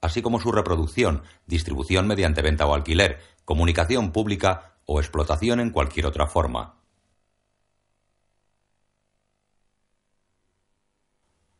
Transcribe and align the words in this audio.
así 0.00 0.22
como 0.22 0.40
su 0.40 0.52
reproducción, 0.52 1.22
distribución 1.46 2.06
mediante 2.06 2.42
venta 2.42 2.66
o 2.66 2.74
alquiler, 2.74 3.20
comunicación 3.44 4.12
pública 4.12 4.76
o 4.86 5.00
explotación 5.00 5.60
en 5.60 5.70
cualquier 5.70 6.06
otra 6.06 6.26
forma. 6.26 6.76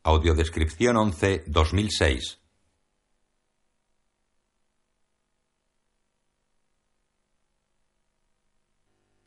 Audiodescripción 0.03 0.97
11 0.97 1.43
2006 1.45 2.41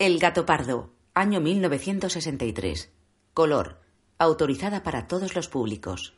El 0.04 0.18
gato 0.18 0.44
pardo, 0.44 0.90
año 1.14 1.40
1963. 1.40 2.92
Color, 3.32 3.80
autorizada 4.18 4.82
para 4.82 5.06
todos 5.06 5.36
los 5.36 5.48
públicos. 5.48 6.14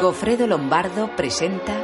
Gofredo 0.00 0.46
Lombardo 0.46 1.10
presenta 1.16 1.74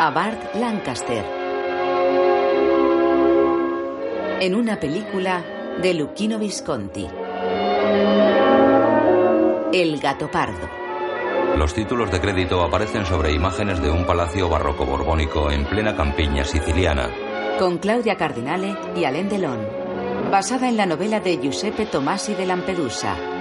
a 0.00 0.10
Bart 0.10 0.54
Lancaster 0.54 1.24
en 4.40 4.54
una 4.54 4.78
película 4.78 5.42
de 5.80 5.94
Luchino 5.94 6.38
Visconti. 6.38 7.08
El 9.72 9.98
gato 9.98 10.30
pardo. 10.30 10.68
Los 11.56 11.72
títulos 11.72 12.10
de 12.10 12.20
crédito 12.20 12.62
aparecen 12.62 13.06
sobre 13.06 13.32
imágenes 13.32 13.80
de 13.80 13.90
un 13.90 14.04
palacio 14.04 14.50
barroco 14.50 14.84
borbónico 14.84 15.50
en 15.50 15.64
plena 15.64 15.96
campiña 15.96 16.44
siciliana. 16.44 17.08
Con 17.58 17.78
Claudia 17.78 18.16
Cardinale 18.16 18.76
y 18.94 19.04
Alain 19.04 19.30
Delon. 19.30 19.66
Basada 20.30 20.68
en 20.68 20.76
la 20.76 20.84
novela 20.84 21.20
de 21.20 21.38
Giuseppe 21.38 21.86
Tomasi 21.86 22.34
de 22.34 22.44
Lampedusa. 22.44 23.39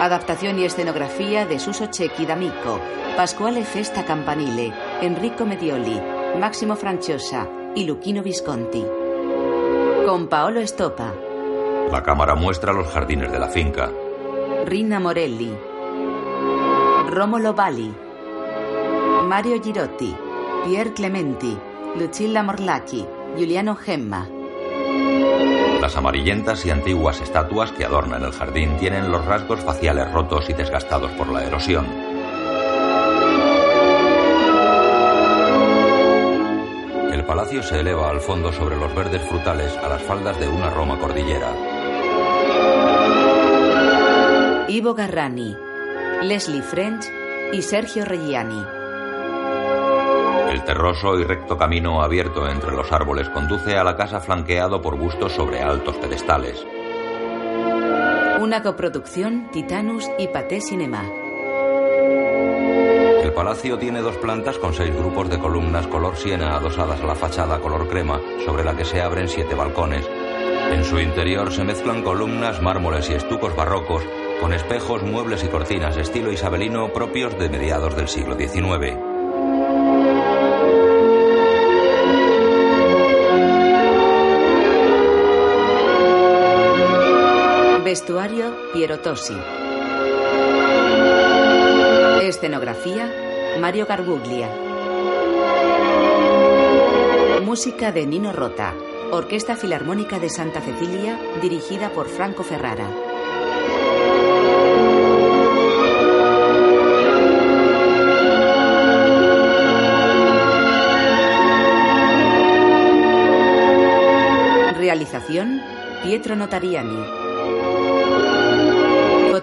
Adaptación 0.00 0.58
y 0.58 0.64
escenografía 0.64 1.46
de 1.46 1.58
Suso 1.58 1.88
Cecchi 1.90 2.26
D'Amico, 2.26 2.80
Pasquale 3.16 3.64
Festa 3.64 4.04
Campanile, 4.04 4.72
Enrico 5.00 5.46
Medioli, 5.46 5.98
Máximo 6.38 6.76
Franciosa 6.76 7.48
y 7.74 7.84
Luchino 7.84 8.22
Visconti. 8.22 8.84
Con 10.04 10.28
Paolo 10.28 10.60
Estopa, 10.60 11.14
La 11.90 12.02
cámara 12.02 12.34
muestra 12.34 12.74
los 12.74 12.88
jardines 12.88 13.32
de 13.32 13.38
la 13.38 13.48
finca. 13.48 13.90
Rina 14.66 15.00
Morelli, 15.00 15.56
Romolo 17.08 17.54
Bali, 17.54 17.92
Mario 19.24 19.62
Girotti, 19.62 20.14
Pier 20.66 20.92
Clementi, 20.92 21.56
Lucilla 21.96 22.42
Morlacchi, 22.42 23.06
Giuliano 23.36 23.74
Gemma. 23.74 24.35
Las 25.86 25.96
amarillentas 25.96 26.66
y 26.66 26.70
antiguas 26.70 27.20
estatuas 27.20 27.70
que 27.70 27.84
adornan 27.84 28.24
el 28.24 28.32
jardín 28.32 28.76
tienen 28.76 29.12
los 29.12 29.24
rasgos 29.24 29.60
faciales 29.60 30.10
rotos 30.10 30.50
y 30.50 30.52
desgastados 30.52 31.12
por 31.12 31.28
la 31.28 31.44
erosión. 31.44 31.86
El 37.12 37.24
palacio 37.24 37.62
se 37.62 37.78
eleva 37.78 38.10
al 38.10 38.18
fondo 38.18 38.52
sobre 38.52 38.76
los 38.76 38.92
verdes 38.96 39.22
frutales 39.28 39.76
a 39.76 39.88
las 39.88 40.02
faldas 40.02 40.40
de 40.40 40.48
una 40.48 40.70
Roma 40.70 40.98
cordillera. 40.98 41.52
Ivo 44.66 44.92
Garrani, 44.92 45.56
Leslie 46.20 46.62
French 46.62 47.06
y 47.52 47.62
Sergio 47.62 48.04
Reggiani. 48.04 48.75
El 50.56 50.64
terroso 50.64 51.20
y 51.20 51.24
recto 51.24 51.58
camino 51.58 52.00
abierto 52.00 52.48
entre 52.48 52.72
los 52.72 52.90
árboles 52.90 53.28
conduce 53.28 53.76
a 53.76 53.84
la 53.84 53.94
casa 53.94 54.20
flanqueado 54.20 54.80
por 54.80 54.96
bustos 54.96 55.32
sobre 55.32 55.60
altos 55.60 55.96
pedestales. 55.96 56.66
Una 58.40 58.62
coproducción 58.62 59.50
Titanus 59.52 60.08
y 60.18 60.28
Pathé 60.28 60.62
Cinema. 60.62 61.04
El 63.22 63.34
palacio 63.34 63.76
tiene 63.76 64.00
dos 64.00 64.16
plantas 64.16 64.56
con 64.56 64.72
seis 64.72 64.96
grupos 64.96 65.28
de 65.28 65.38
columnas 65.38 65.86
color 65.88 66.16
siena 66.16 66.56
adosadas 66.56 67.02
a 67.02 67.06
la 67.06 67.14
fachada 67.14 67.58
color 67.58 67.86
crema, 67.86 68.18
sobre 68.46 68.64
la 68.64 68.74
que 68.74 68.86
se 68.86 69.02
abren 69.02 69.28
siete 69.28 69.54
balcones. 69.54 70.08
En 70.72 70.84
su 70.84 70.98
interior 70.98 71.52
se 71.52 71.64
mezclan 71.64 72.02
columnas, 72.02 72.62
mármoles 72.62 73.10
y 73.10 73.12
estucos 73.12 73.54
barrocos, 73.54 74.02
con 74.40 74.54
espejos, 74.54 75.02
muebles 75.02 75.44
y 75.44 75.48
cortinas 75.48 75.98
estilo 75.98 76.32
isabelino 76.32 76.94
propios 76.94 77.38
de 77.38 77.50
mediados 77.50 77.94
del 77.94 78.08
siglo 78.08 78.36
XIX. 78.36 79.15
Vestuario 87.86 88.52
Piero 88.72 88.98
Tosi. 88.98 89.36
Escenografía 92.20 93.08
Mario 93.60 93.86
Garbuglia. 93.86 94.50
Música 97.44 97.92
de 97.92 98.04
Nino 98.04 98.32
Rota. 98.32 98.74
Orquesta 99.12 99.54
Filarmónica 99.54 100.18
de 100.18 100.30
Santa 100.30 100.60
Cecilia, 100.60 101.16
dirigida 101.40 101.90
por 101.90 102.08
Franco 102.08 102.42
Ferrara. 102.42 102.90
Realización 114.76 115.62
Pietro 116.02 116.34
Notariani. 116.34 117.25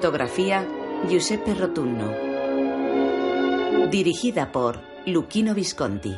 Fotografía 0.03 0.67
Giuseppe 1.07 1.55
Rotunno. 1.55 2.11
Dirigida 3.89 4.51
por 4.51 4.81
Luchino 5.05 5.55
Visconti. 5.55 6.13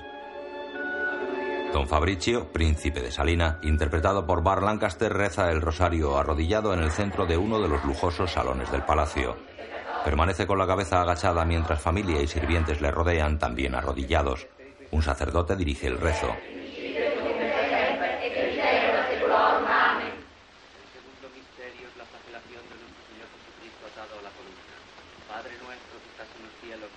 Don 1.71 1.87
Fabricio, 1.87 2.51
príncipe 2.51 3.01
de 3.01 3.11
Salina, 3.11 3.59
interpretado 3.61 4.25
por 4.25 4.41
Bar 4.41 4.63
Lancaster, 4.63 5.13
reza 5.13 5.51
el 5.51 5.61
rosario 5.61 6.17
arrodillado 6.17 6.73
en 6.73 6.79
el 6.79 6.89
centro 6.89 7.27
de 7.27 7.37
uno 7.37 7.61
de 7.61 7.67
los 7.67 7.85
lujosos 7.85 8.31
salones 8.31 8.71
del 8.71 8.81
palacio. 8.81 9.37
Permanece 10.03 10.47
con 10.47 10.57
la 10.57 10.65
cabeza 10.65 11.03
agachada 11.03 11.45
mientras 11.45 11.79
familia 11.79 12.19
y 12.23 12.27
sirvientes 12.27 12.81
le 12.81 12.89
rodean, 12.89 13.37
también 13.37 13.75
arrodillados. 13.75 14.47
Un 14.89 15.03
sacerdote 15.03 15.55
dirige 15.55 15.85
el 15.85 15.99
rezo. 15.99 16.33
segundo 20.95 21.27
misterio 21.35 21.87
es 21.87 21.95
la 21.97 22.05
flagelación 22.05 22.63
de 22.71 22.75
nuestro 22.79 23.03
Señor 23.03 23.27
Jesucristo 23.35 23.83
atado 23.91 24.13
a 24.19 24.23
la 24.23 24.31
columna. 24.31 24.75
Padre 25.27 25.53
nuestro 25.59 25.95
que 25.99 26.09
estás 26.15 26.29
en 26.35 26.41
los 26.47 26.55
cielos, 26.61 26.91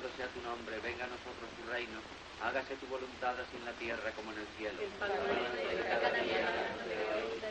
sea 0.00 0.26
tu 0.28 0.40
nombre, 0.40 0.80
venga 0.80 1.04
a 1.04 1.08
nosotros 1.08 1.52
tu 1.52 1.70
reino, 1.70 2.00
hágase 2.40 2.76
tu 2.76 2.86
voluntad 2.86 3.36
así 3.36 3.56
en 3.60 3.64
la 3.66 3.72
tierra 3.72 4.10
como 4.16 4.32
en 4.32 4.38
el 4.40 4.48
cielo 4.56 4.80
cada 4.98 6.10
día, 6.16 6.48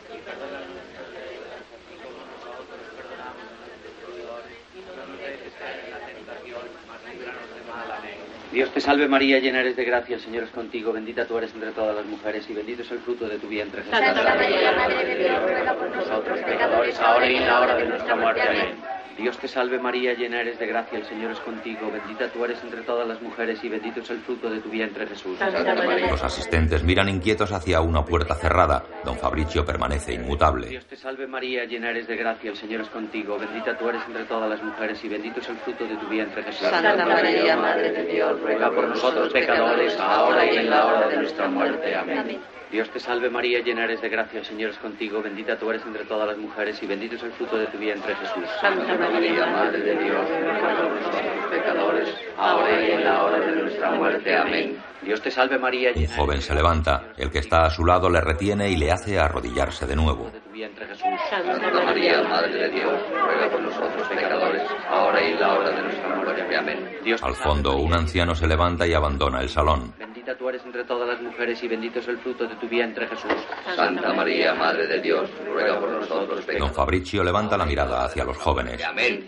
y 0.09 0.17
perdona 0.25 0.65
nuestras 0.65 1.09
deudas, 1.13 1.61
así 1.69 1.93
como 2.01 2.17
nosotros 2.25 2.81
perdonamos 2.97 3.45
a 3.45 3.65
nuestros 3.77 4.15
deudores, 4.17 4.57
y 4.73 4.79
no 4.81 5.05
nos 5.05 5.19
dejes 5.21 5.53
caer 5.53 5.85
en 5.85 5.91
la 5.91 6.01
tentación, 6.01 6.65
mas 6.89 6.99
líbranos 7.13 7.49
de 7.53 7.61
mal. 7.69 7.91
Amén. 7.91 8.40
Dios 8.51 8.69
te 8.71 8.81
salve 8.81 9.07
María, 9.07 9.39
llena 9.39 9.61
eres 9.61 9.77
de 9.77 9.85
gracia, 9.85 10.15
el 10.15 10.21
Señor 10.21 10.43
es 10.43 10.49
contigo, 10.49 10.91
bendita 10.91 11.25
tú 11.25 11.37
eres 11.37 11.53
entre 11.53 11.71
todas 11.71 11.95
las 11.95 12.05
mujeres 12.05 12.49
y 12.49 12.53
bendito 12.53 12.81
es 12.81 12.91
el 12.91 12.99
fruto 12.99 13.27
de 13.27 13.37
tu 13.39 13.47
vientre 13.47 13.81
Jesús. 13.81 13.97
Santa 13.97 14.23
María, 14.23 14.71
Madre 14.73 15.05
de 15.05 15.23
Dios, 15.23 15.41
ruega 15.41 15.73
por 15.73 15.95
nosotros 15.95 16.39
pecadores, 16.39 16.99
ahora 16.99 17.29
y 17.29 17.35
en 17.37 17.47
la 17.47 17.61
hora 17.61 17.75
de 17.75 17.85
nuestra 17.85 18.15
muerte. 18.15 18.41
Amén. 18.41 18.91
Dios 19.17 19.37
te 19.37 19.47
salve 19.47 19.77
María, 19.77 20.13
llena 20.13 20.41
eres 20.41 20.57
de 20.57 20.65
gracia, 20.65 20.97
el 20.97 21.05
Señor 21.05 21.31
es 21.31 21.39
contigo, 21.41 21.91
bendita 21.91 22.27
tú 22.29 22.43
eres 22.43 22.57
entre 22.63 22.81
todas 22.81 23.07
las 23.07 23.21
mujeres 23.21 23.63
y 23.63 23.69
bendito 23.69 23.99
es 23.99 24.09
el 24.09 24.19
fruto 24.21 24.49
de 24.49 24.59
tu 24.59 24.69
vientre 24.69 25.05
Jesús. 25.05 25.37
Santa 25.37 25.75
María. 25.75 26.07
Los 26.07 26.23
asistentes 26.23 26.83
miran 26.83 27.07
inquietos 27.07 27.51
hacia 27.51 27.81
una 27.81 28.03
puerta 28.03 28.33
cerrada. 28.35 28.83
Don 29.05 29.17
Fabricio 29.17 29.63
permanece 29.63 30.13
inmutable. 30.13 30.69
Dios 30.69 30.85
te 30.85 30.95
salve 30.95 31.27
María, 31.27 31.65
llena 31.65 31.91
eres 31.91 32.07
de 32.07 32.15
gracia, 32.15 32.49
el 32.49 32.57
Señor 32.57 32.81
es 32.81 32.89
contigo, 32.89 33.37
bendita 33.37 33.77
tú 33.77 33.89
eres 33.89 34.01
entre 34.07 34.23
todas 34.23 34.49
las 34.49 34.63
mujeres 34.63 35.03
y 35.03 35.09
bendito 35.09 35.39
es 35.39 35.49
el 35.49 35.57
fruto 35.57 35.85
de 35.85 35.95
tu 35.97 36.07
vientre 36.07 36.41
Jesús. 36.43 36.67
Santa 36.67 37.05
María, 37.05 37.55
Madre 37.57 37.91
de 37.91 38.05
Dios, 38.05 38.40
ruega 38.41 38.69
por 38.71 38.87
nosotros 38.87 39.31
pecadores, 39.31 39.97
ahora 39.99 40.45
y 40.45 40.57
en 40.57 40.69
la 40.69 40.85
hora 40.85 41.07
de 41.07 41.17
nuestra 41.17 41.47
muerte. 41.47 41.95
Amén. 41.95 42.39
Dios 42.71 42.89
te 42.89 43.01
salve 43.01 43.29
María, 43.29 43.59
llena 43.59 43.83
eres 43.83 44.01
de 44.01 44.07
gracia, 44.07 44.39
el 44.39 44.45
Señor 44.45 44.71
es 44.71 44.77
contigo, 44.77 45.21
bendita 45.21 45.57
tú 45.57 45.69
eres 45.69 45.85
entre 45.85 46.05
todas 46.05 46.25
las 46.25 46.37
mujeres 46.37 46.81
y 46.81 46.87
bendito 46.87 47.15
es 47.15 47.23
el 47.23 47.33
fruto 47.33 47.57
de 47.57 47.67
tu 47.67 47.77
vientre 47.77 48.15
Jesús. 48.15 48.45
Santa 48.61 48.97
María, 48.97 49.45
Madre 49.47 49.79
de 49.79 49.95
Dios, 50.01 50.29
ruega 50.29 50.77
por 50.77 50.91
nosotros 50.91 51.45
pecadores, 51.49 52.15
ahora 52.37 52.87
y 52.87 52.91
en 52.91 53.03
la 53.03 53.23
hora 53.23 53.39
de 53.39 53.55
nuestra 53.61 53.91
muerte. 53.91 54.35
Amén. 54.37 54.81
Dios 55.01 55.21
te 55.21 55.31
salve 55.31 55.57
María, 55.57 55.91
Un 55.93 56.01
llena 56.01 56.15
joven 56.15 56.41
eres 56.41 56.41
se 56.41 56.53
de 56.53 56.55
levanta, 56.55 57.11
el 57.17 57.29
que 57.29 57.39
está 57.39 57.65
a 57.65 57.69
su 57.69 57.83
lado 57.85 58.09
le 58.09 58.21
retiene 58.21 58.69
y 58.69 58.77
le 58.77 58.91
hace 58.91 59.19
arrodillarse 59.19 59.85
de 59.85 59.95
nuevo. 59.97 60.31
Tu 60.61 60.67
vientre 60.67 60.87
Jesús. 60.87 61.05
Santa 61.29 61.83
María, 61.83 62.21
Madre 62.23 62.53
de 62.53 62.69
Dios, 62.69 63.01
ruega 63.09 63.49
por 63.49 63.61
nosotros 63.61 64.07
pecadores, 64.07 64.61
ahora 64.89 65.21
y 65.21 65.31
en 65.31 65.39
la 65.39 65.53
hora 65.53 65.69
de 65.71 65.81
nuestra 65.81 66.15
muerte. 66.15 66.55
Amén. 66.55 66.97
Dios 67.03 67.23
Al 67.23 67.35
fondo, 67.35 67.71
María, 67.71 67.85
un 67.85 67.93
anciano 67.93 68.35
se 68.35 68.47
levanta 68.47 68.85
y 68.85 68.93
abandona 68.93 69.41
el 69.41 69.49
salón. 69.49 69.93
Bendita 69.97 70.35
tú 70.37 70.49
eres 70.49 70.63
entre 70.63 70.83
todas 70.83 71.07
las 71.07 71.21
mujeres 71.21 71.63
y 71.63 71.67
bendito 71.67 71.99
es 71.99 72.07
el 72.07 72.17
fruto 72.19 72.47
de 72.47 72.55
tu 72.57 72.67
vientre 72.67 73.07
Jesús. 73.07 73.33
Santa 73.75 74.13
María, 74.13 74.53
Madre 74.53 74.85
de 74.85 75.01
Dios, 75.01 75.29
ruega 75.45 75.79
por 75.79 75.89
nosotros 75.89 76.29
Don 76.29 76.45
pecadores. 76.45 76.75
Fabricio 76.75 77.23
levanta 77.23 77.57
la 77.57 77.65
mirada 77.65 78.05
hacia 78.05 78.23
los 78.23 78.37
jóvenes. 78.37 78.83
Amén. 78.83 79.25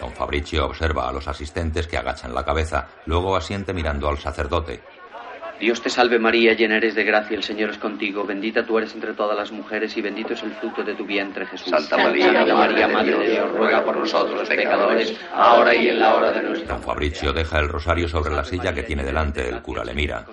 Don 0.00 0.12
Fabricio 0.12 0.66
observa 0.66 1.08
a 1.08 1.12
los 1.12 1.26
asistentes 1.28 1.86
que 1.86 1.96
agachan 1.96 2.34
la 2.34 2.44
cabeza, 2.44 2.88
luego 3.06 3.36
asiente 3.36 3.72
mirando 3.72 4.08
al 4.08 4.18
sacerdote. 4.18 4.82
Dios 5.60 5.82
te 5.82 5.90
salve 5.90 6.18
María, 6.18 6.54
llena 6.54 6.78
eres 6.78 6.94
de 6.94 7.04
gracia, 7.04 7.36
el 7.36 7.42
Señor 7.42 7.70
es 7.70 7.76
contigo, 7.78 8.24
bendita 8.24 8.64
tú 8.64 8.78
eres 8.78 8.94
entre 8.94 9.12
todas 9.12 9.36
las 9.36 9.52
mujeres 9.52 9.94
y 9.96 10.00
bendito 10.00 10.32
es 10.32 10.42
el 10.42 10.52
fruto 10.52 10.82
de 10.82 10.94
tu 10.94 11.04
vientre 11.04 11.44
Jesús. 11.46 11.68
Santa 11.68 11.98
María, 11.98 12.32
Madre 12.88 13.18
de 13.18 13.30
Dios, 13.30 13.50
ruega 13.52 13.84
por 13.84 13.96
nosotros 13.98 14.48
pecadores, 14.48 15.14
ahora 15.34 15.74
y 15.74 15.88
en 15.88 16.00
la 16.00 16.14
hora 16.14 16.32
de 16.32 16.42
nuestra 16.42 16.74
Don 16.74 16.82
Fabricio 16.82 17.32
deja 17.34 17.58
el 17.58 17.68
rosario 17.68 18.08
sobre 18.08 18.34
la 18.34 18.44
silla 18.44 18.72
que 18.72 18.82
tiene 18.84 19.04
delante, 19.04 19.46
el 19.48 19.60
cura 19.60 19.84
le 19.84 19.94
mira. 19.94 20.24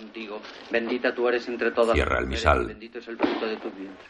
Bendita 0.71 1.13
tú 1.13 1.27
eres 1.27 1.47
entre 1.50 1.71
todas 1.71 1.94
Cierra 1.94 2.15
las 2.15 2.23
el 2.23 2.27
mujeres, 2.27 2.45
misal. 2.45 2.62
y 2.63 2.68
Bendito 2.68 3.00
es 3.00 3.07
el 3.09 3.18
fruto 3.18 3.45
de 3.47 3.57
tu 3.57 3.69
vientre. 3.71 4.06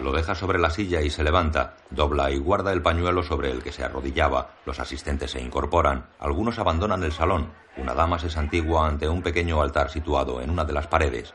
Lo 0.00 0.12
deja 0.12 0.36
sobre 0.36 0.60
la 0.60 0.70
silla 0.70 1.00
y 1.00 1.10
se 1.10 1.24
levanta, 1.24 1.74
dobla 1.90 2.30
y 2.30 2.38
guarda 2.38 2.72
el 2.72 2.82
pañuelo 2.82 3.24
sobre 3.24 3.50
el 3.50 3.62
que 3.62 3.72
se 3.72 3.82
arrodillaba. 3.82 4.50
Los 4.64 4.78
asistentes 4.78 5.32
se 5.32 5.40
incorporan, 5.40 6.06
algunos 6.20 6.58
abandonan 6.60 7.02
el 7.02 7.12
salón. 7.12 7.52
Una 7.76 7.94
dama 7.94 8.18
se 8.18 8.30
santigua 8.30 8.86
ante 8.86 9.08
un 9.08 9.22
pequeño 9.22 9.60
altar 9.60 9.90
situado 9.90 10.40
en 10.40 10.50
una 10.50 10.64
de 10.64 10.72
las 10.72 10.86
paredes. 10.86 11.34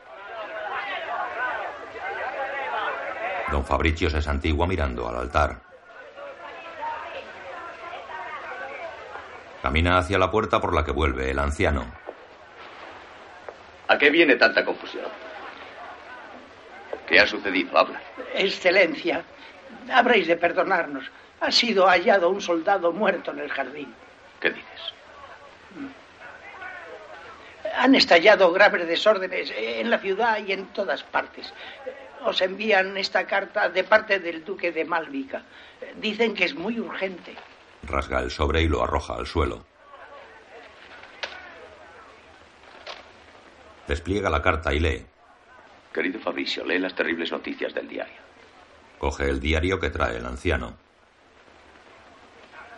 Don 3.52 3.64
Fabricio 3.64 4.08
se 4.08 4.22
santigua 4.22 4.66
mirando 4.66 5.06
al 5.08 5.16
altar. 5.16 5.60
Camina 9.60 9.98
hacia 9.98 10.18
la 10.18 10.30
puerta 10.30 10.60
por 10.60 10.74
la 10.74 10.84
que 10.84 10.92
vuelve 10.92 11.30
el 11.30 11.38
anciano. 11.38 11.84
¿A 13.88 13.98
qué 13.98 14.10
viene 14.10 14.36
tanta 14.36 14.64
confusión? 14.64 15.04
¿Qué 17.06 17.20
ha 17.20 17.26
sucedido? 17.26 17.76
Habla. 17.76 18.00
Excelencia, 18.34 19.24
habréis 19.92 20.26
de 20.26 20.36
perdonarnos. 20.36 21.04
Ha 21.40 21.50
sido 21.50 21.86
hallado 21.86 22.30
un 22.30 22.40
soldado 22.40 22.92
muerto 22.92 23.30
en 23.32 23.40
el 23.40 23.50
jardín. 23.50 23.94
¿Qué 24.40 24.50
dices? 24.50 24.94
Han 27.76 27.94
estallado 27.94 28.52
graves 28.52 28.86
desórdenes 28.86 29.52
en 29.56 29.90
la 29.90 29.98
ciudad 29.98 30.38
y 30.38 30.52
en 30.52 30.66
todas 30.68 31.02
partes. 31.02 31.52
Os 32.24 32.40
envían 32.40 32.96
esta 32.96 33.26
carta 33.26 33.68
de 33.68 33.84
parte 33.84 34.20
del 34.20 34.44
duque 34.44 34.72
de 34.72 34.84
Malvica. 34.84 35.42
Dicen 35.96 36.34
que 36.34 36.44
es 36.44 36.54
muy 36.54 36.78
urgente. 36.78 37.34
Rasga 37.82 38.20
el 38.20 38.30
sobre 38.30 38.62
y 38.62 38.68
lo 38.68 38.82
arroja 38.82 39.14
al 39.14 39.26
suelo. 39.26 39.66
Despliega 43.86 44.30
la 44.30 44.40
carta 44.40 44.72
y 44.72 44.80
lee. 44.80 45.06
Querido 45.94 46.18
Fabricio, 46.18 46.64
lee 46.64 46.80
las 46.80 46.96
terribles 46.96 47.30
noticias 47.30 47.72
del 47.72 47.86
diario. 47.86 48.20
Coge 48.98 49.30
el 49.30 49.38
diario 49.38 49.78
que 49.78 49.90
trae 49.90 50.16
el 50.16 50.26
anciano. 50.26 50.76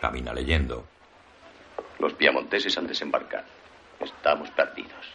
Camina 0.03 0.35
leyendo. 0.35 0.87
Los 1.99 2.13
piamonteses 2.13 2.77
han 2.77 2.87
desembarcado. 2.87 3.47
Estamos 4.01 4.51
perdidos. 4.51 5.07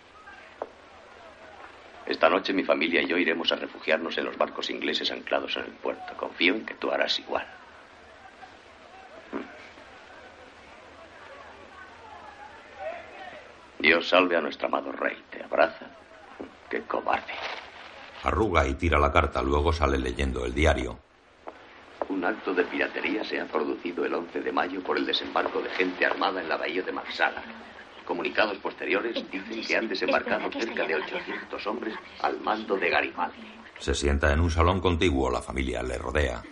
Esta 2.07 2.27
noche 2.27 2.53
mi 2.53 2.63
familia 2.63 3.03
y 3.03 3.07
yo 3.07 3.17
iremos 3.19 3.51
a 3.51 3.55
refugiarnos 3.55 4.17
en 4.17 4.25
los 4.25 4.35
barcos 4.35 4.71
ingleses 4.71 5.11
anclados 5.11 5.55
en 5.57 5.65
el 5.65 5.71
puerto. 5.71 6.17
Confío 6.17 6.55
en 6.55 6.65
que 6.65 6.73
tú 6.73 6.91
harás 6.91 7.19
igual. 7.19 7.45
Dios 13.77 14.09
salve 14.09 14.35
a 14.37 14.41
nuestro 14.41 14.67
amado 14.67 14.91
rey. 14.91 15.23
Te 15.29 15.43
abraza. 15.43 15.85
Qué 16.67 16.81
cobarde. 16.81 17.33
Arruga 18.23 18.67
y 18.67 18.75
tira 18.75 18.99
la 18.99 19.11
carta, 19.11 19.41
luego 19.41 19.73
sale 19.73 19.97
leyendo 19.97 20.45
el 20.45 20.53
diario. 20.53 20.99
Un 22.09 22.23
acto 22.25 22.53
de 22.53 22.63
piratería 22.65 23.23
se 23.23 23.39
ha 23.39 23.45
producido 23.45 24.05
el 24.05 24.13
11 24.13 24.41
de 24.41 24.51
mayo 24.51 24.81
por 24.83 24.97
el 24.97 25.05
desembarco 25.05 25.61
de 25.61 25.69
gente 25.69 26.05
armada 26.05 26.41
en 26.41 26.49
la 26.49 26.57
bahía 26.57 26.83
de 26.83 26.91
Marsala. 26.91 27.41
Comunicados 28.05 28.57
posteriores 28.57 29.15
dicen 29.31 29.63
que 29.65 29.77
han 29.77 29.87
desembarcado 29.87 30.51
cerca 30.51 30.85
de 30.85 30.95
800 30.95 31.67
hombres 31.67 31.95
al 32.21 32.39
mando 32.41 32.75
de 32.75 32.89
Garibaldi. 32.89 33.61
Se 33.79 33.95
sienta 33.95 34.33
en 34.33 34.39
un 34.39 34.51
salón 34.51 34.81
contiguo, 34.81 35.31
la 35.31 35.41
familia 35.41 35.81
le 35.81 35.97
rodea. 35.97 36.43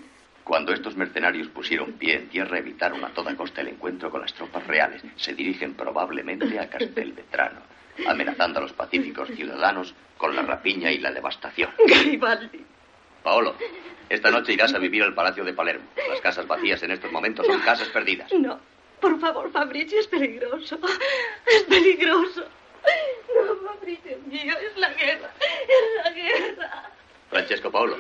Cuando 0.44 0.74
estos 0.74 0.96
mercenarios 0.96 1.48
pusieron 1.50 1.94
pie 1.94 2.16
en 2.16 2.30
tierra, 2.30 2.58
evitaron 2.58 3.04
a 3.06 3.10
toda 3.10 3.36
costa 3.36 3.62
el 3.62 3.68
encuentro 3.68 4.10
con 4.10 4.22
las 4.22 4.34
tropas 4.34 4.66
reales. 4.66 5.04
Se 5.16 5.36
dirigen 5.36 5.76
probablemente 5.76 6.58
a 6.58 6.68
Castelvetrano, 6.68 7.60
amenazando 8.08 8.60
a 8.60 8.62
los 8.64 8.74
pacíficos 8.74 9.30
ciudadanos 9.30 9.94
con 10.18 10.36
la 10.36 10.42
rapiña 10.42 10.92
y 10.92 11.00
la 11.00 11.12
devastación. 11.12 11.72
Garibaldi. 11.88 12.66
Paolo, 13.24 13.56
esta 14.10 14.32
noche 14.32 14.54
irás 14.54 14.74
a 14.74 14.80
vivir 14.80 15.04
al 15.04 15.14
Palacio 15.14 15.44
de 15.44 15.54
Palermo. 15.54 15.86
Las 16.10 16.22
casas 16.22 16.48
vacías 16.48 16.82
en 16.84 16.92
estos 16.92 17.12
momentos 17.12 17.46
son 17.46 17.60
casas 17.62 17.90
perdidas. 17.90 18.32
No, 18.34 18.60
por 19.00 19.20
favor, 19.20 19.52
Fabricio, 19.52 20.00
es 20.00 20.08
peligroso. 20.08 20.80
Es 21.46 21.64
peligroso. 21.64 22.46
No, 23.36 23.68
Fabricio 23.68 24.18
mío, 24.28 24.54
es 24.60 24.78
la 24.78 24.94
guerra. 24.94 25.32
Es 25.40 26.04
la 26.04 26.12
guerra. 26.12 26.92
Francesco 27.30 27.72
Paolo, 27.72 27.98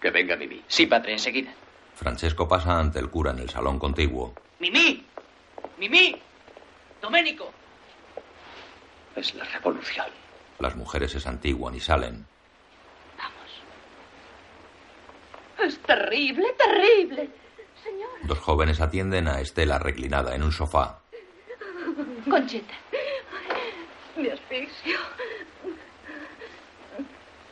que 0.00 0.10
venga 0.10 0.36
Mimi. 0.36 0.62
Sí, 0.66 0.86
padre, 0.86 1.12
enseguida. 1.12 1.52
Francesco 1.94 2.46
pasa 2.48 2.78
ante 2.78 2.98
el 2.98 3.10
cura 3.10 3.32
en 3.32 3.40
el 3.40 3.50
salón 3.50 3.78
contiguo. 3.78 4.34
¡Mimi! 4.60 5.04
¡Mimi! 5.78 6.16
¡Doménico! 7.02 7.52
Es 9.18 9.34
la 9.34 9.42
revolución. 9.42 10.06
Las 10.60 10.76
mujeres 10.76 11.10
se 11.10 11.18
santiguan 11.18 11.74
y 11.74 11.80
salen. 11.80 12.24
Es 15.58 15.76
terrible, 15.80 16.46
terrible. 16.56 17.28
Señor. 17.82 18.10
Dos 18.22 18.38
jóvenes 18.38 18.80
atienden 18.80 19.26
a 19.26 19.40
Estela 19.40 19.80
reclinada 19.80 20.36
en 20.36 20.44
un 20.44 20.52
sofá. 20.52 21.00
Conchita. 22.30 22.74
Me 24.16 24.30
asfixio. 24.30 24.98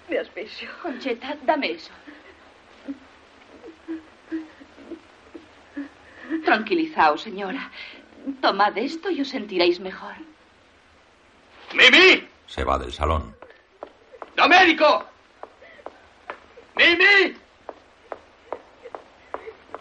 Me 0.08 0.18
asfixio. 0.20 0.68
Concheta, 0.80 1.36
dame 1.42 1.72
eso. 1.72 1.90
Tranquilizaos, 6.44 7.22
señora. 7.22 7.72
Tomad 8.40 8.78
esto 8.78 9.10
y 9.10 9.20
os 9.20 9.28
sentiréis 9.28 9.80
mejor. 9.80 10.14
¡Mimi! 11.76 12.26
Se 12.46 12.64
va 12.64 12.78
del 12.78 12.92
salón. 12.92 13.36
¡Doménico! 14.34 15.04
¡Mimi! 16.74 17.36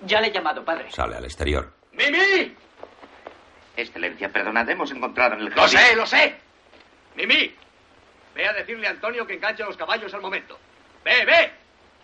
Ya 0.05 0.19
le 0.21 0.27
he 0.27 0.31
llamado, 0.31 0.63
padre. 0.65 0.91
Sale 0.91 1.15
al 1.15 1.23
exterior. 1.25 1.71
¡Mimi! 1.93 2.53
Excelencia, 3.77 4.29
perdonad, 4.31 4.69
hemos 4.69 4.91
encontrado 4.91 5.35
en 5.35 5.41
el 5.41 5.45
¡Lo 5.47 5.55
jardín. 5.61 5.79
sé, 5.79 5.95
lo 5.95 6.05
sé! 6.05 6.35
¡Mimi! 7.15 7.55
Ve 8.35 8.47
a 8.47 8.53
decirle 8.53 8.87
a 8.87 8.91
Antonio 8.91 9.25
que 9.25 9.35
enganche 9.35 9.63
a 9.63 9.67
los 9.67 9.77
caballos 9.77 10.13
al 10.13 10.21
momento. 10.21 10.57
¡Ve, 11.05 11.23
ve! 11.25 11.51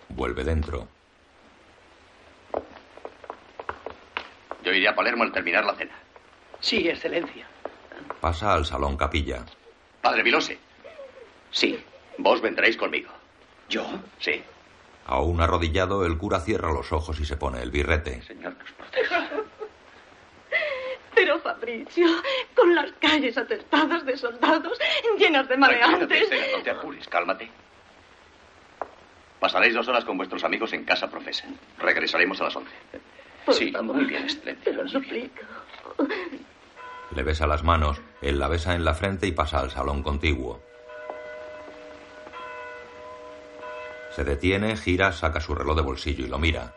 Vuelve 0.10 0.44
dentro. 0.46 0.88
Yo 4.64 4.72
iré 4.72 4.88
a 4.88 4.96
Palermo 4.96 5.24
al 5.24 5.32
terminar 5.34 5.66
la 5.66 5.76
cena. 5.76 5.96
Sí, 6.60 6.88
excelencia. 6.88 7.46
Pasa 8.22 8.54
al 8.54 8.66
salón 8.66 8.96
capilla. 8.96 9.44
Padre 10.02 10.24
Vilose. 10.24 10.58
Sí. 11.52 11.84
Vos 12.18 12.42
vendréis 12.42 12.78
conmigo. 12.78 13.10
¿Yo? 13.70 13.86
Sí. 14.20 14.44
Aún 15.06 15.42
arrodillado, 15.42 16.06
el 16.06 16.18
cura 16.18 16.40
cierra 16.40 16.72
los 16.72 16.92
ojos 16.92 17.20
y 17.20 17.26
se 17.26 17.38
pone 17.38 17.62
el 17.62 17.72
birrete. 17.72 18.22
Señor, 18.22 18.56
que 18.56 18.64
os 18.64 18.72
proteja. 18.72 19.30
Pero, 21.16 21.40
Fabricio, 21.40 22.08
con 22.56 22.74
las 22.74 22.92
calles 22.94 23.38
atestadas 23.38 24.06
de 24.06 24.18
soldados, 24.18 24.78
llenas 25.18 25.48
de 25.48 25.58
maleantes. 25.58 26.22
Estela, 26.22 26.58
no 26.58 26.64
te 26.64 26.70
apures, 26.72 27.08
cálmate. 27.08 27.50
Pasaréis 29.40 29.74
dos 29.74 29.88
horas 29.88 30.06
con 30.06 30.18
vuestros 30.18 30.44
amigos 30.44 30.72
en 30.74 30.86
casa 30.86 31.10
profesa. 31.10 31.46
Regresaremos 31.80 32.40
a 32.42 32.46
las 32.46 32.56
once. 32.56 32.72
Por 33.46 33.56
sí, 33.56 33.72
favor, 33.72 33.96
muy 33.96 34.06
bien, 34.06 34.24
excelente. 34.24 34.72
Te 34.72 34.74
lo 34.74 35.00
bien. 35.00 35.32
Le 37.16 37.24
besa 37.24 37.48
las 37.48 37.64
manos, 37.64 38.02
él 38.22 38.40
la 38.40 38.48
besa 38.48 38.74
en 38.74 38.86
la 38.86 38.94
frente 38.94 39.28
y 39.28 39.32
pasa 39.32 39.60
al 39.60 39.72
salón 39.72 40.02
contiguo. 40.02 40.62
Se 44.16 44.24
detiene, 44.24 44.76
gira, 44.78 45.12
saca 45.12 45.40
su 45.40 45.56
reloj 45.56 45.76
de 45.76 45.82
bolsillo 45.82 46.26
y 46.26 46.30
lo 46.30 46.38
mira. 46.38 46.74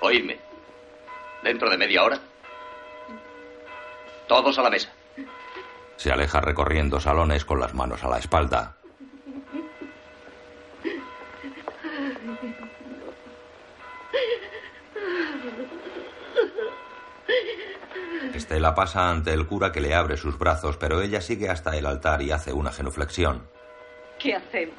Oídme. 0.00 0.38
Dentro 1.42 1.70
de 1.70 1.78
media 1.78 2.02
hora. 2.04 2.18
Todos 4.28 4.58
a 4.58 4.62
la 4.62 4.70
mesa. 4.70 4.92
Se 5.96 6.10
aleja 6.10 6.40
recorriendo 6.40 7.00
salones 7.00 7.44
con 7.44 7.60
las 7.60 7.74
manos 7.74 8.04
a 8.04 8.08
la 8.08 8.18
espalda. 8.18 8.76
Estela 18.52 18.74
pasa 18.74 19.08
ante 19.08 19.32
el 19.32 19.46
cura 19.46 19.72
que 19.72 19.80
le 19.80 19.94
abre 19.94 20.18
sus 20.18 20.38
brazos, 20.38 20.76
pero 20.76 21.00
ella 21.00 21.22
sigue 21.22 21.48
hasta 21.48 21.74
el 21.74 21.86
altar 21.86 22.20
y 22.20 22.32
hace 22.32 22.52
una 22.52 22.70
genuflexión. 22.70 23.48
¿Qué 24.18 24.34
hacemos? 24.34 24.76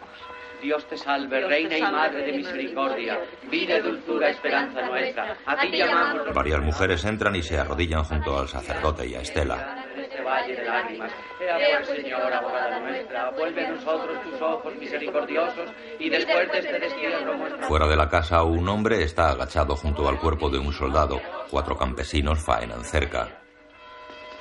Dios 0.62 0.88
te 0.88 0.96
salve, 0.96 1.40
Dios 1.40 1.50
te 1.50 1.56
Reina 1.56 1.78
y 1.80 1.82
Madre 1.82 2.24
de 2.24 2.34
misericordia, 2.34 3.20
vida, 3.50 3.80
dulzura, 3.80 4.30
esperanza 4.30 4.80
nuestra. 4.84 5.36
A 5.48 5.58
ti 5.58 5.72
llamamos 5.72 6.28
los 6.28 6.36
Varias 6.36 6.62
mujeres 6.62 7.04
entran 7.04 7.36
y 7.36 7.42
se 7.42 7.58
arrodillan 7.58 8.04
junto 8.04 8.38
al 8.38 8.48
sacerdote 8.48 9.08
y 9.08 9.16
a 9.16 9.22
Estela. 9.22 9.84
este 9.98 10.22
valle 10.22 10.56
de 10.56 10.66
lágrimas. 10.66 11.12
Ea 11.42 11.82
pues, 11.84 12.00
Señor, 12.00 12.32
abogada 12.32 12.80
nuestra, 12.80 13.32
vuelve 13.32 13.66
a 13.66 13.72
nosotros 13.72 14.22
tus 14.22 14.40
ojos 14.40 14.76
misericordiosos 14.76 15.72
y 16.00 16.10
después 16.10 16.52
de 16.52 16.60
este 16.60 16.80
destierro 16.80 17.38
muestra 17.40 17.68
Fuera 17.68 17.88
de 17.88 17.96
la 17.96 18.08
casa, 18.08 18.44
un 18.44 18.70
hombre 18.70 19.02
está 19.02 19.32
agachado 19.32 19.76
junto 19.76 20.08
al 20.08 20.20
cuerpo 20.20 20.52
de 20.52 20.60
un 20.60 20.72
soldado. 20.72 21.20
Cuatro 21.50 21.76
campesinos 21.76 22.40
faenan 22.40 22.84
cerca. 22.84 23.43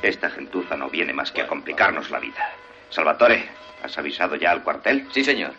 Esta 0.02 0.28
gentuza 0.30 0.76
no 0.76 0.90
viene 0.90 1.12
más 1.12 1.30
que 1.30 1.42
a 1.42 1.46
complicarnos 1.46 2.10
la 2.10 2.18
vida. 2.18 2.50
Salvatore, 2.90 3.48
¿has 3.84 3.96
avisado 3.96 4.34
ya 4.34 4.50
al 4.50 4.64
cuartel? 4.64 5.06
Sí, 5.12 5.22
señor. 5.22 5.52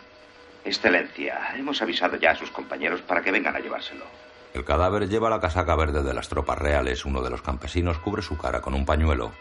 Excelencia, 0.64 1.54
hemos 1.56 1.80
avisado 1.80 2.16
ya 2.16 2.32
a 2.32 2.36
sus 2.36 2.50
compañeros 2.50 3.00
para 3.02 3.22
que 3.22 3.30
vengan 3.30 3.56
a 3.56 3.60
llevárselo. 3.60 4.04
El 4.52 4.64
cadáver 4.64 5.08
lleva 5.08 5.30
la 5.30 5.40
casaca 5.40 5.74
verde 5.74 6.02
de 6.02 6.14
las 6.14 6.28
tropas 6.28 6.58
reales. 6.58 7.04
Uno 7.06 7.22
de 7.22 7.30
los 7.30 7.42
campesinos 7.42 7.98
cubre 7.98 8.22
su 8.22 8.36
cara 8.36 8.60
con 8.60 8.74
un 8.74 8.84
pañuelo. 8.84 9.32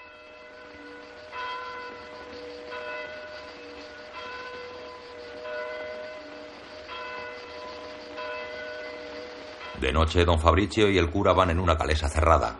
De 9.79 9.91
noche, 9.91 10.23
don 10.23 10.39
Fabricio 10.39 10.89
y 10.89 10.97
el 10.97 11.11
cura 11.11 11.33
van 11.33 11.49
en 11.49 11.59
una 11.59 11.77
calesa 11.77 12.07
cerrada. 12.07 12.55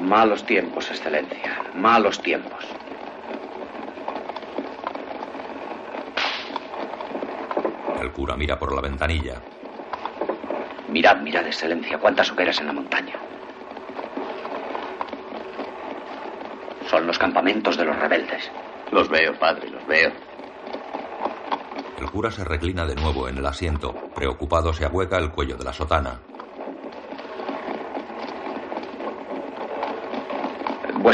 Malos 0.00 0.44
tiempos, 0.44 0.90
Excelencia. 0.90 1.62
Malos 1.74 2.20
tiempos. 2.22 2.64
El 8.00 8.10
cura 8.10 8.34
mira 8.34 8.58
por 8.58 8.74
la 8.74 8.80
ventanilla. 8.80 9.40
Mirad, 10.88 11.20
mirad, 11.20 11.46
Excelencia, 11.46 11.98
cuántas 11.98 12.32
hogueras 12.32 12.58
en 12.60 12.66
la 12.66 12.72
montaña. 12.72 13.14
Son 16.88 17.06
los 17.06 17.18
campamentos 17.18 17.76
de 17.76 17.84
los 17.84 17.96
rebeldes. 17.96 18.50
Los 18.90 19.08
veo, 19.08 19.38
padre, 19.38 19.68
los 19.68 19.86
veo. 19.86 20.10
El 22.00 22.10
cura 22.10 22.30
se 22.30 22.42
reclina 22.42 22.86
de 22.86 22.96
nuevo 22.96 23.28
en 23.28 23.36
el 23.36 23.46
asiento. 23.46 23.94
Preocupado, 24.14 24.72
se 24.72 24.86
ahueca 24.86 25.18
el 25.18 25.30
cuello 25.30 25.56
de 25.56 25.64
la 25.64 25.72
sotana. 25.72 26.29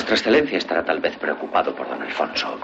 Vuestra 0.09 0.31
Excelencia 0.31 0.59
estará 0.59 0.85
tal 0.85 1.01
vez 1.01 1.17
preocupado 1.17 1.75
por 1.75 1.89
don 1.89 2.01
Alfonso. 2.01 2.57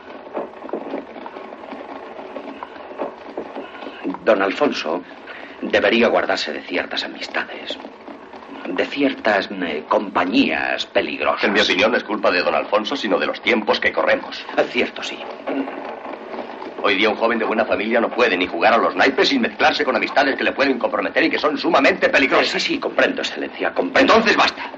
Don 4.25 4.41
Alfonso 4.41 5.03
debería 5.61 6.07
guardarse 6.07 6.53
de 6.53 6.63
ciertas 6.63 7.03
amistades, 7.03 7.77
de 8.69 8.87
ciertas 8.87 9.51
eh, 9.51 9.83
compañías 9.89 10.87
peligrosas. 10.87 11.43
En 11.43 11.55
mi 11.55 11.61
opinión 11.61 11.91
no 11.91 11.97
es 11.97 12.05
culpa 12.05 12.31
de 12.31 12.43
don 12.43 12.55
Alfonso, 12.55 12.95
sino 12.95 13.19
de 13.19 13.27
los 13.27 13.41
tiempos 13.41 13.81
que 13.81 13.91
corremos. 13.91 14.41
Es 14.57 14.71
cierto, 14.71 15.03
sí. 15.03 15.19
Hoy 16.81 16.95
día 16.95 17.11
un 17.11 17.17
joven 17.17 17.41
de 17.41 17.45
buena 17.45 17.65
familia 17.65 18.01
no 18.01 18.09
puede 18.09 18.37
ni 18.37 18.47
jugar 18.47 18.75
a 18.75 18.79
los 18.79 18.95
naipes 18.95 19.31
sin 19.31 19.41
mezclarse 19.41 19.85
con 19.85 19.97
amistades 19.97 20.37
que 20.37 20.45
le 20.45 20.53
pueden 20.53 20.79
comprometer 20.79 21.25
y 21.25 21.31
que 21.31 21.41
son 21.41 21.59
sumamente 21.59 22.09
peligrosas. 22.09 22.63
Sí, 22.63 22.75
sí, 22.75 22.79
comprendo, 22.79 23.21
Excelencia, 23.21 23.75
comprendo. 23.75 24.15
Entonces 24.15 24.37
basta. 24.37 24.72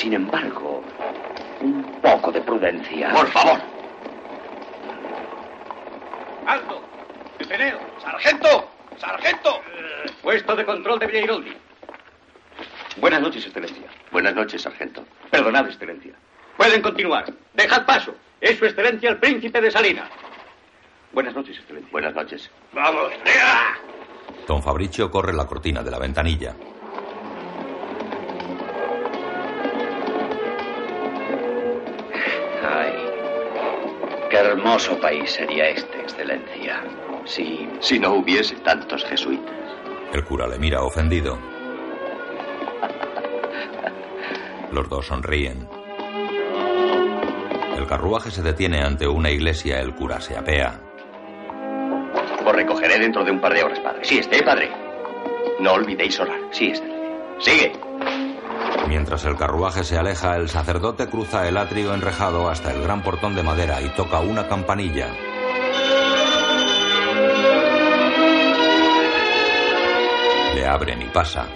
Sin 0.00 0.14
embargo, 0.14 0.82
un 1.60 1.82
poco 2.00 2.32
de 2.32 2.40
prudencia. 2.40 3.10
Por 3.12 3.26
favor. 3.26 3.60
¡Alto! 6.46 6.82
¡Deteneo! 7.38 7.78
¡Sargento! 8.00 8.70
¡Sargento! 8.96 9.60
Puesto 10.22 10.56
de 10.56 10.64
control 10.64 10.98
de 11.00 11.06
Villairoldi. 11.06 11.52
Buenas 12.96 13.20
noches, 13.20 13.44
Excelencia. 13.44 13.88
Buenas 14.10 14.34
noches, 14.34 14.62
sargento. 14.62 15.04
Perdonad, 15.30 15.66
Excelencia. 15.66 16.14
Pueden 16.56 16.80
continuar. 16.80 17.26
Dejad 17.52 17.84
paso. 17.84 18.14
Es 18.40 18.56
su 18.58 18.64
Excelencia 18.64 19.10
el 19.10 19.18
Príncipe 19.18 19.60
de 19.60 19.70
Salina. 19.70 20.08
Buenas 21.12 21.34
noches, 21.34 21.58
Excelencia. 21.58 21.92
Buenas 21.92 22.14
noches. 22.14 22.50
¡Vamos! 22.72 23.12
Don 24.48 24.62
Fabricio 24.62 25.10
corre 25.10 25.34
la 25.34 25.46
cortina 25.46 25.82
de 25.82 25.90
la 25.90 25.98
ventanilla. 25.98 26.54
Hermoso 34.46 34.98
país 35.00 35.30
sería 35.30 35.68
este, 35.68 36.00
Excelencia. 36.00 36.82
Sí, 37.24 37.68
Si 37.80 37.98
no 37.98 38.14
hubiese 38.14 38.56
tantos 38.56 39.04
jesuitas. 39.04 39.54
El 40.12 40.24
cura 40.24 40.46
le 40.48 40.58
mira 40.58 40.82
ofendido. 40.82 41.38
Los 44.72 44.88
dos 44.88 45.06
sonríen. 45.06 45.68
El 47.76 47.86
carruaje 47.86 48.30
se 48.30 48.42
detiene 48.42 48.82
ante 48.82 49.06
una 49.06 49.30
iglesia. 49.30 49.80
El 49.80 49.94
cura 49.94 50.20
se 50.20 50.36
apea. 50.36 50.80
Os 52.44 52.52
recogeré 52.54 52.98
dentro 52.98 53.24
de 53.24 53.30
un 53.30 53.40
par 53.40 53.54
de 53.54 53.62
horas, 53.62 53.80
padre. 53.80 54.00
Sí, 54.04 54.18
esté, 54.18 54.42
padre. 54.42 54.70
No 55.60 55.74
olvidéis 55.74 56.18
orar. 56.20 56.38
sí, 56.50 56.70
Excelencia. 56.70 56.84
Sigue. 57.38 57.72
Mientras 58.90 59.24
el 59.24 59.36
carruaje 59.36 59.84
se 59.84 59.96
aleja, 59.96 60.34
el 60.34 60.48
sacerdote 60.48 61.06
cruza 61.06 61.46
el 61.46 61.56
atrio 61.56 61.94
enrejado 61.94 62.50
hasta 62.50 62.72
el 62.72 62.82
gran 62.82 63.04
portón 63.04 63.36
de 63.36 63.44
madera 63.44 63.80
y 63.80 63.88
toca 63.90 64.18
una 64.18 64.48
campanilla. 64.48 65.06
Le 70.56 70.66
abren 70.66 71.02
y 71.02 71.04
pasa. 71.04 71.46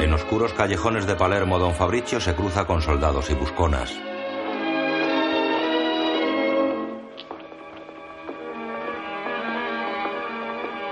En 0.00 0.10
oscuros 0.14 0.54
callejones 0.54 1.06
de 1.06 1.16
Palermo, 1.16 1.58
don 1.58 1.74
Fabricio 1.74 2.18
se 2.18 2.34
cruza 2.34 2.64
con 2.64 2.80
soldados 2.80 3.28
y 3.28 3.34
busconas. 3.34 3.94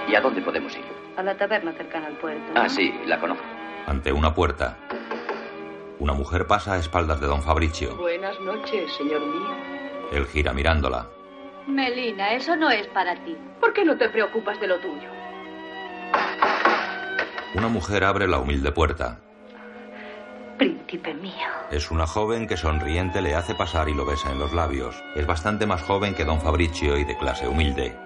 ¿Y 0.07 0.15
a 0.15 0.21
dónde 0.21 0.43
podemos 0.43 0.77
ir? 0.77 0.85
A 1.17 1.23
la 1.23 1.35
taberna 1.35 1.73
cercana 1.73 2.09
al 2.09 2.19
puerto. 2.19 2.53
Ah, 2.55 2.69
sí, 2.69 2.93
la 3.07 3.19
conozco. 3.19 3.52
Ante 3.87 4.13
una 4.13 4.35
puerta. 4.35 4.79
Una 5.99 6.13
mujer 6.13 6.47
pasa 6.47 6.75
a 6.75 6.79
espaldas 6.79 7.21
de 7.21 7.27
don 7.27 7.43
Fabricio. 7.43 7.97
Buenas 7.97 8.39
noches, 8.41 8.93
señor 8.95 9.21
mío. 9.21 9.57
Él 10.13 10.27
gira 10.27 10.53
mirándola. 10.53 11.09
Melina, 11.67 12.33
eso 12.33 12.57
no 12.57 12.71
es 12.71 12.87
para 12.89 13.15
ti. 13.25 13.37
¿Por 13.61 13.73
qué 13.73 13.85
no 13.85 13.97
te 13.97 14.09
preocupas 14.09 14.61
de 14.61 14.67
lo 14.67 14.81
tuyo? 14.81 15.09
Una 17.55 17.69
mujer 17.69 18.05
abre 18.05 18.27
la 18.27 18.39
humilde 18.39 18.73
puerta. 18.73 19.19
Príncipe 20.59 21.15
mío. 21.15 21.49
Es 21.71 21.91
una 21.91 22.07
joven 22.07 22.47
que 22.47 22.57
sonriente 22.57 23.21
le 23.21 23.35
hace 23.35 23.55
pasar 23.55 23.89
y 23.89 23.95
lo 23.95 24.05
besa 24.05 24.31
en 24.31 24.39
los 24.39 24.53
labios. 24.53 25.03
Es 25.15 25.27
bastante 25.27 25.67
más 25.67 25.83
joven 25.83 26.15
que 26.15 26.25
don 26.25 26.41
Fabricio 26.41 26.97
y 26.99 27.05
de 27.05 27.17
clase 27.17 27.49
humilde. 27.49 27.97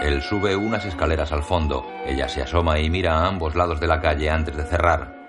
Él 0.00 0.22
sube 0.22 0.56
unas 0.56 0.84
escaleras 0.84 1.32
al 1.32 1.42
fondo. 1.42 1.86
Ella 2.06 2.28
se 2.28 2.42
asoma 2.42 2.78
y 2.78 2.88
mira 2.88 3.18
a 3.18 3.28
ambos 3.28 3.54
lados 3.54 3.80
de 3.80 3.86
la 3.86 4.00
calle 4.00 4.30
antes 4.30 4.56
de 4.56 4.64
cerrar. 4.64 5.22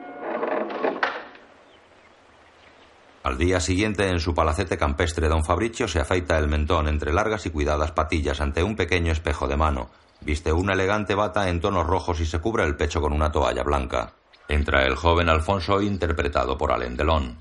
Al 3.23 3.37
día 3.37 3.59
siguiente, 3.59 4.09
en 4.09 4.19
su 4.19 4.35
palacete 4.35 4.77
campestre, 4.77 5.29
don 5.29 5.45
Fabricio 5.45 5.87
se 5.87 5.99
afeita 5.99 6.37
el 6.37 6.47
mentón 6.47 6.87
entre 6.87 7.13
largas 7.13 7.45
y 7.45 7.51
cuidadas 7.51 7.91
patillas 7.91 8.41
ante 8.41 8.63
un 8.63 8.75
pequeño 8.75 9.11
espejo 9.11 9.47
de 9.47 9.55
mano. 9.55 9.89
Viste 10.21 10.51
una 10.51 10.73
elegante 10.73 11.15
bata 11.15 11.49
en 11.49 11.61
tonos 11.61 11.87
rojos 11.87 12.19
y 12.19 12.25
se 12.25 12.39
cubre 12.39 12.63
el 12.63 12.75
pecho 12.75 13.01
con 13.01 13.13
una 13.13 13.31
toalla 13.31 13.63
blanca. 13.63 14.13
Entra 14.47 14.85
el 14.85 14.95
joven 14.95 15.29
Alfonso, 15.29 15.81
interpretado 15.81 16.57
por 16.57 16.71
Alain 16.71 16.97
Delon. 16.97 17.37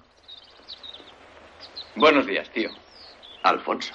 Buenos 1.97 2.26
días, 2.26 2.49
tío. 2.50 2.71
Alfonso. 3.43 3.93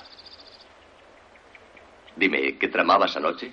Dime, 2.18 2.58
¿qué 2.58 2.68
tramabas 2.68 3.16
anoche? 3.16 3.52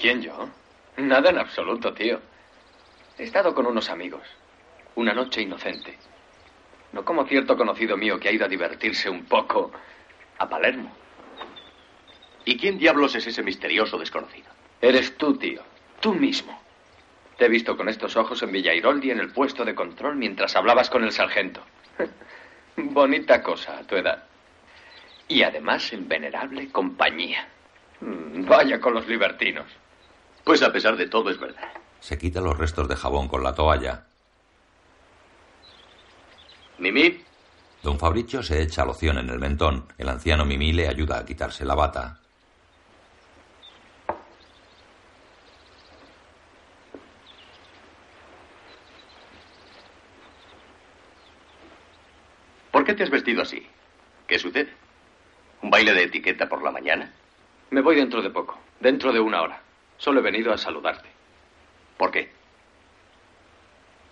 ¿Quién 0.00 0.22
yo? 0.22 0.48
Nada 0.96 1.28
en 1.28 1.38
absoluto, 1.38 1.92
tío. 1.92 2.20
He 3.18 3.24
estado 3.24 3.54
con 3.54 3.66
unos 3.66 3.90
amigos. 3.90 4.22
Una 4.94 5.12
noche 5.12 5.42
inocente. 5.42 5.98
No 6.92 7.04
como 7.04 7.26
cierto 7.26 7.54
conocido 7.54 7.98
mío 7.98 8.18
que 8.18 8.30
ha 8.30 8.32
ido 8.32 8.46
a 8.46 8.48
divertirse 8.48 9.10
un 9.10 9.26
poco 9.26 9.72
a 10.38 10.48
Palermo. 10.48 10.90
¿Y 12.46 12.56
quién 12.56 12.78
diablos 12.78 13.14
es 13.14 13.26
ese 13.26 13.42
misterioso 13.42 13.98
desconocido? 13.98 14.50
Eres 14.80 15.16
tú, 15.18 15.36
tío. 15.36 15.62
Tú 16.00 16.14
mismo. 16.14 16.60
Te 17.36 17.44
he 17.44 17.48
visto 17.50 17.76
con 17.76 17.90
estos 17.90 18.16
ojos 18.16 18.42
en 18.42 18.52
Villairoldi 18.52 19.10
en 19.10 19.20
el 19.20 19.32
puesto 19.32 19.66
de 19.66 19.74
control 19.74 20.16
mientras 20.16 20.56
hablabas 20.56 20.88
con 20.88 21.04
el 21.04 21.12
sargento. 21.12 21.62
Bonita 22.76 23.42
cosa 23.42 23.78
a 23.78 23.86
tu 23.86 23.96
edad. 23.96 24.24
Y 25.28 25.42
además 25.42 25.92
en 25.92 26.08
venerable 26.08 26.70
compañía. 26.72 27.51
Mm, 28.02 28.46
Vaya 28.48 28.80
con 28.80 28.94
los 28.94 29.06
libertinos. 29.06 29.66
Pues 30.44 30.62
a 30.62 30.72
pesar 30.72 30.96
de 30.96 31.06
todo 31.08 31.30
es 31.30 31.38
verdad. 31.38 31.68
Se 32.00 32.18
quita 32.18 32.40
los 32.40 32.58
restos 32.58 32.88
de 32.88 32.96
jabón 32.96 33.28
con 33.28 33.42
la 33.44 33.54
toalla. 33.54 34.04
Mimi, 36.78 37.22
Don 37.82 37.98
Fabricio 37.98 38.42
se 38.42 38.60
echa 38.62 38.84
loción 38.84 39.18
en 39.18 39.28
el 39.30 39.38
mentón. 39.38 39.86
El 39.98 40.08
anciano 40.08 40.44
Mimi 40.44 40.72
le 40.72 40.88
ayuda 40.88 41.18
a 41.18 41.24
quitarse 41.24 41.64
la 41.64 41.74
bata. 41.74 42.18
¿por 52.70 52.84
qué 52.84 52.94
te 52.94 53.02
has 53.02 53.10
vestido 53.10 53.42
así? 53.42 53.66
¿Qué 54.26 54.38
sucede? 54.38 54.72
¿Un 55.62 55.70
baile 55.70 55.92
de 55.92 56.04
etiqueta 56.04 56.48
por 56.48 56.62
la 56.62 56.70
mañana? 56.70 57.12
Me 57.72 57.80
voy 57.80 57.96
dentro 57.96 58.20
de 58.20 58.28
poco. 58.28 58.58
Dentro 58.80 59.14
de 59.14 59.18
una 59.18 59.40
hora. 59.40 59.58
Solo 59.96 60.20
he 60.20 60.22
venido 60.22 60.52
a 60.52 60.58
saludarte. 60.58 61.08
¿Por 61.96 62.10
qué? 62.10 62.30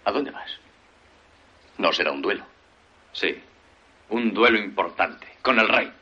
¿A 0.07 0.11
dónde 0.11 0.31
vas? 0.31 0.51
No 1.77 1.93
será 1.93 2.11
un 2.11 2.23
duelo. 2.23 2.43
Sí. 3.13 3.39
Un 4.09 4.33
duelo 4.33 4.59
importante. 4.59 5.27
Con 5.43 5.59
el 5.61 5.69
rey. 5.69 5.93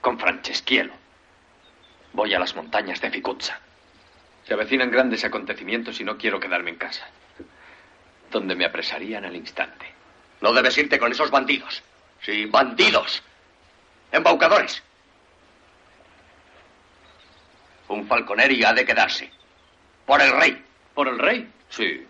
Con 0.00 0.18
Franceschielo. 0.18 0.94
Voy 2.14 2.32
a 2.32 2.38
las 2.38 2.56
montañas 2.56 2.98
de 3.02 3.10
Ficuzza. 3.10 3.60
Se 4.44 4.54
avecinan 4.54 4.90
grandes 4.90 5.22
acontecimientos 5.22 6.00
y 6.00 6.04
no 6.04 6.16
quiero 6.16 6.40
quedarme 6.40 6.70
en 6.70 6.76
casa. 6.76 7.06
Donde 8.30 8.54
me 8.54 8.64
apresarían 8.64 9.26
al 9.26 9.36
instante. 9.36 9.84
No 10.40 10.54
debes 10.54 10.78
irte 10.78 10.98
con 10.98 11.12
esos 11.12 11.30
bandidos. 11.30 11.82
Sí, 12.22 12.46
bandidos. 12.46 13.22
Embaucadores. 14.10 14.82
Un 17.92 18.06
falconeri 18.06 18.64
ha 18.64 18.72
de 18.72 18.84
quedarse. 18.86 19.30
Por 20.06 20.20
el 20.22 20.32
rey. 20.32 20.64
¿Por 20.94 21.08
el 21.08 21.18
rey? 21.18 21.46
Sí. 21.68 22.06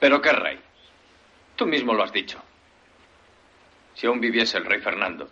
¿Pero 0.00 0.20
qué 0.22 0.32
rey? 0.32 0.58
Tú 1.56 1.66
mismo 1.66 1.92
lo 1.92 2.02
has 2.02 2.12
dicho. 2.12 2.42
Si 3.94 4.06
aún 4.06 4.20
viviese 4.20 4.56
el 4.56 4.64
rey 4.64 4.80
Fernando. 4.80 5.28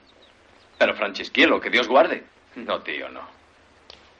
Pero 0.78 0.94
Franceschielo, 0.94 1.60
que 1.60 1.70
Dios 1.70 1.88
guarde. 1.88 2.24
No, 2.56 2.80
tío, 2.82 3.08
no. 3.08 3.22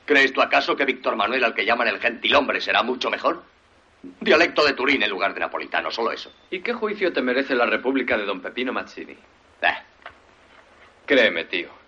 ¿Crees 0.07 0.33
tú 0.33 0.41
acaso 0.41 0.75
que 0.75 0.85
Víctor 0.85 1.15
Manuel, 1.15 1.45
al 1.45 1.55
que 1.55 1.65
llaman 1.65 1.89
el 1.89 2.01
gentilhombre, 2.01 2.61
será 2.61 2.83
mucho 2.83 3.11
mejor? 3.11 3.45
Dialecto 4.03 4.65
de 4.65 4.73
Turín 4.73 5.03
en 5.03 5.11
lugar 5.11 5.35
de 5.35 5.41
napolitano, 5.41 5.91
solo 5.91 6.11
eso. 6.11 6.33
¿Y 6.51 6.61
qué 6.61 6.73
juicio 6.73 7.13
te 7.13 7.21
merece 7.21 7.55
la 7.55 7.67
República 7.67 8.17
de 8.17 8.25
don 8.25 8.41
Pepino 8.41 8.73
Mazzini? 8.73 9.13
Eh, 9.13 9.75
Créeme, 11.07 11.45
tío. 11.45 11.80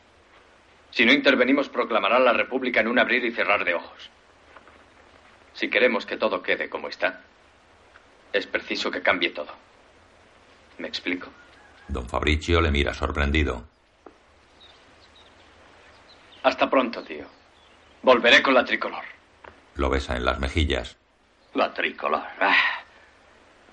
Si 0.93 1.07
no 1.07 1.13
intervenimos, 1.13 1.69
proclamarán 1.71 2.25
la 2.25 2.35
República 2.35 2.81
en 2.81 2.89
un 2.89 2.99
abrir 2.99 3.25
y 3.25 3.33
cerrar 3.33 3.65
de 3.65 3.75
ojos. 3.75 4.11
Si 5.55 5.69
queremos 5.69 6.05
que 6.07 6.19
todo 6.19 6.43
quede 6.43 6.69
como 6.69 6.89
está, 6.89 7.23
es 8.33 8.47
preciso 8.47 8.91
que 8.91 9.03
cambie 9.03 9.31
todo. 9.31 9.53
¿Me 10.79 10.89
explico? 10.89 11.29
Don 11.89 12.09
Fabricio 12.09 12.61
le 12.61 12.71
mira 12.71 12.93
sorprendido. 12.95 13.65
Hasta 16.43 16.69
pronto, 16.69 17.03
tío. 17.03 17.27
Volveré 18.03 18.43
con 18.43 18.55
la 18.55 18.65
tricolor. 18.65 19.05
Lo 19.77 19.89
besa 19.89 20.17
en 20.17 20.25
las 20.25 20.39
mejillas. 20.41 20.97
La 21.55 21.73
tricolor. 21.73 22.23
Ah, 22.41 22.83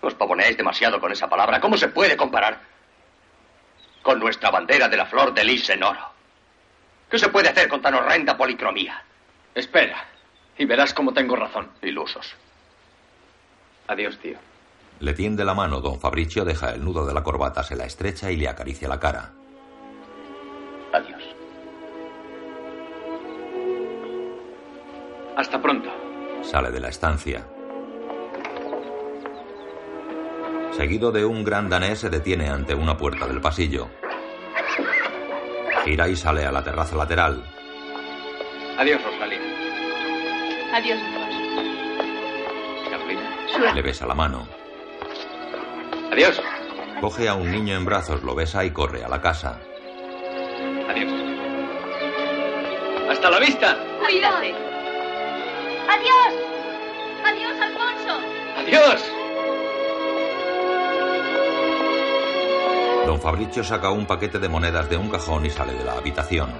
os 0.01 0.13
pavoneáis 0.13 0.55
demasiado 0.55 0.99
con 0.99 1.11
esa 1.11 1.27
palabra. 1.27 1.59
¿Cómo 1.59 1.77
se 1.77 1.89
puede 1.89 2.15
comparar 2.15 2.61
con 4.01 4.19
nuestra 4.19 4.51
bandera 4.51 4.87
de 4.87 4.97
la 4.97 5.05
flor 5.05 5.33
de 5.33 5.43
lis 5.43 5.69
en 5.69 5.83
oro? 5.83 6.18
¿Qué 7.09 7.17
se 7.17 7.29
puede 7.29 7.49
hacer 7.49 7.67
con 7.67 7.81
tan 7.81 7.95
horrenda 7.95 8.37
policromía? 8.37 9.03
Espera, 9.55 10.05
y 10.57 10.65
verás 10.65 10.93
cómo 10.93 11.13
tengo 11.13 11.35
razón. 11.35 11.69
Ilusos. 11.81 12.35
Adiós, 13.87 14.19
tío. 14.19 14.37
Le 14.99 15.13
tiende 15.13 15.43
la 15.43 15.53
mano. 15.53 15.81
Don 15.81 15.99
Fabricio 15.99 16.45
deja 16.45 16.71
el 16.71 16.83
nudo 16.83 17.05
de 17.05 17.13
la 17.13 17.23
corbata, 17.23 17.63
se 17.63 17.75
la 17.75 17.85
estrecha 17.85 18.29
y 18.31 18.35
le 18.35 18.47
acaricia 18.47 18.87
la 18.87 18.99
cara. 18.99 19.31
Adiós. 20.93 21.23
Hasta 25.35 25.61
pronto. 25.61 25.89
Sale 26.43 26.69
de 26.69 26.79
la 26.79 26.89
estancia. 26.89 27.47
Seguido 30.71 31.11
de 31.11 31.25
un 31.25 31.43
gran 31.43 31.69
danés 31.69 31.99
se 31.99 32.09
detiene 32.09 32.49
ante 32.49 32.75
una 32.75 32.97
puerta 32.97 33.27
del 33.27 33.41
pasillo. 33.41 33.89
Gira 35.83 36.07
y 36.07 36.15
sale 36.15 36.45
a 36.45 36.51
la 36.51 36.63
terraza 36.63 36.95
lateral. 36.95 37.43
Adiós, 38.77 39.01
Rosalía. 39.03 39.39
Adiós, 40.73 40.99
Alfonso. 41.01 41.39
Carlina. 42.89 43.73
Le 43.73 43.81
besa 43.81 44.05
la 44.05 44.13
mano. 44.15 44.47
Adiós. 46.11 46.41
Coge 47.01 47.27
a 47.27 47.33
un 47.33 47.51
niño 47.51 47.75
en 47.75 47.85
brazos, 47.85 48.23
lo 48.23 48.35
besa 48.35 48.63
y 48.65 48.71
corre 48.71 49.03
a 49.03 49.09
la 49.09 49.21
casa. 49.21 49.59
Adiós. 50.89 51.11
Hasta 53.09 53.29
la 53.29 53.39
vista. 53.39 53.77
Cuídate. 53.99 54.53
Adiós. 55.89 56.33
Adiós, 57.25 57.59
Alfonso. 57.61 58.19
Adiós. 58.57 59.08
Don 63.09 63.19
Fabricio 63.19 63.63
saca 63.63 63.89
un 63.89 64.05
paquete 64.05 64.37
de 64.37 64.47
monedas 64.47 64.87
de 64.87 64.95
un 64.95 65.09
cajón 65.09 65.43
y 65.43 65.49
sale 65.49 65.73
de 65.73 65.83
la 65.83 65.93
habitación. 65.93 66.53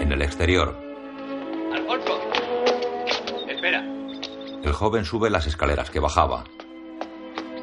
En 0.00 0.10
el 0.10 0.20
exterior, 0.20 0.76
Alfonso. 1.72 2.20
Espera. 3.46 3.84
el 4.64 4.72
joven 4.72 5.04
sube 5.04 5.30
las 5.30 5.46
escaleras 5.46 5.90
que 5.90 6.00
bajaba. 6.00 6.42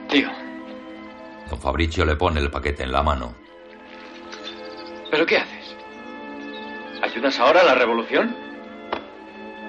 Tío, 0.07 0.29
Don 1.49 1.59
Fabricio 1.59 2.05
le 2.05 2.15
pone 2.15 2.39
el 2.39 2.49
paquete 2.49 2.83
en 2.83 2.93
la 2.93 3.03
mano. 3.03 3.35
¿pero 5.11 5.25
qué 5.25 5.35
haces? 5.35 5.75
¿Ayudas 7.01 7.37
ahora 7.41 7.59
a 7.59 7.65
la 7.65 7.75
revolución? 7.75 8.33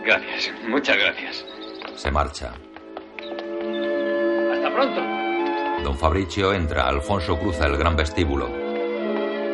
Gracias, 0.05 0.53
muchas 0.68 0.96
gracias. 0.96 1.44
Se 1.96 2.12
marcha. 2.12 2.53
Hasta 4.53 4.72
pronto. 4.72 5.13
Don 5.84 5.98
Fabricio 5.98 6.54
entra, 6.54 6.88
Alfonso 6.88 7.38
cruza 7.38 7.66
el 7.66 7.76
gran 7.76 7.94
vestíbulo. 7.94 8.48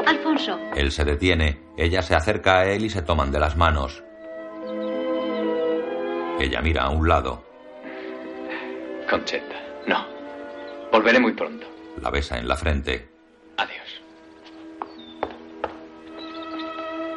Alfonso. 0.06 0.56
Él 0.76 0.92
se 0.92 1.04
detiene, 1.04 1.58
ella 1.76 2.02
se 2.02 2.14
acerca 2.14 2.60
a 2.60 2.66
él 2.66 2.84
y 2.84 2.88
se 2.88 3.02
toman 3.02 3.32
de 3.32 3.40
las 3.40 3.56
manos. 3.56 4.04
Ella 6.38 6.62
mira 6.62 6.84
a 6.84 6.90
un 6.90 7.08
lado, 7.08 7.44
Concheta, 9.10 9.56
no. 9.88 10.06
Volveré 10.92 11.18
muy 11.18 11.32
pronto. 11.32 11.66
la 12.00 12.10
besa 12.10 12.38
en 12.38 12.46
la 12.46 12.56
frente. 12.56 13.08
Adiós. 13.56 14.02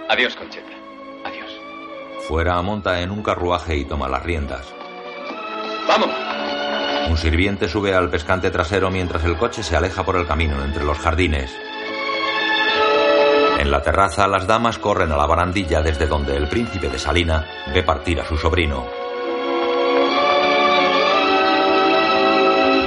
Adiós, 0.10 0.36
Concheta. 0.36 0.74
Adiós. 1.24 1.52
Fuera 2.28 2.60
monta 2.64 3.00
en 3.00 3.12
un 3.12 3.22
carruaje 3.22 3.78
y 3.78 3.86
toma 3.86 4.10
las 4.10 4.24
riendas. 4.24 4.74
¡Vamos! 5.88 6.33
Un 7.10 7.18
sirviente 7.18 7.68
sube 7.68 7.94
al 7.94 8.10
pescante 8.10 8.50
trasero 8.50 8.90
mientras 8.90 9.24
el 9.26 9.38
coche 9.38 9.64
se 9.64 9.76
aleja 9.76 10.04
por 10.04 10.16
el 10.16 10.26
camino 10.26 10.64
entre 10.64 10.84
los 10.84 10.98
jardines. 10.98 11.54
En 13.60 13.72
la 13.72 13.82
terraza 13.82 14.28
las 14.28 14.48
damas 14.48 14.78
corren 14.78 15.12
a 15.12 15.18
la 15.18 15.26
barandilla 15.26 15.82
desde 15.82 16.08
donde 16.08 16.36
el 16.36 16.48
príncipe 16.48 16.90
de 16.90 17.00
Salina 17.00 17.46
ve 17.74 17.84
partir 17.84 18.20
a 18.20 18.26
su 18.26 18.38
sobrino. 18.38 18.86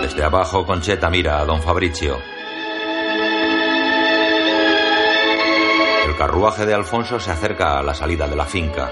Desde 0.02 0.24
abajo 0.24 0.66
Concheta 0.66 1.08
mira 1.08 1.40
a 1.40 1.44
don 1.44 1.62
Fabricio. 1.62 2.18
El 6.06 6.16
carruaje 6.16 6.66
de 6.66 6.74
Alfonso 6.74 7.18
se 7.20 7.30
acerca 7.30 7.78
a 7.78 7.82
la 7.82 7.94
salida 7.94 8.28
de 8.28 8.36
la 8.36 8.44
finca. 8.44 8.90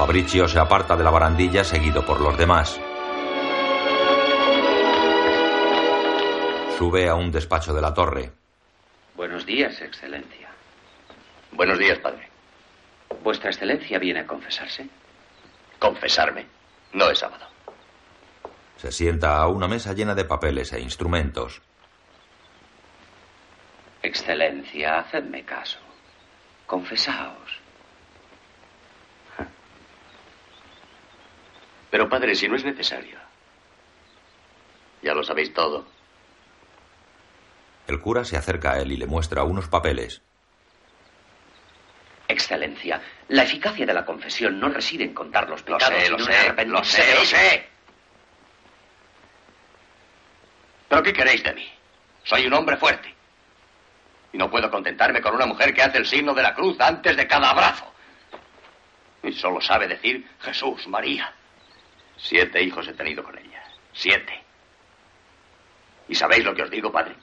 Fabricio 0.00 0.48
se 0.48 0.58
aparta 0.58 0.96
de 0.96 1.04
la 1.04 1.10
barandilla 1.10 1.62
seguido 1.62 2.06
por 2.06 2.22
los 2.22 2.34
demás. 2.38 2.80
Sube 6.78 7.06
a 7.06 7.14
un 7.14 7.30
despacho 7.30 7.74
de 7.74 7.82
la 7.82 7.92
torre. 7.92 8.32
Buenos 9.14 9.44
días, 9.44 9.78
Excelencia. 9.82 10.48
Buenos 11.52 11.78
días, 11.78 11.98
padre. 11.98 12.30
¿Vuestra 13.22 13.50
Excelencia 13.50 13.98
viene 13.98 14.20
a 14.20 14.26
confesarse? 14.26 14.88
Confesarme. 15.78 16.46
No 16.94 17.10
es 17.10 17.18
sábado. 17.18 17.46
Se 18.76 18.90
sienta 18.92 19.36
a 19.36 19.48
una 19.48 19.68
mesa 19.68 19.92
llena 19.92 20.14
de 20.14 20.24
papeles 20.24 20.72
e 20.72 20.80
instrumentos. 20.80 21.60
Excelencia, 24.02 25.00
hacedme 25.00 25.44
caso. 25.44 25.78
Confesaos. 26.64 27.59
Pero 31.90 32.08
padre, 32.08 32.34
si 32.34 32.48
no 32.48 32.56
es 32.56 32.64
necesario. 32.64 33.18
Ya 35.02 35.14
lo 35.14 35.22
sabéis 35.22 35.52
todo. 35.52 35.86
El 37.86 38.00
cura 38.00 38.24
se 38.24 38.36
acerca 38.36 38.72
a 38.72 38.78
él 38.78 38.92
y 38.92 38.96
le 38.96 39.06
muestra 39.06 39.42
unos 39.42 39.68
papeles. 39.68 40.22
Excelencia, 42.28 43.00
la 43.28 43.42
eficacia 43.42 43.84
de 43.84 43.92
la 43.92 44.04
confesión 44.04 44.60
no 44.60 44.68
reside 44.68 45.02
en 45.02 45.14
contar 45.14 45.48
los 45.48 45.66
Lo 45.66 45.78
pecados, 45.78 45.98
sé, 45.98 46.10
lo 46.10 46.18
sino 46.18 46.30
en 46.30 46.56
sé, 46.56 46.64
lo 46.64 46.84
sé, 46.84 47.14
lo 47.16 47.24
sé. 47.24 47.68
¿Pero 50.88 51.02
qué 51.02 51.12
queréis 51.12 51.42
de 51.42 51.54
mí? 51.54 51.68
Soy 52.22 52.46
un 52.46 52.54
hombre 52.54 52.76
fuerte. 52.76 53.12
Y 54.32 54.38
no 54.38 54.48
puedo 54.48 54.70
contentarme 54.70 55.20
con 55.20 55.34
una 55.34 55.46
mujer 55.46 55.74
que 55.74 55.82
hace 55.82 55.98
el 55.98 56.06
signo 56.06 56.32
de 56.34 56.42
la 56.42 56.54
cruz 56.54 56.78
antes 56.80 57.16
de 57.16 57.26
cada 57.26 57.50
abrazo. 57.50 57.92
Y 59.24 59.32
solo 59.32 59.60
sabe 59.60 59.88
decir 59.88 60.24
Jesús, 60.40 60.86
María. 60.86 61.32
Siete 62.22 62.62
hijos 62.62 62.86
he 62.86 62.92
tenido 62.92 63.22
con 63.24 63.36
ella. 63.38 63.62
Siete. 63.92 64.42
¿Y 66.08 66.14
sabéis 66.14 66.44
lo 66.44 66.54
que 66.54 66.62
os 66.62 66.70
digo, 66.70 66.92
padre? 66.92 67.14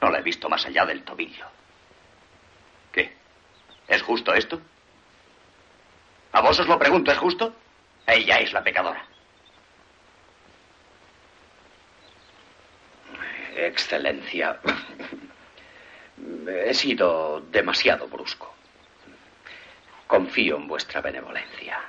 No 0.00 0.10
la 0.10 0.18
he 0.18 0.22
visto 0.22 0.48
más 0.48 0.64
allá 0.66 0.84
del 0.86 1.02
tobillo. 1.02 1.46
¿Qué? 2.92 3.16
¿Es 3.88 4.02
justo 4.02 4.32
esto? 4.34 4.60
A 6.32 6.40
vos 6.40 6.58
os 6.58 6.68
lo 6.68 6.78
pregunto, 6.78 7.10
¿es 7.10 7.18
justo? 7.18 7.54
Ella 8.06 8.36
es 8.36 8.52
la 8.52 8.62
pecadora. 8.62 9.04
Excelencia, 13.56 14.60
he 16.46 16.74
sido 16.74 17.40
demasiado 17.40 18.06
brusco. 18.06 18.54
Confío 20.06 20.56
en 20.56 20.68
vuestra 20.68 21.00
benevolencia. 21.00 21.80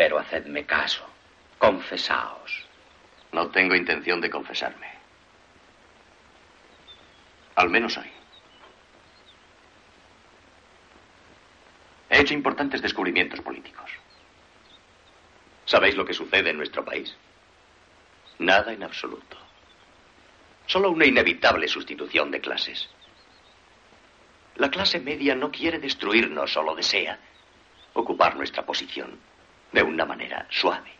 Pero 0.00 0.18
hacedme 0.18 0.64
caso. 0.64 1.06
Confesaos. 1.58 2.66
No 3.32 3.50
tengo 3.50 3.74
intención 3.74 4.18
de 4.18 4.30
confesarme. 4.30 4.86
Al 7.56 7.68
menos 7.68 7.98
hoy. 7.98 8.10
He 12.08 12.18
hecho 12.18 12.32
importantes 12.32 12.80
descubrimientos 12.80 13.42
políticos. 13.42 13.90
¿Sabéis 15.66 15.94
lo 15.96 16.06
que 16.06 16.14
sucede 16.14 16.48
en 16.48 16.56
nuestro 16.56 16.82
país? 16.82 17.14
Nada 18.38 18.72
en 18.72 18.82
absoluto. 18.82 19.36
Solo 20.64 20.92
una 20.92 21.04
inevitable 21.04 21.68
sustitución 21.68 22.30
de 22.30 22.40
clases. 22.40 22.88
La 24.56 24.70
clase 24.70 24.98
media 24.98 25.34
no 25.34 25.50
quiere 25.50 25.78
destruirnos, 25.78 26.54
solo 26.54 26.74
desea 26.74 27.18
ocupar 27.92 28.34
nuestra 28.36 28.64
posición 28.64 29.28
de 29.72 29.82
una 29.82 30.04
manera 30.04 30.46
suave, 30.50 30.92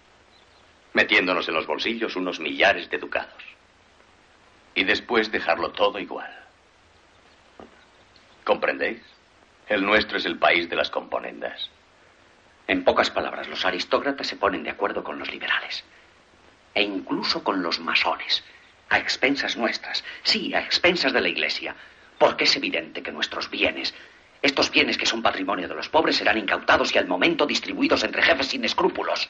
metiéndonos 0.93 1.49
en 1.49 1.55
los 1.55 1.67
bolsillos 1.67 2.17
unos 2.17 2.41
millares 2.41 2.89
de 2.91 2.99
ducados. 2.99 3.43
Y 4.75 4.85
después 4.85 5.33
dejarlo 5.33 5.71
todo 5.73 5.99
igual. 5.99 6.31
¿Comprendéis? 8.45 9.03
El 9.69 9.85
nuestro 9.85 10.19
es 10.19 10.25
el 10.27 10.39
país 10.39 10.69
de 10.69 10.77
las 10.77 10.91
componendas. 10.91 11.71
En 12.67 12.85
pocas 12.85 13.11
palabras, 13.11 13.49
los 13.49 13.65
aristócratas 13.65 14.27
se 14.27 14.37
ponen 14.37 14.63
de 14.63 14.71
acuerdo 14.71 15.03
con 15.03 15.19
los 15.19 15.31
liberales. 15.31 15.85
E 16.75 16.83
incluso 16.83 17.43
con 17.43 17.63
los 17.63 17.81
masones. 17.81 18.45
A 18.89 18.99
expensas 18.99 19.57
nuestras. 19.57 20.05
Sí, 20.23 20.55
a 20.55 20.61
expensas 20.61 21.13
de 21.13 21.21
la 21.21 21.29
Iglesia. 21.29 21.75
Porque 22.19 22.45
es 22.45 22.57
evidente 22.57 23.03
que 23.03 23.13
nuestros 23.13 23.51
bienes, 23.51 23.95
estos 24.43 24.71
bienes 24.71 24.97
que 24.97 25.07
son 25.07 25.23
patrimonio 25.23 25.69
de 25.69 25.75
los 25.75 25.89
pobres, 25.89 26.17
serán 26.17 26.39
incautados 26.39 26.95
y 26.95 26.99
al 26.99 27.07
momento 27.07 27.47
distribuidos 27.47 28.03
entre 28.05 28.23
jefes 28.23 28.49
sin 28.49 28.65
escrúpulos. 28.65 29.29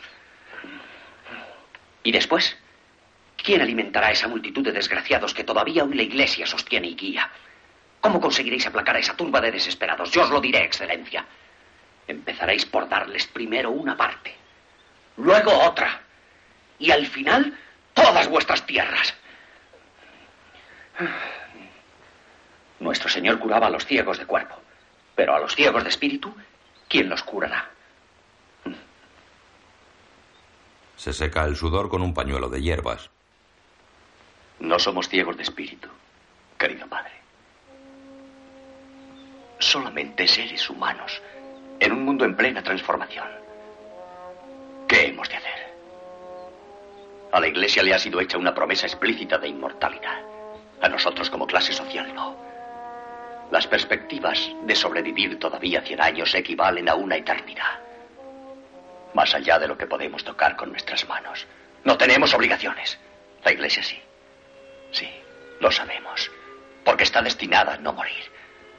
¿Y 2.03 2.13
después? 2.13 2.57
¿Quién 3.37 3.61
alimentará 3.61 4.09
a 4.09 4.13
esa 4.13 4.29
multitud 4.29 4.63
de 4.65 4.73
desgraciados 4.73 5.35
que 5.35 5.45
todavía 5.45 5.85
hoy 5.85 5.95
la 5.95 6.03
Iglesia 6.03 6.47
sostiene 6.47 6.89
y 6.89 6.95
guía? 6.95 7.31
¿Cómo 8.01 8.21
conseguiréis 8.21 8.67
aplacar 8.67 8.97
a 8.97 9.01
esa 9.01 9.17
turba 9.17 9.41
de 9.41 9.51
desesperados? 9.51 10.11
Yo 10.11 10.23
os 10.23 10.31
lo 10.31 10.41
diré, 10.41 10.65
Excelencia. 10.65 11.25
Empezaréis 12.07 12.65
por 12.67 12.89
darles 12.89 13.27
primero 13.27 13.71
una 13.71 13.97
parte, 13.97 14.35
luego 15.17 15.53
otra, 15.53 16.01
y 16.79 16.91
al 16.91 17.07
final 17.07 17.57
todas 17.95 18.29
vuestras 18.29 18.67
tierras. 18.67 19.15
Nuestro 22.81 23.09
Señor 23.09 23.39
curaba 23.39 23.69
a 23.69 23.71
los 23.71 23.87
ciegos 23.87 24.19
de 24.19 24.27
cuerpo, 24.27 24.60
pero 25.15 25.35
a 25.35 25.41
los 25.41 25.55
ciegos 25.55 25.83
de 25.83 25.91
espíritu, 25.91 26.35
¿quién 26.89 27.09
los 27.09 27.23
curará? 27.23 27.71
Se 30.97 31.13
seca 31.13 31.45
el 31.45 31.57
sudor 31.57 31.89
con 31.89 32.03
un 32.03 32.13
pañuelo 32.13 32.49
de 32.49 32.61
hierbas. 32.61 33.11
No 34.59 34.79
somos 34.79 35.09
ciegos 35.09 35.37
de 35.37 35.45
espíritu, 35.45 35.89
querido 36.59 36.87
padre. 36.87 37.13
Solamente 39.59 40.29
seres 40.29 40.69
humanos 40.69 41.23
en 41.81 41.93
un 41.93 42.05
mundo 42.05 42.27
en 42.27 42.37
plena 42.37 42.63
transformación. 42.63 43.27
¿Qué 44.87 45.07
hemos 45.07 45.29
de 45.31 45.37
hacer? 45.37 45.75
A 47.33 47.41
la 47.41 47.49
Iglesia 47.49 47.83
le 47.83 47.95
ha 47.95 47.99
sido 47.99 48.21
hecha 48.21 48.37
una 48.37 48.55
promesa 48.55 48.87
explícita 48.87 49.39
de 49.39 49.49
inmortalidad. 49.49 50.21
A 50.83 50.89
nosotros 50.89 51.31
como 51.31 51.47
clase 51.47 51.73
social 51.73 52.15
no. 52.15 52.50
Las 53.51 53.67
perspectivas 53.67 54.49
de 54.63 54.77
sobrevivir 54.77 55.39
todavía 55.39 55.83
100 55.83 56.01
años 56.01 56.35
equivalen 56.35 56.89
a 56.89 56.95
una 56.95 57.17
eternidad. 57.17 57.81
Más 59.13 59.35
allá 59.35 59.59
de 59.59 59.67
lo 59.67 59.77
que 59.77 59.87
podemos 59.87 60.23
tocar 60.23 60.57
con 60.57 60.71
nuestras 60.71 61.09
manos. 61.09 61.47
No 61.83 61.99
tenemos 61.99 62.33
obligaciones. 62.33 62.99
La 63.45 63.53
Iglesia 63.53 63.83
sí. 63.83 64.01
Sí, 64.93 65.11
lo 65.59 65.71
sabemos. 65.71 66.31
Porque 66.85 67.05
está 67.05 67.23
destinada 67.23 67.75
a 67.75 67.79
no 67.79 67.93
morir. 67.93 68.31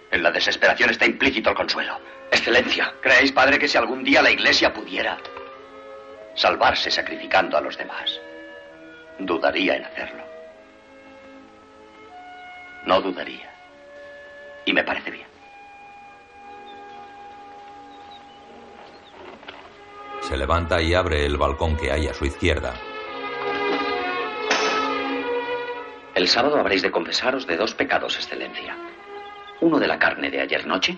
En 0.10 0.24
la 0.24 0.32
desesperación 0.32 0.90
está 0.90 1.06
implícito 1.06 1.50
el 1.50 1.56
consuelo. 1.56 2.00
Excelencia, 2.32 2.94
¿creéis, 3.02 3.34
padre, 3.34 3.60
que 3.60 3.68
si 3.68 3.78
algún 3.78 4.04
día 4.06 4.22
la 4.22 4.32
Iglesia 4.32 4.74
pudiera 4.74 5.18
salvarse 6.36 6.90
sacrificando 6.90 7.58
a 7.58 7.62
los 7.62 7.78
demás, 7.78 8.20
dudaría 9.20 9.76
en 9.76 9.86
hacerlo? 9.86 10.24
No 12.86 13.02
dudaría. 13.02 13.50
Y 14.66 14.74
me 14.74 14.84
parece 14.84 15.12
bien. 15.12 15.28
Se 20.22 20.38
levanta 20.38 20.82
y 20.82 20.94
abre 20.94 21.26
el 21.26 21.38
balcón 21.38 21.76
que 21.76 21.92
hay 21.92 22.08
a 22.08 22.14
su 22.14 22.26
izquierda. 22.26 22.74
El 26.14 26.28
sábado 26.28 26.60
habréis 26.60 26.82
de 26.82 26.92
confesaros 26.92 27.48
de 27.48 27.58
dos 27.58 27.74
pecados, 27.74 28.16
Excelencia. 28.16 28.78
Uno 29.62 29.80
de 29.80 29.88
la 29.88 29.98
carne 29.98 30.30
de 30.30 30.42
ayer 30.42 30.66
noche 30.68 30.98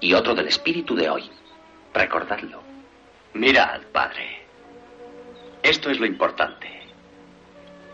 y 0.00 0.12
otro 0.12 0.34
del 0.34 0.48
espíritu 0.48 0.94
de 0.94 1.08
hoy. 1.08 1.30
Recordadlo. 1.92 2.62
Mirad, 3.32 3.82
padre. 3.92 4.44
Esto 5.62 5.90
es 5.90 5.98
lo 5.98 6.06
importante. 6.06 6.73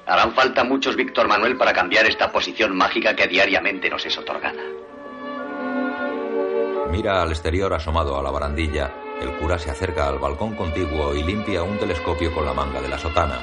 Harán 0.07 0.33
falta 0.33 0.65
muchos 0.65 0.97
Víctor 0.97 1.29
Manuel 1.29 1.57
para 1.57 1.73
cambiar 1.73 2.07
esta 2.07 2.33
posición 2.33 2.77
mágica 2.77 3.15
que 3.15 3.27
diariamente 3.27 3.89
nos 3.89 4.05
es 4.07 4.17
otorgada. 4.19 4.63
Mira 6.91 7.23
al 7.23 7.31
exterior 7.31 7.73
asomado 7.73 8.19
a 8.19 8.23
la 8.23 8.31
barandilla. 8.31 8.93
El 9.21 9.33
cura 9.37 9.59
se 9.59 9.71
acerca 9.71 10.09
al 10.09 10.19
balcón 10.19 10.57
contiguo 10.57 11.15
y 11.15 11.23
limpia 11.23 11.63
un 11.63 11.79
telescopio 11.79 12.33
con 12.33 12.45
la 12.45 12.55
manga 12.55 12.81
de 12.81 12.89
la 12.89 12.99
sotana. 12.99 13.39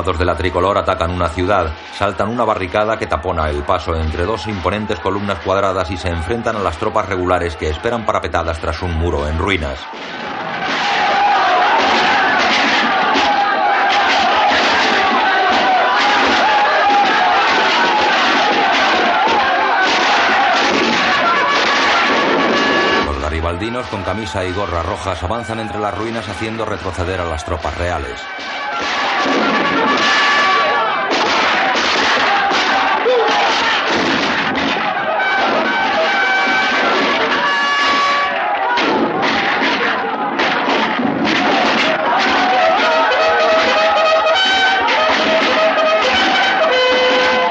Soldados 0.00 0.18
de 0.18 0.24
la 0.24 0.34
tricolor 0.34 0.78
atacan 0.78 1.10
una 1.10 1.28
ciudad, 1.28 1.74
saltan 1.92 2.30
una 2.30 2.42
barricada 2.42 2.98
que 2.98 3.06
tapona 3.06 3.50
el 3.50 3.62
paso 3.64 3.94
entre 3.94 4.24
dos 4.24 4.46
imponentes 4.46 4.98
columnas 4.98 5.40
cuadradas 5.40 5.90
y 5.90 5.98
se 5.98 6.08
enfrentan 6.08 6.56
a 6.56 6.60
las 6.60 6.78
tropas 6.78 7.06
regulares 7.06 7.54
que 7.54 7.68
esperan 7.68 8.06
parapetadas 8.06 8.58
tras 8.58 8.80
un 8.80 8.94
muro 8.94 9.28
en 9.28 9.36
ruinas. 9.36 9.78
Los 23.04 23.88
con 23.90 24.02
camisa 24.02 24.46
y 24.46 24.52
gorra 24.52 24.82
rojas 24.82 25.22
avanzan 25.22 25.60
entre 25.60 25.78
las 25.78 25.94
ruinas 25.94 26.26
haciendo 26.26 26.64
retroceder 26.64 27.20
a 27.20 27.26
las 27.26 27.44
tropas 27.44 27.76
reales. 27.76 28.18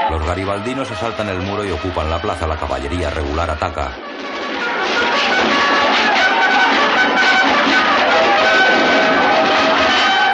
Los 0.10 0.26
garibaldinos 0.26 0.90
asaltan 0.92 1.30
el 1.30 1.40
muro 1.40 1.64
y 1.64 1.72
ocupan 1.72 2.10
la 2.10 2.20
plaza. 2.20 2.48
La 2.48 2.58
caballería 2.58 3.10
regular 3.10 3.50
ataca. 3.50 4.09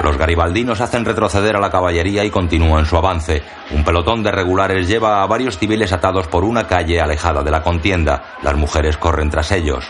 Los 0.06 0.18
garibaldinos 0.18 0.82
hacen 0.82 1.04
retroceder 1.04 1.56
a 1.56 1.60
la 1.60 1.72
caballería 1.72 2.24
y 2.24 2.30
continúan 2.30 2.86
su 2.86 2.96
avance. 2.96 3.42
Un 3.72 3.84
pelotón 3.84 4.22
de 4.22 4.30
regulares 4.30 4.88
lleva 4.88 5.24
a 5.24 5.26
varios 5.26 5.58
civiles 5.58 5.92
atados 5.92 6.28
por 6.28 6.44
una 6.44 6.68
calle 6.68 7.02
alejada 7.02 7.42
de 7.42 7.50
la 7.50 7.64
contienda. 7.64 8.36
Las 8.44 8.54
mujeres 8.54 8.98
corren 8.98 9.32
tras 9.32 9.52
ellos. 9.52 9.84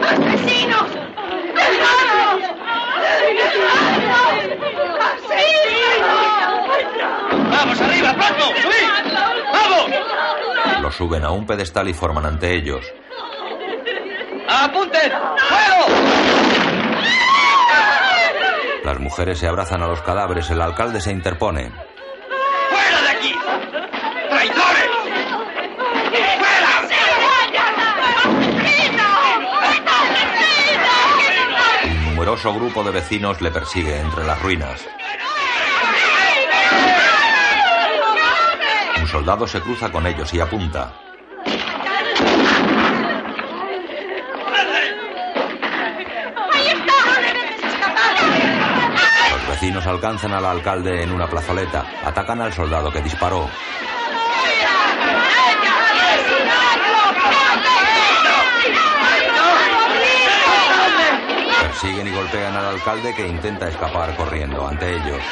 ¡Asesinos! 0.00 0.88
¡Vamos, 7.52 7.80
arriba, 7.80 8.12
pronto! 8.12 8.44
¡Subid! 8.60 9.14
¡Vamos! 9.52 10.82
Los 10.82 10.96
suben 10.96 11.24
a 11.24 11.30
un 11.30 11.46
pedestal 11.46 11.88
y 11.88 11.94
forman 11.94 12.26
ante 12.26 12.56
ellos. 12.56 12.84
¡Apunten! 14.48 15.12
¡Fuego! 15.48 16.37
Las 18.88 19.00
mujeres 19.00 19.38
se 19.38 19.46
abrazan 19.46 19.82
a 19.82 19.86
los 19.86 20.00
cadáveres. 20.00 20.48
El 20.48 20.62
alcalde 20.62 20.98
se 21.02 21.12
interpone. 21.12 21.70
¡Fuera 22.70 23.02
de 23.02 23.08
aquí! 23.10 23.34
¡Traidores! 24.30 24.88
Un 31.84 32.04
numeroso 32.14 32.54
grupo 32.54 32.82
de 32.82 32.90
vecinos 32.92 33.42
le 33.42 33.50
persigue 33.50 34.00
entre 34.00 34.24
las 34.24 34.40
ruinas. 34.40 34.80
Un 38.98 39.06
soldado 39.06 39.46
se 39.46 39.60
cruza 39.60 39.92
con 39.92 40.06
ellos 40.06 40.32
y 40.32 40.40
apunta. 40.40 41.07
Vecinos 49.60 49.88
alcanzan 49.88 50.32
al 50.32 50.46
alcalde 50.46 51.02
en 51.02 51.10
una 51.10 51.26
plazoleta. 51.26 51.84
Atacan 52.04 52.40
al 52.40 52.52
soldado 52.52 52.92
que 52.92 53.00
disparó. 53.00 53.48
Persiguen 61.60 62.06
y 62.06 62.10
golpean 62.12 62.54
al 62.54 62.66
alcalde 62.66 63.12
que 63.12 63.26
intenta 63.26 63.68
escapar 63.68 64.14
corriendo 64.14 64.64
ante 64.64 64.94
ellos. 64.94 65.22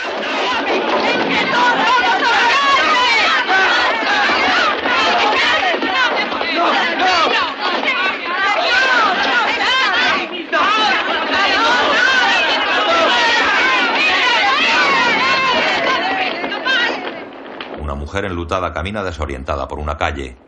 Mujer 18.16 18.31
enlutada 18.31 18.72
camina 18.72 19.05
desorientada 19.05 19.68
por 19.68 19.79
una 19.79 19.98
calle. 19.98 20.38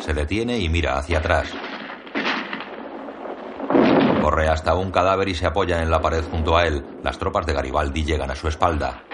Se 0.00 0.12
detiene 0.12 0.58
y 0.58 0.68
mira 0.68 0.98
hacia 0.98 1.16
atrás. 1.16 1.50
Corre 4.20 4.48
hasta 4.48 4.74
un 4.74 4.90
cadáver 4.90 5.30
y 5.30 5.34
se 5.34 5.46
apoya 5.46 5.82
en 5.82 5.90
la 5.90 6.02
pared 6.02 6.24
junto 6.30 6.58
a 6.58 6.66
él. 6.66 6.84
Las 7.02 7.18
tropas 7.18 7.46
de 7.46 7.54
Garibaldi 7.54 8.04
llegan 8.04 8.30
a 8.30 8.36
su 8.36 8.48
espalda. 8.48 9.04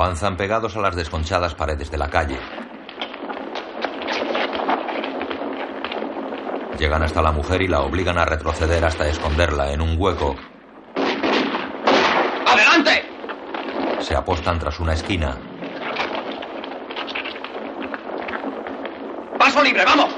Avanzan 0.00 0.38
pegados 0.38 0.74
a 0.78 0.80
las 0.80 0.96
desconchadas 0.96 1.54
paredes 1.54 1.90
de 1.90 1.98
la 1.98 2.08
calle. 2.08 2.38
Llegan 6.78 7.02
hasta 7.02 7.20
la 7.20 7.32
mujer 7.32 7.60
y 7.60 7.68
la 7.68 7.82
obligan 7.82 8.16
a 8.16 8.24
retroceder 8.24 8.82
hasta 8.82 9.06
esconderla 9.06 9.72
en 9.72 9.82
un 9.82 9.96
hueco. 9.98 10.36
¡Adelante! 12.46 13.04
Se 13.98 14.16
apostan 14.16 14.58
tras 14.58 14.80
una 14.80 14.94
esquina. 14.94 15.36
¡Paso 19.38 19.62
libre, 19.62 19.84
vamos! 19.84 20.14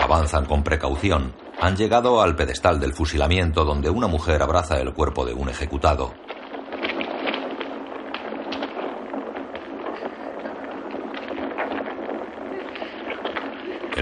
Avanzan 0.00 0.44
con 0.44 0.62
precaución. 0.62 1.34
Han 1.60 1.74
llegado 1.74 2.22
al 2.22 2.36
pedestal 2.36 2.78
del 2.78 2.92
fusilamiento 2.92 3.64
donde 3.64 3.90
una 3.90 4.06
mujer 4.06 4.40
abraza 4.40 4.78
el 4.78 4.94
cuerpo 4.94 5.26
de 5.26 5.34
un 5.34 5.48
ejecutado. 5.48 6.14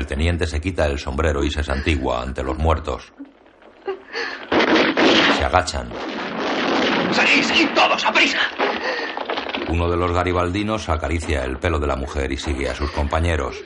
Teniente 0.09 0.47
se 0.47 0.61
quita 0.61 0.87
el 0.87 0.99
sombrero 0.99 1.45
y 1.45 1.51
se 1.51 1.63
santigua 1.63 2.23
ante 2.23 2.43
los 2.43 2.59
muertos. 2.59 3.13
Se 5.37 5.45
agachan. 5.45 5.91
¡Seguid, 7.13 7.43
seguid 7.45 7.69
todos, 7.75 8.05
a 8.05 8.13
prisa! 8.13 8.41
Uno 9.69 9.89
de 9.89 9.97
los 9.97 10.11
garibaldinos 10.13 10.89
acaricia 10.89 11.45
el 11.45 11.59
pelo 11.59 11.79
de 11.79 11.87
la 11.87 11.95
mujer 11.95 12.33
y 12.33 12.39
sigue 12.39 12.69
a 12.69 12.75
sus 12.75 12.91
compañeros. 12.91 13.63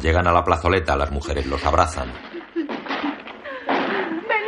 Llegan 0.00 0.26
a 0.26 0.32
la 0.32 0.44
plazoleta, 0.44 0.94
las 0.94 1.10
mujeres 1.10 1.46
los 1.46 1.64
abrazan. 1.64 2.12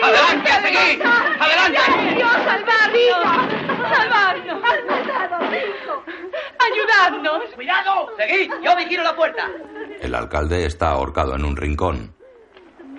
¡Adelante, 0.03 0.51
seguid! 0.63 1.03
¡Adelante! 1.03 2.15
¡Dios, 2.15 2.33
salvarnos! 2.33 3.89
¡Salvarnos! 3.97 4.63
¡Has 4.63 4.85
matado 4.85 5.37
a 5.37 5.57
hijo! 5.57 6.05
¡Ayudadnos! 6.71 7.43
¡Cuidado! 7.55 8.11
¡Seguid! 8.19 8.53
¡Yo 8.63 8.77
vigilo 8.77 9.03
la 9.03 9.17
puerta! 9.17 9.49
El 10.01 10.15
alcalde 10.15 10.67
está 10.67 10.91
ahorcado 10.91 11.35
en 11.35 11.45
un 11.45 11.57
rincón. 11.57 12.15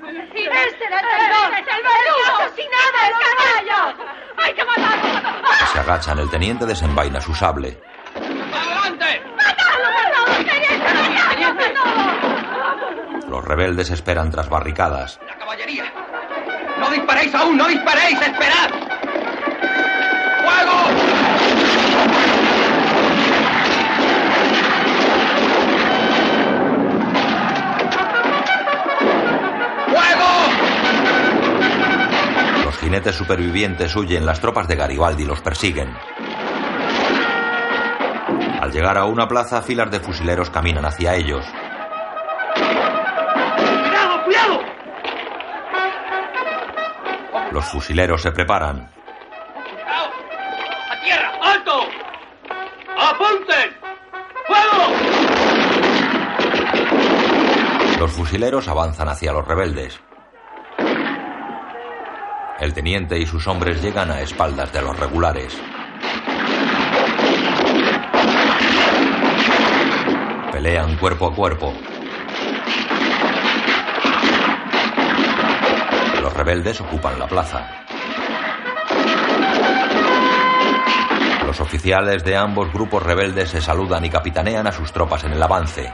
¡Este 0.04 0.86
era 0.86 1.00
el! 1.00 1.06
¡El! 3.60 3.96
¡Hay 4.38 4.54
que 4.54 4.66
matarlo! 4.66 5.38
Se 5.74 5.80
agachan, 5.80 6.20
el 6.20 6.30
teniente 6.30 6.66
desenvaina 6.66 7.22
su 7.22 7.34
sable. 7.34 7.80
¡Adelante! 8.16 9.22
Los 13.30 13.44
rebeldes 13.44 13.90
esperan 13.92 14.32
tras 14.32 14.50
barricadas. 14.50 15.20
¡La 15.28 15.38
caballería! 15.38 15.86
¡No 16.80 16.90
disparéis 16.90 17.34
aún! 17.36 17.58
¡No 17.58 17.68
disparéis! 17.68 18.22
¡Esperad! 18.22 18.70
¡Fuego! 20.44 21.17
Jinetes 32.88 33.16
supervivientes 33.16 33.94
huyen, 33.98 34.26
las 34.26 34.40
tropas 34.40 34.66
de 34.70 34.78
Garibaldi 34.78 35.26
los 35.26 35.42
persiguen. 35.42 35.94
Al 38.62 38.72
llegar 38.72 38.98
a 38.98 39.04
una 39.04 39.28
plaza, 39.28 39.62
filas 39.62 39.92
de 39.92 40.00
fusileros 40.00 40.50
caminan 40.50 40.86
hacia 40.86 41.14
ellos. 41.16 41.46
¡Cuidado, 42.56 44.24
cuidado! 44.24 44.62
Los 47.52 47.66
fusileros 47.66 48.22
se 48.22 48.32
preparan. 48.32 48.90
¡A 50.90 51.02
tierra! 51.04 51.32
¡Alto! 51.44 51.90
¡Apunten! 52.98 53.76
¡Fuego! 54.48 54.94
Los 58.00 58.12
fusileros 58.14 58.70
avanzan 58.70 59.10
hacia 59.10 59.34
los 59.34 59.46
rebeldes. 59.46 60.07
El 62.60 62.74
teniente 62.74 63.20
y 63.20 63.28
sus 63.28 63.48
hombres 63.48 63.84
llegan 63.84 64.10
a 64.10 64.22
espaldas 64.22 64.74
de 64.74 64.82
los 64.82 65.00
regulares. 65.00 65.56
Pelean 70.52 70.98
cuerpo 70.98 71.28
a 71.28 71.36
cuerpo. 71.36 71.72
Los 76.20 76.34
rebeldes 76.34 76.82
ocupan 76.82 77.20
la 77.20 77.28
plaza. 77.28 77.68
Los 81.46 81.62
oficiales 81.62 82.24
de 82.24 82.36
ambos 82.36 82.74
grupos 82.74 83.04
rebeldes 83.04 83.50
se 83.52 83.62
saludan 83.62 84.04
y 84.04 84.10
capitanean 84.10 84.66
a 84.66 84.72
sus 84.72 84.92
tropas 84.92 85.24
en 85.24 85.34
el 85.34 85.44
avance. 85.44 85.94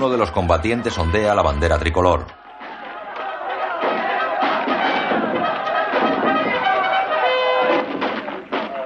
Uno 0.00 0.08
de 0.08 0.16
los 0.16 0.30
combatientes 0.30 0.96
ondea 0.96 1.34
la 1.34 1.42
bandera 1.42 1.78
tricolor. 1.78 2.24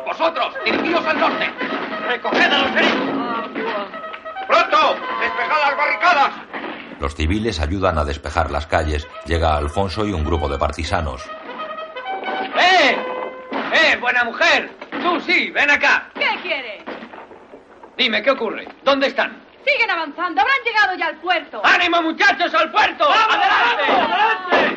Vosotros, 0.05 0.55
dirigidos 0.65 1.07
al 1.07 1.21
norte. 1.21 1.51
Recoged 2.09 2.53
a 2.53 2.59
los 2.59 2.71
heridos. 2.77 3.89
¡Pronto! 4.49 4.97
¡Despejad 5.21 5.61
las 5.69 5.77
barricadas! 5.77 6.31
Los 6.99 7.15
civiles 7.15 7.61
ayudan 7.61 7.97
a 7.97 8.05
despejar 8.05 8.51
las 8.51 8.67
calles. 8.67 9.07
Llega 9.25 9.57
Alfonso 9.57 10.05
y 10.05 10.13
un 10.13 10.25
grupo 10.25 10.49
de 10.49 10.59
partisanos. 10.59 11.23
¡Eh! 12.59 12.99
¡Eh, 13.73 13.97
buena 14.01 14.25
mujer! 14.25 14.69
Tú 15.01 15.21
sí, 15.21 15.53
ven 15.53 15.71
acá. 15.71 16.11
¿Qué 16.15 16.41
quiere? 16.43 16.85
Dime, 17.97 18.21
¿qué 18.21 18.33
ocurre? 18.33 18.67
¿Dónde 18.83 19.07
están? 19.07 19.44
Avanzando. 20.05 20.43
Habrán 20.43 20.57
llegado 20.67 20.95
ya 20.99 21.07
al 21.07 21.17
puerto. 21.17 21.63
¡Ánimo, 21.65 22.03
muchachos, 22.03 22.53
al 22.53 22.71
puerto! 22.71 23.05
¡Adelante! 23.09 23.85
¡Adelante! 23.89 24.77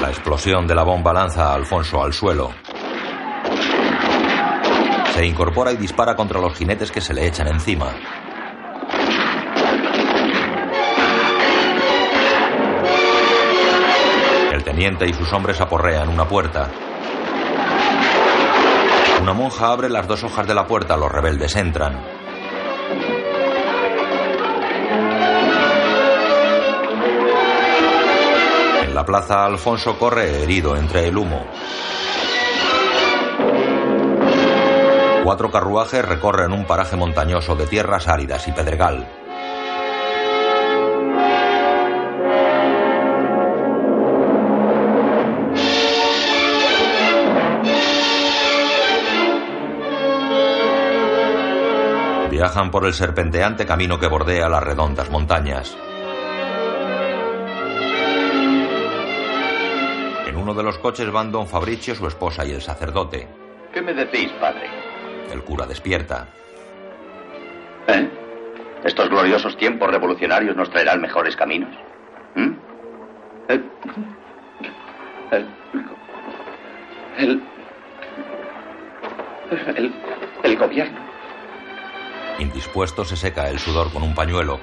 La 0.00 0.08
explosión 0.08 0.66
de 0.66 0.74
la 0.74 0.82
bomba 0.82 1.12
lanza 1.12 1.52
a 1.52 1.54
Alfonso 1.54 2.02
al 2.02 2.12
suelo. 2.12 2.52
Se 5.14 5.24
incorpora 5.24 5.70
y 5.70 5.76
dispara 5.76 6.16
contra 6.16 6.40
los 6.40 6.56
jinetes 6.56 6.90
que 6.90 7.00
se 7.00 7.14
le 7.14 7.24
echan 7.24 7.46
encima. 7.46 7.94
El 14.52 14.64
teniente 14.64 15.06
y 15.06 15.14
sus 15.14 15.32
hombres 15.32 15.60
aporrean 15.60 16.08
una 16.08 16.26
puerta. 16.26 16.68
Una 19.20 19.32
monja 19.32 19.72
abre 19.72 19.88
las 19.88 20.06
dos 20.06 20.24
hojas 20.24 20.46
de 20.46 20.54
la 20.54 20.66
puerta, 20.66 20.96
los 20.96 21.10
rebeldes 21.10 21.56
entran. 21.56 22.00
En 28.82 28.94
la 28.94 29.04
plaza 29.04 29.44
Alfonso 29.44 29.98
corre 29.98 30.42
herido 30.42 30.76
entre 30.76 31.08
el 31.08 31.18
humo. 31.18 31.44
Cuatro 35.24 35.50
carruajes 35.50 36.04
recorren 36.04 36.52
un 36.52 36.64
paraje 36.64 36.96
montañoso 36.96 37.54
de 37.54 37.66
tierras 37.66 38.08
áridas 38.08 38.48
y 38.48 38.52
pedregal. 38.52 39.06
Viajan 52.38 52.70
por 52.70 52.86
el 52.86 52.94
serpenteante 52.94 53.66
camino 53.66 53.98
que 53.98 54.06
bordea 54.06 54.48
las 54.48 54.62
redondas 54.62 55.10
montañas. 55.10 55.76
En 60.24 60.36
uno 60.36 60.54
de 60.54 60.62
los 60.62 60.78
coches 60.78 61.10
van 61.10 61.32
don 61.32 61.48
Fabricio, 61.48 61.96
su 61.96 62.06
esposa 62.06 62.46
y 62.46 62.52
el 62.52 62.62
sacerdote. 62.62 63.26
¿Qué 63.74 63.82
me 63.82 63.92
decís, 63.92 64.30
padre? 64.40 64.70
El 65.32 65.42
cura 65.42 65.66
despierta. 65.66 66.28
¿Eh? 67.88 68.08
¿Estos 68.84 69.08
gloriosos 69.10 69.56
tiempos 69.56 69.90
revolucionarios 69.90 70.54
nos 70.54 70.70
traerán 70.70 71.00
mejores 71.00 71.34
caminos? 71.34 71.74
¿Mm? 72.36 72.52
El, 73.48 73.64
el, 75.32 75.46
el, 77.18 77.42
el, 79.76 79.92
el 80.44 80.56
gobierno. 80.56 81.07
Indispuesto 82.38 83.04
se 83.04 83.16
seca 83.16 83.48
el 83.50 83.58
sudor 83.58 83.92
con 83.92 84.02
un 84.02 84.14
pañuelo. 84.14 84.60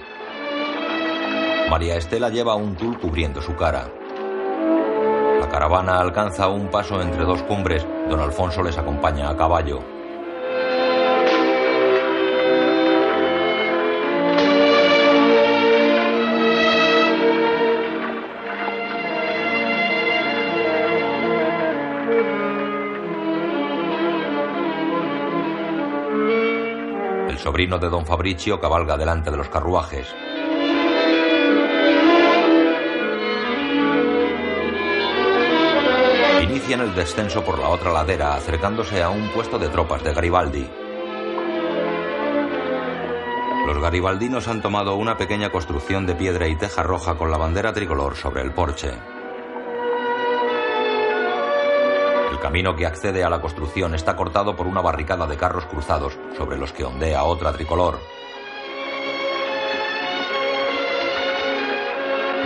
María 1.70 1.98
Estela 1.98 2.30
lleva 2.30 2.56
un 2.56 2.76
tul 2.76 2.98
cubriendo 2.98 3.42
su 3.42 3.56
cara. 3.56 3.92
La 5.40 5.50
caravana 5.50 6.00
alcanza 6.00 6.48
un 6.48 6.70
paso 6.70 7.02
entre 7.02 7.26
dos 7.26 7.44
cumbres. 7.44 7.86
Don 8.10 8.22
Alfonso 8.22 8.64
les 8.64 8.78
acompaña 8.78 9.30
a 9.30 9.36
caballo. 9.36 9.95
Sobrino 27.56 27.80
de 27.80 27.88
don 27.88 28.06
Fabricio 28.06 28.60
cabalga 28.60 28.98
delante 28.98 29.32
de 29.32 29.38
los 29.38 29.48
carruajes. 29.48 30.14
Inician 36.44 36.82
el 36.82 36.94
descenso 36.94 37.46
por 37.46 37.58
la 37.58 37.70
otra 37.70 37.94
ladera, 37.94 38.36
acercándose 38.36 39.02
a 39.02 39.10
un 39.10 39.30
puesto 39.30 39.58
de 39.58 39.70
tropas 39.70 40.04
de 40.04 40.14
Garibaldi. 40.14 40.70
Los 43.68 43.82
garibaldinos 43.82 44.50
han 44.50 44.62
tomado 44.62 44.98
una 44.98 45.16
pequeña 45.16 45.50
construcción 45.50 46.06
de 46.06 46.16
piedra 46.16 46.50
y 46.50 46.58
teja 46.58 46.84
roja 46.84 47.16
con 47.16 47.32
la 47.32 47.38
bandera 47.38 47.72
tricolor 47.72 48.18
sobre 48.18 48.42
el 48.42 48.52
porche. 48.52 49.15
Camino 52.56 52.78
que 52.78 52.86
accede 52.86 53.22
a 53.22 53.30
la 53.30 53.42
construcción 53.42 53.96
está 53.96 54.16
cortado 54.16 54.56
por 54.56 54.66
una 54.66 54.80
barricada 54.80 55.28
de 55.28 55.36
carros 55.36 55.66
cruzados, 55.66 56.18
sobre 56.38 56.56
los 56.56 56.72
que 56.72 56.86
ondea 56.86 57.26
otra 57.26 57.52
tricolor. 57.52 58.00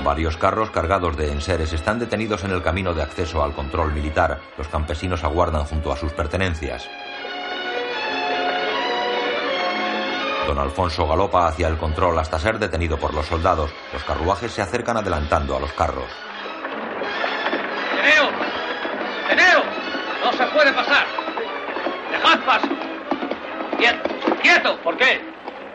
Varios 0.04 0.36
carros 0.38 0.72
cargados 0.72 1.16
de 1.16 1.32
enseres 1.32 1.74
están 1.74 2.00
detenidos 2.00 2.44
en 2.44 2.50
el 2.50 2.64
camino 2.64 2.96
de 2.96 3.04
acceso 3.04 3.44
al 3.44 3.54
control 3.54 3.94
militar. 3.94 4.42
Los 4.58 4.68
campesinos 4.68 5.24
aguardan 5.24 5.66
junto 5.66 5.92
a 5.92 5.96
sus 5.96 6.12
pertenencias. 6.12 6.90
Don 10.48 10.58
Alfonso 10.58 11.06
galopa 11.06 11.46
hacia 11.46 11.68
el 11.68 11.78
control 11.78 12.18
hasta 12.18 12.40
ser 12.40 12.58
detenido 12.58 12.98
por 12.98 13.14
los 13.14 13.28
soldados. 13.28 13.70
Los 13.94 14.04
carruajes 14.04 14.54
se 14.54 14.64
acercan 14.64 14.98
adelantando 14.98 15.56
a 15.56 15.60
los 15.60 15.72
carros. 15.74 16.29
Puede 20.72 20.86
pasar! 20.86 21.08
¡Dejad 22.12 22.40
paso! 22.46 22.68
¡Quieto! 23.78 24.10
¡Quieto! 24.42 24.78
¿Por 24.82 24.98
qué? 24.98 25.22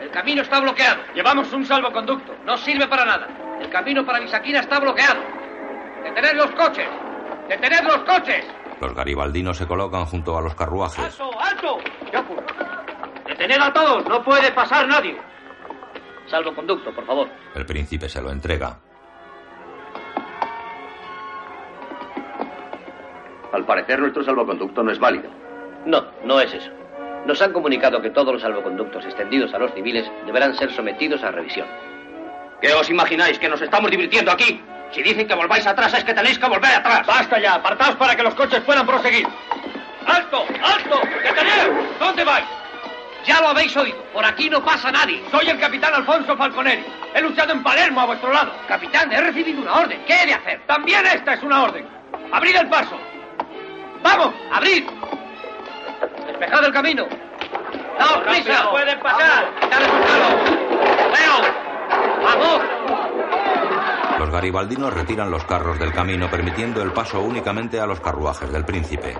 El 0.01 0.09
camino 0.11 0.41
está 0.41 0.59
bloqueado. 0.59 1.01
Llevamos 1.13 1.51
un 1.53 1.65
salvoconducto. 1.65 2.35
No 2.45 2.57
sirve 2.57 2.87
para 2.87 3.05
nada. 3.05 3.27
El 3.59 3.69
camino 3.69 4.05
para 4.05 4.19
Misaquina 4.19 4.59
está 4.59 4.79
bloqueado. 4.79 5.21
¡Detened 6.03 6.35
los 6.35 6.51
coches! 6.51 6.87
¡Detened 7.49 7.83
los 7.83 7.97
coches! 7.99 8.45
Los 8.79 8.93
garibaldinos 8.93 9.57
se 9.57 9.65
colocan 9.65 10.05
junto 10.05 10.37
a 10.37 10.41
los 10.41 10.55
carruajes. 10.55 11.05
¡Alto! 11.05 11.39
¡Alto! 11.39 11.77
¿Qué 12.11 12.17
ocurre? 12.17 12.45
¡Detened 13.27 13.61
a 13.61 13.73
todos! 13.73 14.05
¡No 14.05 14.23
puede 14.23 14.51
pasar 14.51 14.87
nadie! 14.87 15.17
Salvoconducto, 16.27 16.93
por 16.93 17.05
favor. 17.05 17.29
El 17.53 17.65
príncipe 17.65 18.09
se 18.09 18.21
lo 18.21 18.31
entrega. 18.31 18.77
Al 23.55 23.63
parecer 23.63 23.99
nuestro 23.99 24.21
salvoconducto 24.21 24.83
no 24.83 24.91
es 24.91 24.99
válido. 24.99 25.29
No, 25.85 26.03
no 26.25 26.41
es 26.41 26.53
eso. 26.53 26.69
Nos 27.25 27.41
han 27.41 27.53
comunicado 27.53 28.01
que 28.01 28.09
todos 28.09 28.33
los 28.33 28.41
salvoconductos 28.41 29.05
extendidos 29.05 29.53
a 29.53 29.57
los 29.59 29.73
civiles 29.73 30.11
deberán 30.25 30.53
ser 30.55 30.73
sometidos 30.73 31.23
a 31.23 31.31
revisión. 31.31 31.65
¿Qué 32.59 32.73
os 32.73 32.89
imagináis? 32.89 33.39
¿Que 33.39 33.47
nos 33.47 33.61
estamos 33.61 33.89
divirtiendo 33.89 34.29
aquí? 34.29 34.61
Si 34.91 35.01
dicen 35.01 35.25
que 35.25 35.33
volváis 35.33 35.65
atrás 35.65 35.93
es 35.93 36.03
que 36.03 36.13
tenéis 36.13 36.37
que 36.37 36.49
volver 36.49 36.69
atrás. 36.69 37.07
¡Basta 37.07 37.39
ya! 37.39 37.53
¡Apartaos 37.53 37.95
para 37.95 38.13
que 38.13 38.23
los 38.23 38.35
coches 38.35 38.59
puedan 38.59 38.85
proseguir! 38.85 39.25
¡Alto! 40.05 40.43
¡Alto! 40.61 40.99
¡Detened! 41.23 41.97
¿Dónde 41.97 42.25
vais? 42.25 42.45
Ya 43.25 43.39
lo 43.39 43.47
habéis 43.47 43.75
oído. 43.77 44.03
Por 44.11 44.25
aquí 44.25 44.49
no 44.49 44.65
pasa 44.65 44.91
nadie. 44.91 45.23
Soy 45.31 45.47
el 45.47 45.57
capitán 45.61 45.93
Alfonso 45.93 46.35
Falconeri. 46.35 46.83
He 47.13 47.21
luchado 47.21 47.53
en 47.53 47.63
Palermo 47.63 48.01
a 48.01 48.05
vuestro 48.07 48.33
lado. 48.33 48.51
Capitán, 48.67 49.13
he 49.13 49.21
recibido 49.21 49.61
una 49.61 49.75
orden. 49.79 50.03
¿Qué 50.05 50.23
he 50.23 50.25
de 50.25 50.33
hacer? 50.33 50.59
También 50.67 51.05
esta 51.05 51.35
es 51.35 51.41
una 51.41 51.63
orden. 51.63 51.87
Abrid 52.33 52.57
el 52.57 52.67
paso. 52.67 52.99
¡Vamos! 54.05 54.35
¡Abrid! 54.51 54.85
Despejad 56.27 56.63
el 56.63 56.71
camino. 56.71 57.07
¡Daos 57.97 58.19
prisa! 58.19 58.69
pueden 58.69 58.99
pasar! 58.99 59.51
¡Quitad 59.59 59.81
el 59.81 59.89
¡Leo! 61.11 61.41
¡Vamos! 62.23 62.61
Los 64.19 64.29
garibaldinos 64.29 64.93
retiran 64.93 65.31
los 65.31 65.43
carros 65.45 65.79
del 65.79 65.91
camino, 65.91 66.29
permitiendo 66.29 66.83
el 66.83 66.93
paso 66.93 67.19
únicamente 67.21 67.79
a 67.79 67.87
los 67.87 67.99
carruajes 67.99 68.51
del 68.51 68.63
príncipe. 68.63 69.17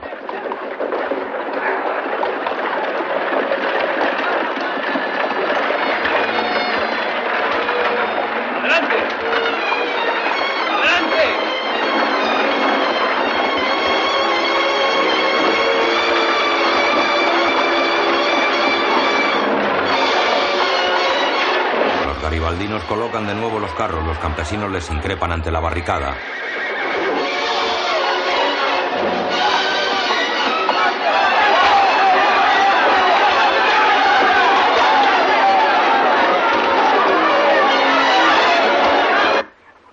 Vecinos 22.75 22.83
colocan 22.89 23.25
de 23.27 23.35
nuevo 23.35 23.59
los 23.59 23.71
carros. 23.73 24.05
Los 24.05 24.17
campesinos 24.17 24.71
les 24.71 24.89
increpan 24.89 25.31
ante 25.31 25.51
la 25.51 25.59
barricada. 25.59 26.15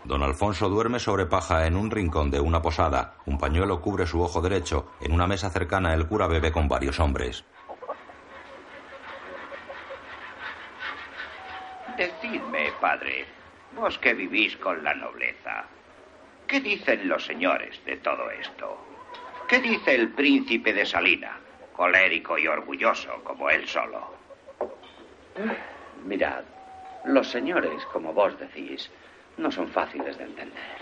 Don 0.05 0.23
Alfonso 0.23 0.69
duerme 0.69 0.99
sobre 0.99 1.27
paja 1.27 1.67
en 1.67 1.77
un 1.77 1.91
rincón 1.91 2.31
de 2.31 2.41
una 2.41 2.61
posada. 2.61 3.15
Un 3.27 3.39
pañuelo 3.39 3.81
cubre 3.81 4.07
su 4.07 4.21
ojo 4.21 4.41
derecho. 4.41 4.87
En 5.01 5.13
una 5.13 5.27
mesa 5.27 5.51
cercana 5.51 5.95
el 5.95 6.07
cura 6.07 6.27
bebe 6.27 6.51
con 6.51 6.69
varios 6.69 6.99
hombres. 6.99 7.45
Decidme, 12.03 12.73
padre, 12.81 13.27
vos 13.77 13.97
que 13.97 14.13
vivís 14.13 14.57
con 14.57 14.83
la 14.83 14.93
nobleza, 14.93 15.67
¿qué 16.49 16.59
dicen 16.59 17.09
los 17.09 17.25
señores 17.25 17.81
de 17.85 17.97
todo 17.99 18.29
esto? 18.29 18.77
¿Qué 19.47 19.61
dice 19.61 19.95
el 19.95 20.09
príncipe 20.09 20.73
de 20.73 20.85
Salina, 20.85 21.39
colérico 21.73 22.37
y 22.37 22.49
orgulloso 22.49 23.23
como 23.23 23.49
él 23.51 23.69
solo? 23.69 24.17
Mirad, 26.05 26.43
los 27.05 27.31
señores, 27.31 27.87
como 27.93 28.13
vos 28.13 28.37
decís, 28.37 28.91
no 29.37 29.53
son 29.53 29.69
fáciles 29.69 30.19
de 30.19 30.25
entender. 30.25 30.79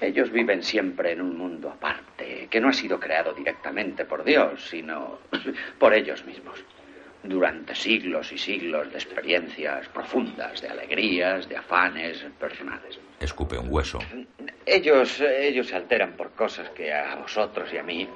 Ellos 0.00 0.30
viven 0.30 0.62
siempre 0.62 1.10
en 1.10 1.20
un 1.20 1.36
mundo 1.36 1.68
aparte, 1.68 2.46
que 2.48 2.60
no 2.60 2.68
ha 2.68 2.72
sido 2.72 3.00
creado 3.00 3.32
directamente 3.32 4.04
por 4.04 4.22
Dios, 4.22 4.68
sino 4.68 5.18
por 5.80 5.94
ellos 5.94 6.24
mismos. 6.24 6.64
Durante 7.22 7.74
siglos 7.74 8.32
y 8.32 8.38
siglos 8.38 8.90
de 8.90 8.94
experiencias 8.94 9.88
profundas, 9.88 10.62
de 10.62 10.68
alegrías, 10.68 11.48
de 11.48 11.56
afanes 11.56 12.24
personales. 12.38 12.98
Escupe 13.20 13.58
un 13.58 13.66
hueso. 13.68 13.98
Ellos, 14.64 15.20
ellos 15.20 15.68
se 15.68 15.76
alteran 15.76 16.12
por 16.12 16.30
cosas 16.30 16.70
que 16.70 16.92
a 16.92 17.16
vosotros 17.16 17.70
y 17.72 17.76
a 17.76 17.82
mí 17.82 18.08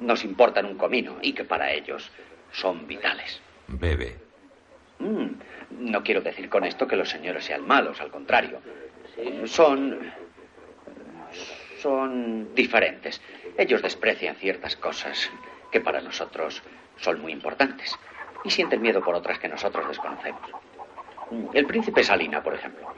nos 0.00 0.24
importan 0.24 0.66
un 0.66 0.76
comino 0.76 1.16
y 1.22 1.32
que 1.32 1.44
para 1.44 1.72
ellos 1.72 2.10
son 2.52 2.86
vitales. 2.86 3.40
Bebe. 3.68 4.16
Mm, 4.98 5.28
no 5.78 6.02
quiero 6.02 6.20
decir 6.20 6.50
con 6.50 6.64
esto 6.64 6.86
que 6.86 6.96
los 6.96 7.08
señores 7.08 7.44
sean 7.44 7.66
malos, 7.66 8.00
al 8.00 8.10
contrario. 8.10 8.60
Son. 9.46 10.12
son 11.78 12.54
diferentes. 12.54 13.22
Ellos 13.56 13.80
desprecian 13.80 14.36
ciertas 14.36 14.76
cosas 14.76 15.30
que 15.72 15.80
para 15.80 16.02
nosotros 16.02 16.62
son 16.96 17.20
muy 17.22 17.32
importantes 17.32 17.96
y 18.44 18.50
sienten 18.50 18.80
miedo 18.80 19.02
por 19.02 19.14
otras 19.14 19.38
que 19.38 19.48
nosotros 19.48 19.86
desconocemos. 19.88 20.42
El 21.52 21.66
príncipe 21.66 22.02
Salina, 22.02 22.42
por 22.42 22.54
ejemplo. 22.54 22.92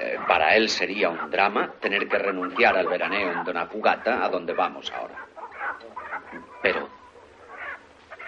Eh, 0.00 0.18
para 0.26 0.56
él 0.56 0.68
sería 0.68 1.10
un 1.10 1.30
drama 1.30 1.72
tener 1.80 2.08
que 2.08 2.18
renunciar 2.18 2.76
al 2.76 2.88
veraneo 2.88 3.32
en 3.32 3.44
Donapugata, 3.44 4.24
a 4.24 4.28
donde 4.28 4.54
vamos 4.54 4.90
ahora. 4.92 5.26
Pero, 6.62 6.88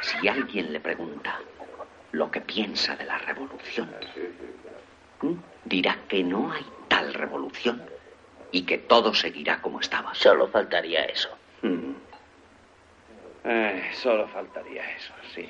si 0.00 0.28
alguien 0.28 0.72
le 0.72 0.80
pregunta 0.80 1.40
lo 2.12 2.30
que 2.30 2.40
piensa 2.40 2.94
de 2.96 3.04
la 3.04 3.18
revolución, 3.18 3.90
dirá 5.64 5.96
que 6.08 6.22
no 6.22 6.52
hay 6.52 6.66
tal 6.88 7.14
revolución 7.14 7.82
y 8.50 8.62
que 8.66 8.78
todo 8.78 9.14
seguirá 9.14 9.62
como 9.62 9.80
estaba. 9.80 10.14
Solo 10.14 10.48
faltaría 10.48 11.04
eso. 11.04 11.30
Mm. 11.62 11.92
Eh, 13.44 13.90
solo 13.94 14.28
faltaría 14.28 14.88
eso, 14.94 15.12
sí. 15.34 15.48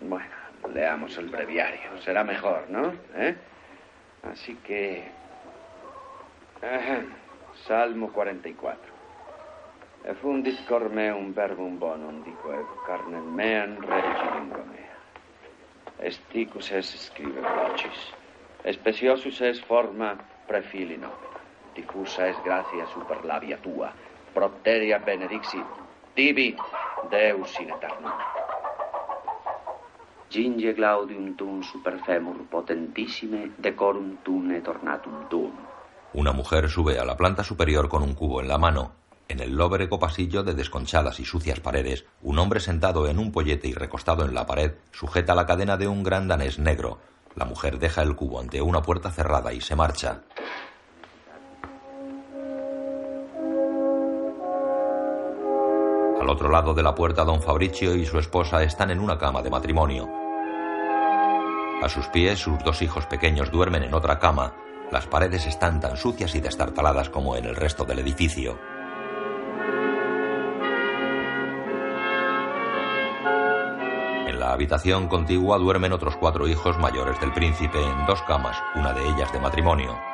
Bueno, 0.00 0.34
leamos 0.72 1.16
el 1.18 1.28
breviario. 1.28 1.98
Será 2.02 2.24
mejor, 2.24 2.68
¿no? 2.68 2.92
¿Eh? 3.14 3.36
Así 4.22 4.56
que... 4.56 5.04
Ajá. 6.62 7.02
Salmo 7.66 8.12
44. 8.12 8.94
Efundit 10.04 10.66
cor 10.68 10.90
meum 10.90 11.32
verbum 11.32 11.78
bonum 11.78 12.22
dico 12.24 12.52
ego 12.52 12.82
carnem 12.86 13.24
meam 13.34 13.78
regilingua 13.80 14.64
mea. 14.68 14.98
Esticus 15.98 16.70
es 16.72 16.90
scribe 17.06 17.40
vocis. 17.40 18.12
Speciosus 18.72 19.40
es 19.40 19.62
forma 19.64 20.18
prefili 20.46 20.98
nomina. 20.98 21.40
Diffusa 21.74 22.28
es 22.28 22.36
gratia 22.44 22.86
super 22.92 23.24
labia 23.24 23.56
tua. 23.62 23.92
Propteria 24.34 24.98
benedixit. 24.98 25.66
Tibi 26.14 26.54
Deus 27.10 27.60
in 27.60 27.70
eternum. 27.70 28.43
Ginge 30.34 30.72
glaudium 30.74 31.36
tum 31.38 31.62
super 31.62 32.00
femur 32.02 32.34
potentissime 32.50 33.52
decorum 33.56 34.16
tum 34.24 34.50
et 34.50 34.66
ornatum 34.66 35.28
tum. 35.30 35.52
Una 36.12 36.32
mujer 36.32 36.68
sube 36.68 36.98
a 36.98 37.04
la 37.04 37.16
planta 37.16 37.44
superior 37.44 37.88
con 37.88 38.02
un 38.02 38.14
cubo 38.14 38.40
en 38.40 38.48
la 38.48 38.58
mano. 38.58 38.90
En 39.28 39.38
el 39.38 39.54
lóbrego 39.54 40.00
pasillo 40.00 40.42
de 40.42 40.54
desconchadas 40.54 41.20
y 41.20 41.24
sucias 41.24 41.60
paredes, 41.60 42.04
un 42.22 42.40
hombre 42.40 42.58
sentado 42.58 43.06
en 43.06 43.20
un 43.20 43.30
pollete 43.30 43.68
y 43.68 43.74
recostado 43.74 44.24
en 44.24 44.34
la 44.34 44.44
pared 44.44 44.72
sujeta 44.90 45.36
la 45.36 45.46
cadena 45.46 45.76
de 45.76 45.86
un 45.86 46.02
gran 46.02 46.26
danés 46.26 46.58
negro. 46.58 46.98
La 47.36 47.44
mujer 47.44 47.78
deja 47.78 48.02
el 48.02 48.16
cubo 48.16 48.40
ante 48.40 48.60
una 48.60 48.82
puerta 48.82 49.12
cerrada 49.12 49.52
y 49.52 49.60
se 49.60 49.76
marcha. 49.76 50.22
Al 56.20 56.28
otro 56.28 56.48
lado 56.48 56.74
de 56.74 56.82
la 56.82 56.96
puerta, 56.96 57.22
don 57.22 57.40
Fabricio 57.40 57.94
y 57.94 58.04
su 58.04 58.18
esposa 58.18 58.64
están 58.64 58.90
en 58.90 58.98
una 58.98 59.16
cama 59.16 59.40
de 59.40 59.50
matrimonio. 59.50 60.23
A 61.82 61.88
sus 61.88 62.06
pies, 62.08 62.38
sus 62.38 62.58
dos 62.64 62.80
hijos 62.82 63.06
pequeños 63.06 63.50
duermen 63.50 63.82
en 63.82 63.94
otra 63.94 64.18
cama. 64.18 64.54
Las 64.90 65.06
paredes 65.06 65.46
están 65.46 65.80
tan 65.80 65.96
sucias 65.96 66.34
y 66.34 66.40
destartaladas 66.40 67.10
como 67.10 67.36
en 67.36 67.44
el 67.44 67.56
resto 67.56 67.84
del 67.84 67.98
edificio. 67.98 68.58
En 74.26 74.40
la 74.40 74.52
habitación 74.52 75.08
contigua 75.08 75.58
duermen 75.58 75.92
otros 75.92 76.16
cuatro 76.16 76.48
hijos 76.48 76.78
mayores 76.78 77.20
del 77.20 77.32
príncipe 77.32 77.82
en 77.82 78.06
dos 78.06 78.22
camas, 78.22 78.56
una 78.74 78.92
de 78.92 79.06
ellas 79.08 79.32
de 79.32 79.40
matrimonio. 79.40 80.13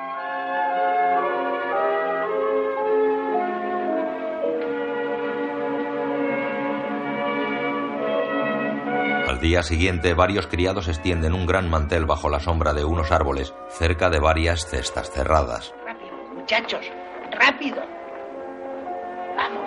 Al 9.40 9.48
día 9.48 9.62
siguiente, 9.62 10.12
varios 10.12 10.46
criados 10.48 10.86
extienden 10.86 11.32
un 11.32 11.46
gran 11.46 11.70
mantel 11.70 12.04
bajo 12.04 12.28
la 12.28 12.40
sombra 12.40 12.74
de 12.74 12.84
unos 12.84 13.10
árboles, 13.10 13.54
cerca 13.70 14.10
de 14.10 14.20
varias 14.20 14.66
cestas 14.66 15.10
cerradas. 15.10 15.72
Muchachos, 16.34 16.84
rápido. 17.32 17.82
Vamos. 19.38 19.66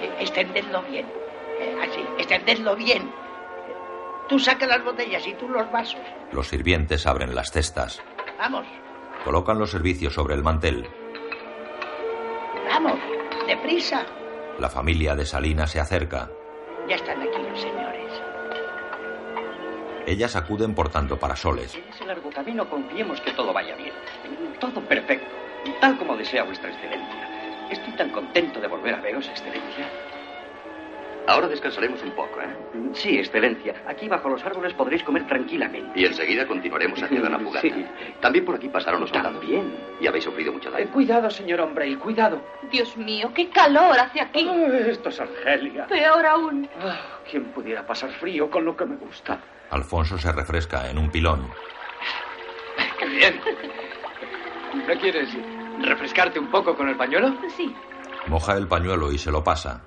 Eh, 0.00 0.14
Extendedlo 0.20 0.80
bien. 0.84 1.04
Eh, 1.60 1.76
Así, 1.86 2.00
extendedlo 2.16 2.74
bien. 2.74 3.12
Tú 4.30 4.38
saca 4.38 4.66
las 4.66 4.82
botellas 4.82 5.26
y 5.26 5.34
tú 5.34 5.46
los 5.46 5.70
vasos. 5.70 6.00
Los 6.32 6.48
sirvientes 6.48 7.06
abren 7.06 7.34
las 7.34 7.50
cestas. 7.52 8.00
Vamos, 8.38 8.64
Colocan 9.26 9.58
los 9.58 9.70
servicios 9.70 10.14
sobre 10.14 10.34
el 10.36 10.42
mantel. 10.42 10.88
vamos, 12.70 12.98
deprisa. 13.46 14.06
La 14.58 14.70
familia 14.70 15.14
de 15.14 15.26
Salina 15.26 15.66
se 15.66 15.80
acerca. 15.80 16.30
Ya 16.88 16.96
están 16.96 17.22
aquí 17.22 17.38
los 17.48 17.60
señores. 17.60 18.10
Ellas 20.06 20.34
acuden 20.36 20.74
portando 20.74 21.18
parasoles. 21.18 21.74
En 21.74 21.88
ese 21.88 22.04
largo 22.04 22.30
camino 22.30 22.68
confiemos 22.68 23.20
que 23.20 23.30
todo 23.32 23.52
vaya 23.52 23.76
bien. 23.76 23.92
Todo 24.58 24.80
perfecto. 24.80 25.28
Tal 25.80 25.96
como 25.96 26.16
desea 26.16 26.42
vuestra 26.42 26.70
excelencia. 26.70 27.68
Estoy 27.70 27.92
tan 27.94 28.10
contento 28.10 28.60
de 28.60 28.66
volver 28.66 28.94
a 28.94 29.00
veros, 29.00 29.28
excelencia. 29.28 29.88
Ahora 31.26 31.46
descansaremos 31.48 32.02
un 32.02 32.10
poco, 32.12 32.40
¿eh? 32.40 32.90
Sí, 32.94 33.16
excelencia. 33.18 33.74
Aquí 33.86 34.08
bajo 34.08 34.28
los 34.28 34.44
árboles 34.44 34.74
podréis 34.74 35.02
comer 35.04 35.26
tranquilamente. 35.26 35.98
Y 35.98 36.04
enseguida 36.04 36.46
continuaremos 36.46 37.00
hacia 37.02 37.20
Danapugata. 37.20 37.60
Sí. 37.60 37.86
También 38.20 38.44
por 38.44 38.56
aquí 38.56 38.68
pasaron 38.68 39.00
los 39.00 39.10
soldados. 39.10 39.38
También. 39.38 39.72
¿Y 40.00 40.06
habéis 40.06 40.24
sufrido 40.24 40.52
mucho 40.52 40.70
daño? 40.70 40.90
cuidado, 40.90 41.30
señor 41.30 41.60
hombre, 41.60 41.88
y 41.88 41.96
cuidado. 41.96 42.42
Dios 42.70 42.96
mío, 42.96 43.30
qué 43.34 43.48
calor 43.50 43.98
hace 43.98 44.20
aquí. 44.20 44.48
Esto 44.88 45.10
es 45.10 45.20
Argelia. 45.20 45.86
Peor 45.86 46.26
aún. 46.26 46.68
Ah, 46.80 47.00
¿Quién 47.30 47.44
pudiera 47.52 47.86
pasar 47.86 48.10
frío 48.10 48.50
con 48.50 48.64
lo 48.64 48.76
que 48.76 48.84
me 48.84 48.96
gusta? 48.96 49.38
Alfonso 49.70 50.18
se 50.18 50.32
refresca 50.32 50.90
en 50.90 50.98
un 50.98 51.10
pilón. 51.10 51.48
¡Qué 52.98 53.06
bien! 53.06 53.40
¿No 54.86 54.94
quieres 55.00 55.28
refrescarte 55.80 56.38
un 56.38 56.50
poco 56.50 56.76
con 56.76 56.88
el 56.88 56.96
pañuelo? 56.96 57.34
Sí. 57.56 57.74
Moja 58.26 58.56
el 58.56 58.66
pañuelo 58.66 59.12
y 59.12 59.18
se 59.18 59.30
lo 59.30 59.42
pasa. 59.42 59.82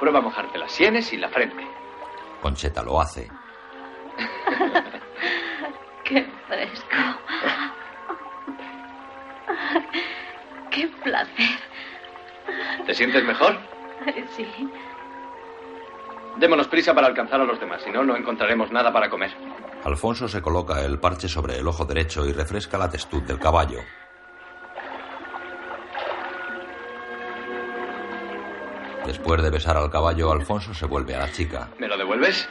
Prueba 0.00 0.18
a 0.18 0.22
mojarte 0.22 0.58
las 0.58 0.72
sienes 0.72 1.12
y 1.12 1.18
la 1.18 1.28
frente. 1.28 1.64
Concheta 2.40 2.82
lo 2.82 3.00
hace. 3.00 3.30
Qué 6.04 6.26
fresco. 6.48 6.86
Qué 10.70 10.88
placer. 11.04 11.60
¿Te 12.86 12.94
sientes 12.94 13.22
mejor? 13.24 13.58
Sí. 14.34 14.46
Démonos 16.38 16.66
prisa 16.68 16.94
para 16.94 17.06
alcanzar 17.06 17.42
a 17.42 17.44
los 17.44 17.60
demás, 17.60 17.82
si 17.82 17.90
no, 17.90 18.02
no 18.02 18.16
encontraremos 18.16 18.72
nada 18.72 18.90
para 18.92 19.10
comer. 19.10 19.30
Alfonso 19.84 20.26
se 20.28 20.40
coloca 20.40 20.82
el 20.84 20.98
parche 20.98 21.28
sobre 21.28 21.58
el 21.58 21.68
ojo 21.68 21.84
derecho 21.84 22.24
y 22.24 22.32
refresca 22.32 22.78
la 22.78 22.88
testud 22.88 23.22
del 23.22 23.38
caballo. 23.38 23.80
Después 29.06 29.42
de 29.42 29.50
besar 29.50 29.76
al 29.76 29.90
caballo, 29.90 30.30
Alfonso 30.30 30.74
se 30.74 30.86
vuelve 30.86 31.14
a 31.14 31.20
la 31.20 31.32
chica. 31.32 31.68
¿Me 31.78 31.88
lo 31.88 31.96
devuelves? 31.96 32.48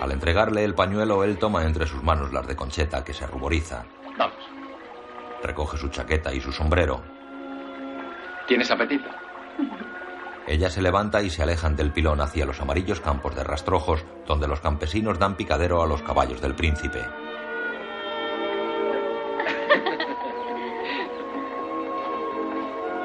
Al 0.00 0.12
entregarle 0.12 0.64
el 0.64 0.74
pañuelo, 0.74 1.24
él 1.24 1.38
toma 1.38 1.64
entre 1.64 1.86
sus 1.86 2.02
manos 2.02 2.32
las 2.32 2.46
de 2.46 2.56
Concheta, 2.56 3.04
que 3.04 3.14
se 3.14 3.26
ruboriza. 3.26 3.84
Vamos. 4.18 4.36
Recoge 5.42 5.78
su 5.78 5.88
chaqueta 5.88 6.32
y 6.34 6.40
su 6.40 6.52
sombrero. 6.52 7.02
¿Tienes 8.46 8.70
apetito? 8.70 9.08
Ella 10.46 10.68
se 10.68 10.82
levanta 10.82 11.22
y 11.22 11.30
se 11.30 11.42
alejan 11.42 11.76
del 11.76 11.92
pilón 11.92 12.20
hacia 12.20 12.44
los 12.44 12.60
amarillos 12.60 13.00
campos 13.00 13.34
de 13.34 13.44
rastrojos, 13.44 14.04
donde 14.26 14.46
los 14.46 14.60
campesinos 14.60 15.18
dan 15.18 15.36
picadero 15.36 15.82
a 15.82 15.86
los 15.86 16.02
caballos 16.02 16.40
del 16.42 16.54
príncipe. 16.54 17.02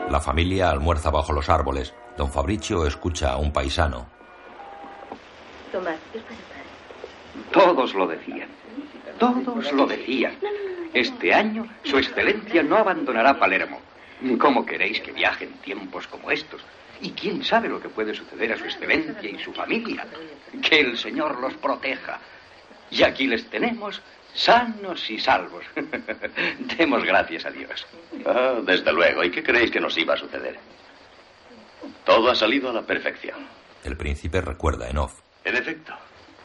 La 0.10 0.20
familia 0.20 0.72
almuerza 0.72 1.12
bajo 1.12 1.34
los 1.34 1.49
árboles. 1.49 1.93
Don 2.18 2.32
Fabricio 2.32 2.88
escucha 2.88 3.32
a 3.32 3.38
un 3.38 3.53
paisano. 3.53 4.07
Tomás, 5.72 5.99
Todos 7.51 7.93
lo 7.93 8.07
decían. 8.07 8.49
Todos 9.20 9.72
lo 9.72 9.86
decían. 9.86 10.34
Este 10.93 11.32
año 11.32 11.68
su 11.84 11.99
excelencia 11.99 12.64
no 12.64 12.78
abandonará 12.78 13.38
Palermo. 13.38 13.80
¿Cómo 14.39 14.66
queréis 14.66 14.99
que 15.01 15.12
viaje 15.12 15.45
en 15.45 15.53
tiempos 15.60 16.07
como 16.07 16.32
estos? 16.32 16.62
Y 17.01 17.12
quién 17.12 17.43
sabe 17.43 17.70
lo 17.70 17.80
que 17.80 17.89
puede 17.89 18.16
suceder 18.16 18.51
a 18.53 18.57
su 18.57 18.66
excelencia 18.66 19.30
y 19.30 19.38
su 19.38 19.53
familia. 19.53 20.07
Que 20.62 20.80
el 20.80 20.97
Señor 20.97 21.39
los 21.39 21.53
proteja. 21.53 22.20
Y 22.92 23.04
aquí 23.04 23.28
les 23.28 23.50
tenemos 23.50 24.02
sanos 24.34 25.10
y 25.10 25.20
salvos. 25.20 25.64
Demos 26.78 27.04
gracias 27.04 27.46
a 27.46 27.52
Dios. 27.52 27.86
Ah, 28.26 28.60
desde 28.64 28.92
luego. 28.94 29.24
¿Y 29.24 29.32
qué 29.32 29.44
creéis 29.44 29.72
que 29.72 29.80
nos 29.80 29.98
iba 29.98 30.14
a 30.14 30.18
suceder? 30.18 30.58
Todo 32.06 32.30
ha 32.30 32.36
salido 32.36 32.70
a 32.70 32.74
la 32.74 32.82
perfección. 32.82 33.38
El 33.84 33.96
príncipe 33.98 34.42
recuerda 34.42 34.90
en 34.90 34.98
off. 34.98 35.20
En 35.44 35.56
efecto, 35.56 35.94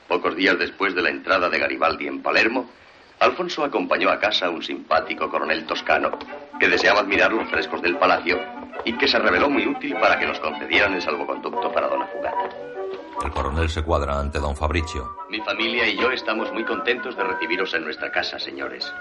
pocos 0.08 0.36
días 0.36 0.58
después 0.58 0.94
de 0.94 1.02
la 1.02 1.10
entrada 1.10 1.48
de 1.48 1.58
Garibaldi 1.58 2.06
en 2.06 2.22
Palermo, 2.22 2.70
Alfonso 3.20 3.64
acompañó 3.64 4.10
a 4.10 4.18
casa 4.18 4.46
a 4.46 4.50
un 4.50 4.62
simpático 4.62 5.28
coronel 5.30 5.66
toscano 5.66 6.18
que 6.58 6.68
deseaba 6.68 7.00
admirar 7.00 7.32
los 7.32 7.48
frescos 7.48 7.80
del 7.82 7.96
palacio 7.96 8.40
y 8.84 8.92
que 8.94 9.08
se 9.08 9.18
reveló 9.18 9.48
muy 9.48 9.66
útil 9.66 9.94
para 9.94 10.18
que 10.18 10.26
nos 10.26 10.40
concedieran 10.40 10.94
el 10.94 11.02
salvoconducto 11.02 11.72
para 11.72 11.88
Dona 11.88 12.06
Fugata. 12.06 12.73
El 13.22 13.30
coronel 13.30 13.68
se 13.68 13.82
cuadra 13.82 14.18
ante 14.18 14.38
don 14.38 14.56
Fabricio. 14.56 15.16
Mi 15.28 15.40
familia 15.40 15.86
y 15.86 15.96
yo 15.96 16.10
estamos 16.10 16.52
muy 16.52 16.64
contentos 16.64 17.16
de 17.16 17.24
recibiros 17.24 17.72
en 17.74 17.84
nuestra 17.84 18.10
casa, 18.10 18.38
señores. 18.38 18.92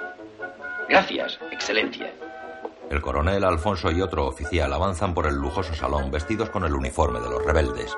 Gracias, 0.90 1.40
excelencia. 1.52 2.12
El 2.90 3.02
coronel 3.02 3.44
Alfonso 3.44 3.92
y 3.92 4.02
otro 4.02 4.28
oficial 4.28 4.72
avanzan 4.72 5.14
por 5.14 5.26
el 5.26 5.36
lujoso 5.36 5.74
salón 5.74 6.12
vestidos 6.12 6.50
con 6.50 6.64
el 6.64 6.74
uniforme 6.74 7.20
de 7.20 7.30
los 7.30 7.44
rebeldes. 7.44 7.96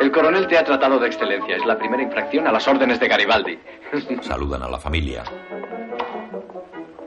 El 0.00 0.12
coronel 0.12 0.46
te 0.46 0.58
ha 0.58 0.64
tratado 0.64 0.98
de 0.98 1.06
excelencia. 1.06 1.56
Es 1.56 1.64
la 1.64 1.78
primera 1.78 2.02
infracción 2.02 2.46
a 2.46 2.52
las 2.52 2.68
órdenes 2.68 3.00
de 3.00 3.08
Garibaldi. 3.08 3.58
Saludan 4.20 4.62
a 4.62 4.68
la 4.68 4.78
familia. 4.78 5.24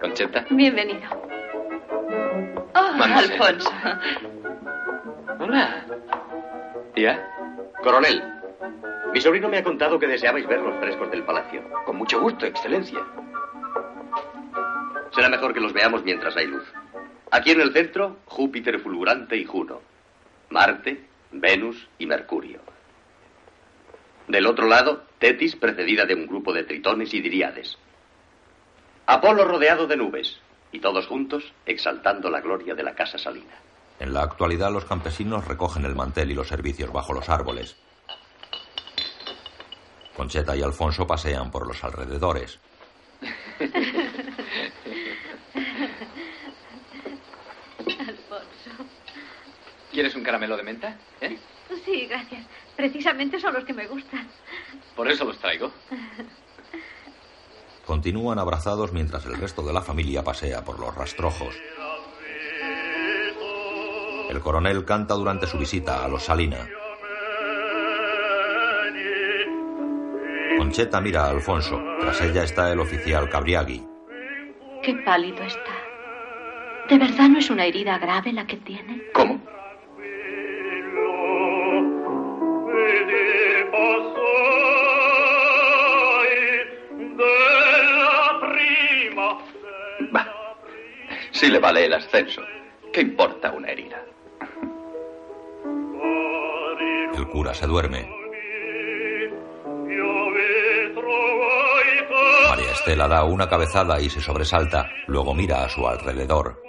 Concheta. 0.01 0.45
Bienvenido. 0.49 1.09
Oh. 2.75 3.03
Alfonso. 3.03 3.69
Hola. 5.39 5.85
¿Tía? 6.93 7.25
Coronel, 7.81 8.21
mi 9.13 9.21
sobrino 9.21 9.47
me 9.47 9.59
ha 9.59 9.63
contado 9.63 9.97
que 9.97 10.05
deseabais 10.05 10.45
ver 10.45 10.59
los 10.59 10.77
frescos 10.79 11.09
del 11.09 11.23
palacio. 11.23 11.63
Con 11.85 11.95
mucho 11.95 12.19
gusto, 12.19 12.45
excelencia. 12.45 12.99
Será 15.15 15.29
mejor 15.29 15.53
que 15.53 15.61
los 15.61 15.71
veamos 15.71 16.03
mientras 16.03 16.35
hay 16.35 16.47
luz. 16.47 16.65
Aquí 17.31 17.51
en 17.51 17.61
el 17.61 17.71
centro, 17.71 18.17
Júpiter 18.25 18.81
fulgurante 18.81 19.37
y 19.37 19.45
Juno. 19.45 19.81
Marte, 20.49 21.05
Venus 21.31 21.87
y 21.97 22.05
Mercurio. 22.05 22.59
Del 24.27 24.45
otro 24.45 24.67
lado, 24.67 25.05
Tetis 25.19 25.55
precedida 25.55 26.05
de 26.05 26.15
un 26.15 26.27
grupo 26.27 26.51
de 26.51 26.65
tritones 26.65 27.13
y 27.13 27.21
diriades. 27.21 27.77
Apolo 29.05 29.45
rodeado 29.45 29.87
de 29.87 29.95
nubes. 29.95 30.41
Y 30.71 30.79
todos 30.79 31.07
juntos 31.07 31.53
exaltando 31.65 32.29
la 32.29 32.41
gloria 32.41 32.75
de 32.75 32.83
la 32.83 32.93
casa 32.93 33.17
salina. 33.17 33.55
En 33.99 34.13
la 34.13 34.23
actualidad 34.23 34.71
los 34.71 34.85
campesinos 34.85 35.45
recogen 35.45 35.83
el 35.85 35.95
mantel 35.95 36.31
y 36.31 36.33
los 36.33 36.47
servicios 36.47 36.91
bajo 36.91 37.13
los 37.13 37.27
árboles. 37.29 37.75
Concheta 40.15 40.55
y 40.55 40.61
Alfonso 40.61 41.05
pasean 41.05 41.51
por 41.51 41.67
los 41.67 41.83
alrededores. 41.83 42.59
Alfonso. 47.99 48.85
¿Quieres 49.91 50.15
un 50.15 50.23
caramelo 50.23 50.55
de 50.55 50.63
menta? 50.63 50.97
¿Eh? 51.21 51.37
Sí, 51.85 52.05
gracias. 52.07 52.45
Precisamente 52.75 53.39
son 53.39 53.53
los 53.53 53.65
que 53.65 53.73
me 53.73 53.87
gustan. 53.87 54.27
Por 54.95 55.09
eso 55.09 55.25
los 55.25 55.37
traigo. 55.39 55.71
Continúan 57.85 58.39
abrazados 58.39 58.93
mientras 58.93 59.25
el 59.25 59.35
resto 59.35 59.61
de 59.63 59.73
la 59.73 59.81
familia 59.81 60.23
pasea 60.23 60.63
por 60.63 60.79
los 60.79 60.93
rastrojos. 60.95 61.55
El 64.29 64.41
coronel 64.41 64.85
canta 64.85 65.15
durante 65.15 65.47
su 65.47 65.57
visita 65.57 66.05
a 66.05 66.07
los 66.07 66.21
Salina. 66.21 66.69
Concheta 70.55 71.01
mira 71.01 71.25
a 71.25 71.29
Alfonso. 71.31 71.81
Tras 71.99 72.21
ella 72.21 72.43
está 72.43 72.71
el 72.71 72.79
oficial 72.79 73.27
Cabriagui. 73.27 73.83
Qué 74.83 74.93
pálido 75.03 75.41
está. 75.43 75.73
¿De 76.87 76.99
verdad 76.99 77.27
no 77.27 77.39
es 77.39 77.49
una 77.49 77.65
herida 77.65 77.97
grave 77.97 78.31
la 78.31 78.45
que 78.45 78.57
tiene? 78.57 79.01
¿Cómo? 79.13 79.41
Bah, 90.11 90.27
si 91.31 91.47
le 91.49 91.57
vale 91.57 91.85
el 91.85 91.93
ascenso, 91.93 92.43
¿qué 92.93 93.01
importa 93.01 93.51
una 93.51 93.69
herida? 93.69 94.03
El 97.29 97.33
cura 97.33 97.53
se 97.53 97.67
duerme. 97.67 98.09
María 102.49 102.71
Estela 102.71 103.07
da 103.07 103.23
una 103.23 103.47
cabezada 103.47 104.01
y 104.01 104.09
se 104.09 104.19
sobresalta. 104.19 104.89
Luego 105.05 105.35
mira 105.35 105.63
a 105.63 105.69
su 105.69 105.87
alrededor. 105.87 106.59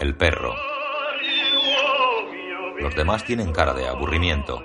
El 0.00 0.16
perro. 0.16 0.54
Los 2.80 2.96
demás 2.96 3.22
tienen 3.24 3.52
cara 3.52 3.72
de 3.74 3.86
aburrimiento. 3.86 4.60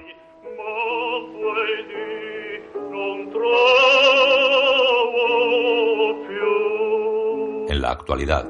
En 7.70 7.80
la 7.80 7.92
actualidad, 7.92 8.48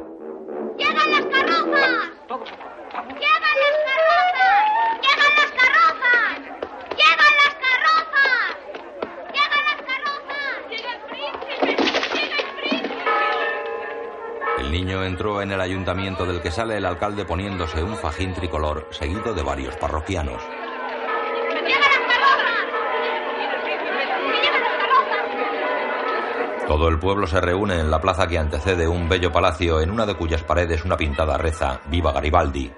¡Llegan 0.78 1.12
las 1.12 1.26
carrozas! 1.26 2.12
¡Llegan 3.20 3.51
entró 15.04 15.42
en 15.42 15.52
el 15.52 15.62
ayuntamiento 15.62 16.26
del 16.26 16.42
que 16.42 16.52
sale 16.52 16.78
el 16.78 16.86
alcalde 16.86 17.26
poniéndose 17.26 17.84
un 17.84 17.96
fajín 17.96 18.34
tricolor 18.34 18.88
seguido 18.92 19.34
de 19.34 19.44
varios 19.44 19.76
parroquianos. 19.78 20.42
Todo 26.68 26.88
el 26.88 27.00
pueblo 27.00 27.28
se 27.28 27.42
reúne 27.42 27.80
en 27.80 27.92
la 27.92 28.00
plaza 28.00 28.28
que 28.28 28.38
antecede 28.38 28.88
un 28.88 29.10
bello 29.10 29.32
palacio 29.32 29.82
en 29.82 29.92
una 29.92 30.06
de 30.06 30.16
cuyas 30.16 30.44
paredes 30.44 30.86
una 30.86 30.96
pintada 30.96 31.38
reza 31.38 31.82
Viva 31.88 32.14
Garibaldi. 32.14 32.72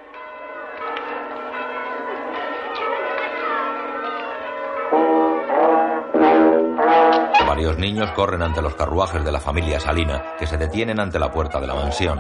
Varios 7.64 7.80
niños 7.80 8.12
corren 8.12 8.42
ante 8.42 8.62
los 8.62 8.76
carruajes 8.76 9.24
de 9.24 9.32
la 9.32 9.40
familia 9.40 9.80
Salina, 9.80 10.36
que 10.38 10.46
se 10.46 10.58
detienen 10.58 11.00
ante 11.00 11.18
la 11.18 11.32
puerta 11.32 11.62
de 11.62 11.68
la 11.68 11.74
mansión. 11.74 12.20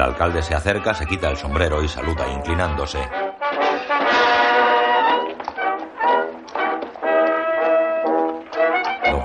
alcalde 0.00 0.42
se 0.42 0.54
acerca, 0.54 0.94
se 0.94 1.06
quita 1.06 1.30
el 1.30 1.36
sombrero 1.36 1.82
y 1.82 1.88
saluda 1.88 2.28
inclinándose. 2.28 3.00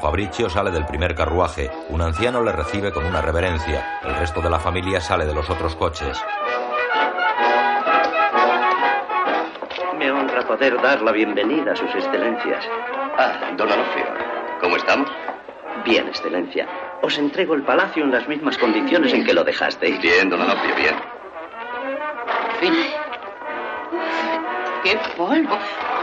Fabricio 0.10 0.50
sale 0.50 0.72
del 0.72 0.88
primer 0.88 1.14
carruaje. 1.14 1.70
Un 1.90 2.02
anciano 2.02 2.42
le 2.42 2.52
recibe 2.52 2.92
con 2.92 3.06
una 3.06 3.22
reverencia. 3.22 4.00
El 4.04 4.16
resto 4.16 4.42
de 4.42 4.50
la 4.50 4.58
familia 4.58 5.00
sale 5.00 5.24
de 5.24 5.36
los 5.36 5.48
otros 5.52 5.76
coches. 5.76 6.20
Me 10.00 10.10
honra 10.10 10.48
poder 10.48 10.82
dar 10.82 11.04
la 11.04 11.12
bienvenida 11.12 11.74
a 11.74 11.76
sus 11.76 11.94
excelencias. 11.94 12.66
Ah, 13.20 13.52
don 13.56 13.72
Alofio. 13.72 14.06
¿Cómo 14.60 14.78
estamos? 14.78 15.12
Bien, 15.86 16.08
excelencia. 16.08 16.68
Os 17.04 17.16
entrego 17.20 17.54
el 17.54 17.62
palacio 17.62 18.04
en 18.04 18.10
las 18.10 18.28
mismas 18.28 18.58
condiciones 18.58 19.14
en 19.14 19.24
que 19.24 19.36
lo 19.36 19.44
dejasteis. 19.44 20.02
Bien, 20.02 20.28
don 20.28 20.42
Alofio, 20.42 20.76
bien. 20.76 20.96
¡Qué 24.84 25.00
polvo! 25.16 25.56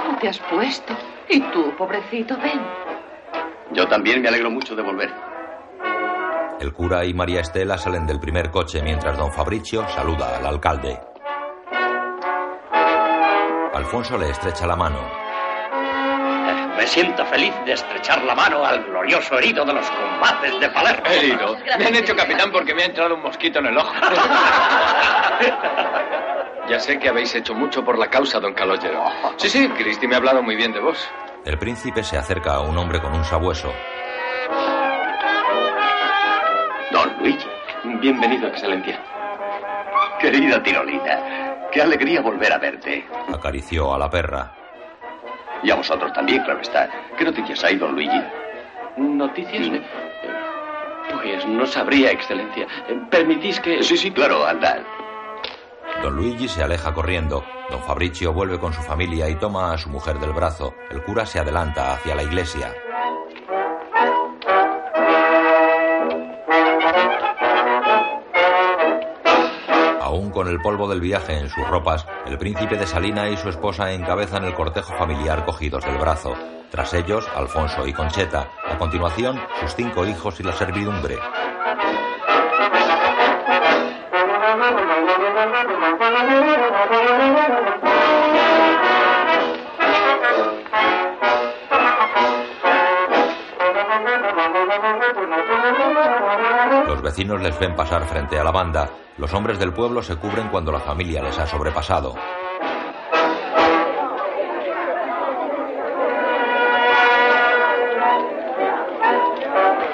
¿Cómo 0.04 0.18
te 0.20 0.28
has 0.28 0.38
puesto? 0.38 0.94
Y 1.28 1.40
tú, 1.40 1.74
pobrecito, 1.76 2.36
ven. 2.36 2.95
Yo 3.76 3.86
también 3.86 4.22
me 4.22 4.28
alegro 4.28 4.50
mucho 4.50 4.74
de 4.74 4.82
volver. 4.82 5.12
El 6.58 6.72
cura 6.72 7.04
y 7.04 7.12
María 7.12 7.42
Estela 7.42 7.76
salen 7.76 8.06
del 8.06 8.18
primer 8.18 8.50
coche 8.50 8.80
mientras 8.82 9.18
don 9.18 9.30
Fabricio 9.30 9.86
saluda 9.88 10.38
al 10.38 10.46
alcalde. 10.46 10.98
Alfonso 13.74 14.16
le 14.16 14.30
estrecha 14.30 14.66
la 14.66 14.76
mano. 14.76 14.98
Me 16.78 16.86
siento 16.86 17.26
feliz 17.26 17.52
de 17.66 17.72
estrechar 17.72 18.24
la 18.24 18.34
mano 18.34 18.64
al 18.64 18.82
glorioso 18.84 19.38
herido 19.38 19.66
de 19.66 19.74
los 19.74 19.90
combates 19.90 20.58
de 20.58 20.70
Palermo. 20.70 21.06
Herido. 21.10 21.56
Me 21.78 21.86
han 21.86 21.96
hecho 21.96 22.16
capitán 22.16 22.50
porque 22.50 22.74
me 22.74 22.84
ha 22.84 22.86
entrado 22.86 23.14
un 23.14 23.22
mosquito 23.22 23.58
en 23.58 23.66
el 23.66 23.76
ojo. 23.76 23.92
ya 26.70 26.80
sé 26.80 26.98
que 26.98 27.10
habéis 27.10 27.34
hecho 27.34 27.54
mucho 27.54 27.84
por 27.84 27.98
la 27.98 28.08
causa, 28.08 28.40
don 28.40 28.54
Calogero. 28.54 29.04
Sí, 29.36 29.50
sí, 29.50 29.68
Cristi 29.68 30.06
me 30.06 30.14
ha 30.14 30.18
hablado 30.18 30.42
muy 30.42 30.56
bien 30.56 30.72
de 30.72 30.80
vos. 30.80 31.06
El 31.46 31.58
príncipe 31.58 32.02
se 32.02 32.18
acerca 32.18 32.54
a 32.54 32.60
un 32.60 32.76
hombre 32.76 33.00
con 33.00 33.14
un 33.14 33.24
sabueso. 33.24 33.72
Don 36.90 37.18
Luigi. 37.20 37.46
Bienvenido, 38.00 38.48
excelencia. 38.48 39.00
Querida 40.18 40.60
Tirolina, 40.60 41.68
qué 41.70 41.82
alegría 41.82 42.20
volver 42.20 42.52
a 42.52 42.58
verte. 42.58 43.06
Acarició 43.32 43.94
a 43.94 43.98
la 43.98 44.10
perra. 44.10 44.52
Y 45.62 45.70
a 45.70 45.76
vosotros 45.76 46.12
también, 46.12 46.42
claro 46.42 46.60
está. 46.62 46.90
¿Qué 47.16 47.24
noticias 47.24 47.62
hay, 47.62 47.76
don 47.76 47.94
Luigi? 47.94 48.20
¿Noticias? 48.96 49.82
Pues 51.12 51.46
no 51.46 51.64
sabría, 51.64 52.10
excelencia. 52.10 52.66
¿Permitís 53.08 53.60
que...? 53.60 53.84
Sí, 53.84 53.96
sí, 53.96 54.10
claro, 54.10 54.44
andad. 54.44 54.78
Don 56.02 56.16
Luigi 56.16 56.48
se 56.48 56.64
aleja 56.64 56.92
corriendo. 56.92 57.44
Don 57.70 57.82
Fabricio 57.82 58.32
vuelve 58.32 58.60
con 58.60 58.72
su 58.72 58.80
familia 58.80 59.28
y 59.28 59.34
toma 59.34 59.72
a 59.72 59.78
su 59.78 59.88
mujer 59.88 60.20
del 60.20 60.32
brazo. 60.32 60.74
El 60.90 61.02
cura 61.02 61.26
se 61.26 61.40
adelanta 61.40 61.94
hacia 61.94 62.14
la 62.14 62.22
iglesia. 62.22 62.72
Aún 70.00 70.30
con 70.30 70.46
el 70.46 70.60
polvo 70.60 70.88
del 70.88 71.00
viaje 71.00 71.38
en 71.38 71.48
sus 71.48 71.66
ropas, 71.66 72.06
el 72.26 72.38
príncipe 72.38 72.76
de 72.76 72.86
Salina 72.86 73.28
y 73.28 73.36
su 73.36 73.48
esposa 73.48 73.92
encabezan 73.92 74.44
el 74.44 74.54
cortejo 74.54 74.94
familiar 74.94 75.44
cogidos 75.44 75.84
del 75.84 75.98
brazo. 75.98 76.34
Tras 76.70 76.94
ellos, 76.94 77.28
Alfonso 77.34 77.86
y 77.86 77.92
Concheta. 77.92 78.48
A 78.68 78.78
continuación, 78.78 79.40
sus 79.60 79.74
cinco 79.74 80.06
hijos 80.06 80.38
y 80.38 80.44
la 80.44 80.52
servidumbre. 80.52 81.18
vecinos 97.16 97.40
les 97.40 97.58
ven 97.58 97.74
pasar 97.74 98.06
frente 98.06 98.38
a 98.38 98.44
la 98.44 98.50
banda. 98.50 98.90
Los 99.16 99.32
hombres 99.32 99.58
del 99.58 99.72
pueblo 99.72 100.02
se 100.02 100.16
cubren 100.16 100.48
cuando 100.48 100.70
la 100.70 100.80
familia 100.80 101.22
les 101.22 101.38
ha 101.38 101.46
sobrepasado. 101.46 102.14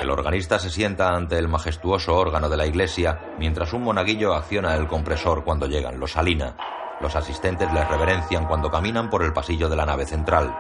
El 0.01 0.11
organista 0.11 0.59
se 0.59 0.69
sienta 0.69 1.15
ante 1.15 1.39
el 1.39 1.47
majestuoso 1.47 2.17
órgano 2.17 2.49
de 2.49 2.57
la 2.57 2.67
iglesia 2.67 3.21
mientras 3.39 3.73
un 3.73 3.85
monaguillo 3.85 4.35
acciona 4.35 4.75
el 4.75 4.89
compresor 4.89 5.45
cuando 5.45 5.69
llegan 5.69 6.01
los 6.01 6.11
Salina. 6.11 6.57
Los 7.01 7.15
asistentes 7.15 7.73
les 7.73 7.89
reverencian 7.89 8.47
cuando 8.47 8.69
caminan 8.69 9.09
por 9.09 9.23
el 9.23 9.33
pasillo 9.33 9.69
de 9.69 9.77
la 9.77 9.87
nave 9.87 10.07
central. 10.07 10.53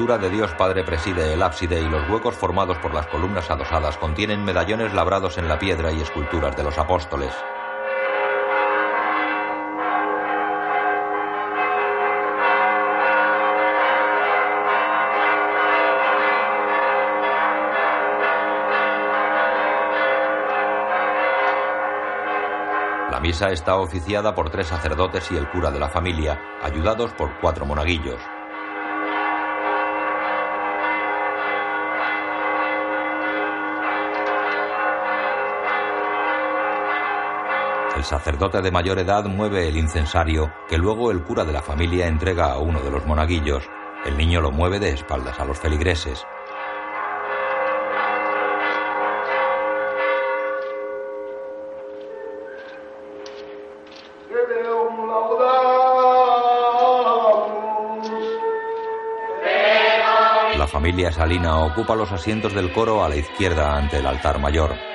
Escultura 0.00 0.16
de 0.16 0.34
Dios 0.34 0.50
Padre 0.54 0.82
preside 0.82 1.34
el 1.34 1.42
ábside 1.42 1.78
y 1.78 1.86
los 1.86 2.08
huecos 2.08 2.34
formados 2.34 2.78
por 2.78 2.94
las 2.94 3.06
columnas 3.08 3.50
adosadas 3.50 3.98
contienen 3.98 4.42
medallones 4.42 4.94
labrados 4.94 5.36
en 5.36 5.46
la 5.46 5.58
piedra 5.58 5.92
y 5.92 6.00
esculturas 6.00 6.56
de 6.56 6.62
los 6.62 6.78
apóstoles. 6.78 7.34
La 23.10 23.20
misa 23.20 23.50
está 23.50 23.76
oficiada 23.76 24.34
por 24.34 24.48
tres 24.48 24.68
sacerdotes 24.68 25.30
y 25.30 25.36
el 25.36 25.50
cura 25.50 25.70
de 25.70 25.78
la 25.78 25.90
familia, 25.90 26.40
ayudados 26.62 27.12
por 27.12 27.38
cuatro 27.38 27.66
monaguillos. 27.66 28.39
El 38.00 38.06
sacerdote 38.06 38.62
de 38.62 38.70
mayor 38.70 38.98
edad 38.98 39.26
mueve 39.26 39.68
el 39.68 39.76
incensario, 39.76 40.50
que 40.70 40.78
luego 40.78 41.10
el 41.10 41.22
cura 41.22 41.44
de 41.44 41.52
la 41.52 41.60
familia 41.60 42.06
entrega 42.06 42.50
a 42.50 42.56
uno 42.56 42.80
de 42.80 42.90
los 42.90 43.04
monaguillos. 43.04 43.62
El 44.06 44.16
niño 44.16 44.40
lo 44.40 44.50
mueve 44.50 44.78
de 44.78 44.88
espaldas 44.88 45.38
a 45.38 45.44
los 45.44 45.58
feligreses. 45.58 46.24
La 60.56 60.66
familia 60.66 61.12
Salina 61.12 61.66
ocupa 61.66 61.94
los 61.94 62.10
asientos 62.10 62.54
del 62.54 62.72
coro 62.72 63.04
a 63.04 63.10
la 63.10 63.16
izquierda 63.16 63.76
ante 63.76 63.98
el 63.98 64.06
altar 64.06 64.40
mayor. 64.40 64.89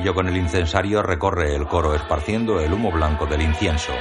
Monaguillo 0.00 0.14
con 0.14 0.28
el 0.28 0.36
incensario 0.36 1.02
recorre 1.02 1.54
el 1.54 1.66
coro 1.66 1.94
esparciendo 1.94 2.58
el 2.60 2.72
humo 2.72 2.90
blanco 2.90 3.26
del 3.26 3.42
incienso. 3.42 3.92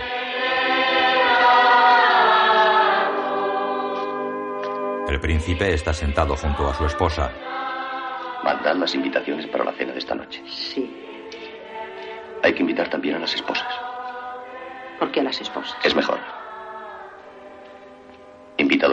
El 5.09 5.19
príncipe 5.19 5.73
está 5.73 5.93
sentado 5.93 6.37
junto 6.37 6.69
a 6.69 6.73
su 6.73 6.85
esposa. 6.85 7.31
Mandad 8.43 8.75
las 8.75 8.95
invitaciones 8.95 9.47
para 9.47 9.65
la 9.65 9.73
cena 9.73 9.91
de 9.91 9.99
esta 9.99 10.15
noche. 10.15 10.41
Sí. 10.47 10.89
Hay 12.43 12.53
que 12.53 12.61
invitar 12.61 12.89
también 12.89 13.15
a 13.15 13.19
las 13.19 13.33
esposas. 13.33 13.67
¿Por 14.99 15.11
qué 15.11 15.19
a 15.19 15.23
las 15.23 15.41
esposas? 15.41 15.75
Es 15.83 15.95
mejor. 15.95 16.19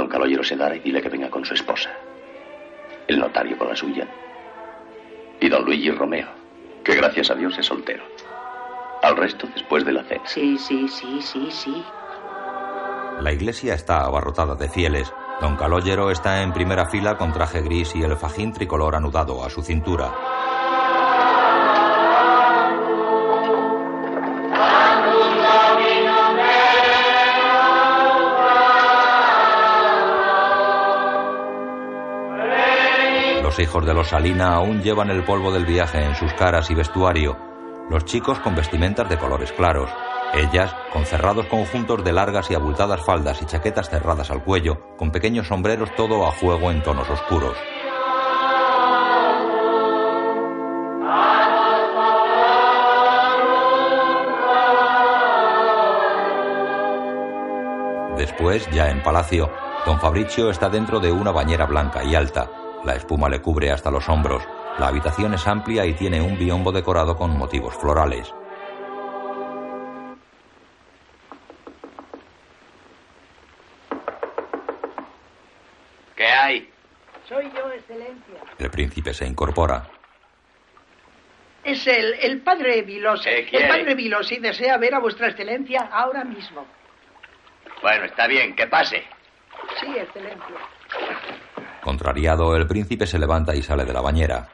Calogero 0.09 0.43
se 0.45 0.57
dará 0.57 0.75
y 0.77 0.81
dile 0.81 1.03
que 1.03 1.09
venga 1.09 1.31
con 1.31 1.45
su 1.45 1.55
esposa. 1.55 1.91
El 3.07 3.19
notario 3.19 3.59
con 3.59 3.69
la 3.69 3.77
suya. 3.77 4.07
Y 5.41 5.49
don 5.49 5.65
Luigi 5.65 5.91
Romeo, 5.91 6.29
que 6.87 6.95
gracias 6.95 7.33
a 7.33 7.35
Dios 7.35 7.59
es 7.59 7.67
soltero. 7.67 8.05
Al 9.03 9.17
resto 9.17 9.49
después 9.53 9.85
de 9.85 9.93
la 9.93 10.05
cena. 10.05 10.23
Sí, 10.25 10.57
sí, 10.57 10.87
sí, 10.89 11.21
sí, 11.21 11.49
sí. 11.51 11.85
La 13.21 13.33
iglesia 13.33 13.75
está 13.75 14.05
abarrotada 14.05 14.55
de 14.55 14.69
fieles. 14.69 15.13
Don 15.41 15.57
Calogero 15.57 16.13
está 16.13 16.43
en 16.43 16.53
primera 16.53 16.87
fila 16.87 17.17
con 17.17 17.33
traje 17.33 17.61
gris 17.61 17.95
y 17.97 18.03
el 18.03 18.17
fajín 18.17 18.53
tricolor 18.53 18.95
anudado 18.95 19.45
a 19.45 19.51
su 19.51 19.63
cintura. 19.63 20.15
Los 33.57 33.67
hijos 33.67 33.87
de 33.87 33.95
los 33.95 34.09
Salina 34.09 34.55
aún 34.55 34.83
llevan 34.83 35.09
el 35.09 35.25
polvo 35.25 35.51
del 35.51 35.65
viaje 35.65 36.05
en 36.05 36.15
sus 36.15 36.31
caras 36.35 36.71
y 36.71 36.75
vestuario. 36.75 37.39
Los 37.89 38.05
chicos 38.05 38.39
con 38.41 38.55
vestimentas 38.55 39.09
de 39.09 39.17
colores 39.17 39.51
claros. 39.53 39.89
Ellas 40.35 40.77
con 40.93 41.07
cerrados 41.07 41.47
conjuntos 41.47 42.05
de 42.05 42.13
largas 42.13 42.51
y 42.51 42.55
abultadas 42.55 43.01
faldas 43.01 43.41
y 43.41 43.47
chaquetas 43.47 43.89
cerradas 43.89 44.31
al 44.31 44.45
cuello, 44.45 44.95
con 44.99 45.11
pequeños 45.11 45.47
sombreros 45.47 45.95
todo 45.95 46.27
a 46.27 46.33
juego 46.33 46.71
en 46.71 46.83
tonos 46.83 47.09
oscuros. 47.09 47.57
Después, 58.19 58.69
ya 58.71 58.91
en 58.91 59.03
palacio, 59.03 59.51
don 59.87 59.99
Fabricio 59.99 60.51
está 60.51 60.69
dentro 60.69 61.01
de 61.01 61.11
una 61.11 61.31
bañera 61.31 61.65
blanca 61.65 62.05
y 62.05 62.15
alta. 62.15 62.51
La 62.85 62.95
espuma 62.95 63.29
le 63.29 63.41
cubre 63.41 63.71
hasta 63.71 63.91
los 63.91 64.09
hombros. 64.09 64.43
La 64.79 64.89
habitación 64.89 65.35
es 65.35 65.47
amplia 65.47 65.85
y 65.87 65.95
tiene 65.95 66.21
un 66.21 66.39
biombo 66.39 66.71
decorado 66.73 67.17
con 67.17 67.37
motivos 67.37 67.75
florales. 67.77 68.33
¿Qué 76.15 76.27
hay? 76.27 76.71
Soy 77.29 77.51
yo, 77.55 77.71
Excelencia. 77.71 78.41
El 78.59 78.71
príncipe 78.71 79.13
se 79.13 79.27
incorpora. 79.27 79.89
Es 81.65 81.87
el, 81.87 82.15
el 82.21 82.41
padre 82.43 82.83
Vilosi. 82.83 83.29
El 83.29 83.69
padre 83.69 83.95
Vilosi 83.95 84.37
desea 84.39 84.79
ver 84.79 84.95
a 84.95 85.01
vuestra 85.01 85.29
Excelencia 85.29 85.89
ahora 85.93 86.25
mismo. 86.25 86.67
Bueno, 87.83 88.05
está 88.05 88.27
bien, 88.27 88.55
que 88.55 88.67
pase. 88.69 89.03
Sí, 89.81 89.95
Excelencia. 89.99 90.57
Contrariado, 91.87 92.57
el 92.57 92.67
príncipe 92.67 93.07
se 93.07 93.17
levanta 93.17 93.55
y 93.55 93.63
sale 93.63 93.85
de 93.85 93.93
la 93.93 94.01
bañera. 94.01 94.49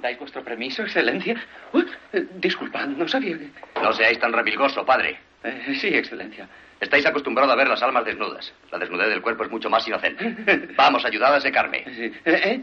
¿Dais 0.00 0.16
vuestro 0.20 0.44
permiso, 0.44 0.82
excelencia? 0.82 1.34
Uy, 1.72 1.84
eh, 2.12 2.24
disculpad, 2.36 2.86
no 2.86 3.08
sabía 3.08 3.36
que... 3.36 3.50
No 3.82 3.92
seáis 3.92 4.20
tan 4.20 4.32
revilgoso, 4.32 4.86
padre. 4.86 5.18
Eh, 5.42 5.76
sí, 5.80 5.88
excelencia. 5.88 6.48
Estáis 6.80 7.04
acostumbrado 7.04 7.50
a 7.50 7.56
ver 7.56 7.66
las 7.66 7.82
almas 7.82 8.04
desnudas. 8.04 8.54
La 8.70 8.78
desnudez 8.78 9.08
del 9.08 9.20
cuerpo 9.20 9.42
es 9.42 9.50
mucho 9.50 9.68
más 9.68 9.84
inocente. 9.88 10.36
Vamos, 10.76 11.04
ayudad 11.04 11.34
a 11.34 11.40
secarme. 11.40 11.82
¿Eh? 12.24 12.62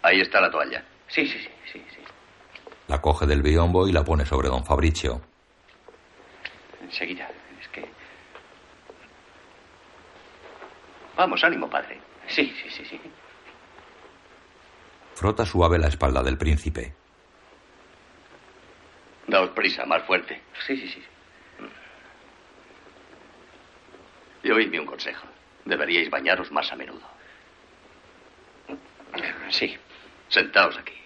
Ahí 0.00 0.22
está 0.22 0.40
la 0.40 0.50
toalla. 0.50 0.82
Sí, 1.08 1.26
sí, 1.26 1.38
sí, 1.38 1.50
sí, 1.70 1.84
sí. 1.94 2.00
La 2.88 3.02
coge 3.02 3.26
del 3.26 3.42
biombo 3.42 3.86
y 3.86 3.92
la 3.92 4.02
pone 4.02 4.24
sobre 4.24 4.48
don 4.48 4.64
Fabricio. 4.64 5.20
Enseguida. 6.82 7.28
Es 7.60 7.68
que... 7.68 7.86
Vamos, 11.14 11.44
ánimo, 11.44 11.68
padre. 11.68 12.00
Sí, 12.26 12.54
sí, 12.62 12.70
sí, 12.70 12.84
sí. 12.86 13.00
Frota 15.20 15.44
suave 15.44 15.78
la 15.78 15.88
espalda 15.88 16.22
del 16.22 16.38
príncipe. 16.38 16.94
Daos 19.26 19.50
prisa, 19.50 19.84
más 19.84 20.02
fuerte. 20.04 20.40
Sí, 20.66 20.74
sí, 20.78 20.88
sí. 20.88 21.02
Y 24.42 24.50
oídme 24.50 24.80
un 24.80 24.86
consejo. 24.86 25.26
Deberíais 25.66 26.08
bañaros 26.08 26.50
más 26.50 26.72
a 26.72 26.76
menudo. 26.76 27.02
Sí. 29.50 29.76
Sentaos 30.30 30.78
aquí. 30.78 30.96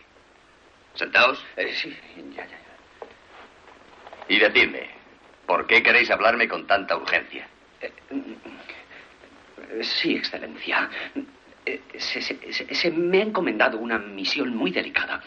Sentaos. 0.95 1.45
Eh, 1.57 1.75
sí, 1.75 1.99
ya, 2.37 2.47
ya. 2.47 2.59
Y 4.29 4.39
decidme, 4.39 4.91
¿por 5.45 5.67
qué 5.67 5.83
queréis 5.83 6.09
hablarme 6.12 6.47
con 6.47 6.69
tanta 6.69 6.97
urgencia? 6.97 7.49
Eh, 7.81 7.93
Sí, 9.83 10.15
excelencia. 10.15 10.89
Eh, 11.67 11.81
Se, 11.99 12.21
se- 12.21 12.53
se- 12.53 12.75
se 12.75 12.91
me 12.91 13.19
ha 13.19 13.23
encomendado 13.23 13.79
una 13.79 13.99
misión 13.99 14.55
muy 14.55 14.71
delicada. 14.71 15.23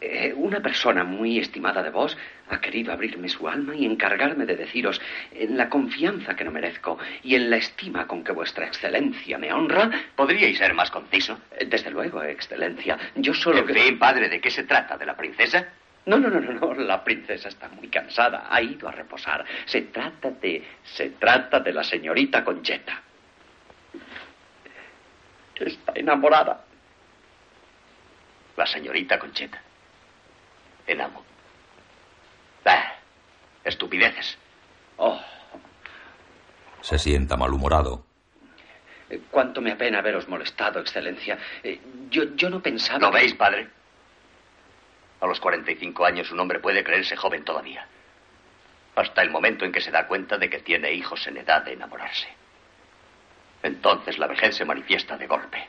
Eh, 0.00 0.34
Una 0.36 0.60
persona 0.60 1.04
muy 1.04 1.38
estimada 1.38 1.82
de 1.82 1.88
vos 1.90 2.16
ha 2.50 2.60
querido 2.60 2.92
abrirme 2.92 3.28
su 3.30 3.48
alma 3.48 3.74
y 3.74 3.86
encargarme 3.86 4.44
de 4.44 4.54
deciros, 4.54 5.00
en 5.32 5.56
la 5.56 5.68
confianza 5.70 6.36
que 6.36 6.44
no 6.44 6.50
merezco 6.50 6.98
y 7.24 7.34
en 7.34 7.48
la 7.48 7.56
estima 7.56 8.06
con 8.06 8.22
que 8.22 8.30
vuestra 8.32 8.66
excelencia 8.66 9.38
me 9.38 9.52
honra. 9.52 9.90
¿Podríais 10.14 10.58
ser 10.58 10.74
más 10.74 10.90
conciso? 10.90 11.40
Eh, 11.58 11.64
Desde 11.64 11.90
luego, 11.90 12.22
excelencia. 12.22 12.98
Yo 13.16 13.32
solo. 13.32 13.60
En 13.60 13.74
fin, 13.74 13.98
padre, 13.98 14.28
¿de 14.28 14.38
qué 14.40 14.50
se 14.50 14.64
trata? 14.64 14.98
¿De 14.98 15.06
la 15.06 15.16
princesa? 15.16 15.66
No, 16.04 16.18
no, 16.18 16.28
no, 16.28 16.40
no, 16.40 16.52
no. 16.52 16.74
La 16.74 17.02
princesa 17.02 17.48
está 17.48 17.68
muy 17.70 17.88
cansada. 17.88 18.46
Ha 18.50 18.60
ido 18.62 18.86
a 18.88 18.92
reposar. 18.92 19.44
Se 19.64 19.80
trata 19.82 20.30
de. 20.30 20.62
Se 20.84 21.10
trata 21.18 21.58
de 21.60 21.72
la 21.72 21.82
señorita 21.82 22.44
Concheta. 22.44 23.02
Está 25.58 25.92
enamorada. 25.94 26.64
La 28.56 28.66
señorita 28.66 29.18
Concheta. 29.18 29.60
Enamo. 30.86 31.24
Ah, 32.64 32.94
estupideces. 33.64 34.38
Oh, 34.96 35.20
Se 36.80 36.98
sienta 36.98 37.36
malhumorado. 37.36 38.04
eh, 39.10 39.20
cuánto 39.30 39.60
me 39.60 39.72
apena 39.72 39.98
haberos 39.98 40.26
molestado, 40.28 40.80
excelencia. 40.80 41.38
Eh, 41.62 41.80
Yo, 42.10 42.24
yo 42.34 42.48
no 42.50 42.60
pensaba. 42.62 42.98
¿Lo 42.98 43.10
que- 43.12 43.18
veis, 43.18 43.34
padre? 43.34 43.68
A 45.20 45.26
los 45.26 45.38
45 45.40 46.04
años 46.04 46.30
un 46.30 46.40
hombre 46.40 46.58
puede 46.60 46.82
creerse 46.84 47.16
joven 47.16 47.44
todavía. 47.44 47.86
Hasta 48.96 49.22
el 49.22 49.30
momento 49.30 49.64
en 49.64 49.72
que 49.72 49.80
se 49.80 49.90
da 49.90 50.06
cuenta 50.06 50.38
de 50.38 50.48
que 50.50 50.58
tiene 50.60 50.92
hijos 50.92 51.26
en 51.26 51.36
edad 51.38 51.62
de 51.62 51.72
enamorarse. 51.74 52.28
Entonces 53.62 54.18
la 54.18 54.26
vejez 54.26 54.56
se 54.56 54.64
manifiesta 54.64 55.16
de 55.16 55.26
golpe. 55.26 55.66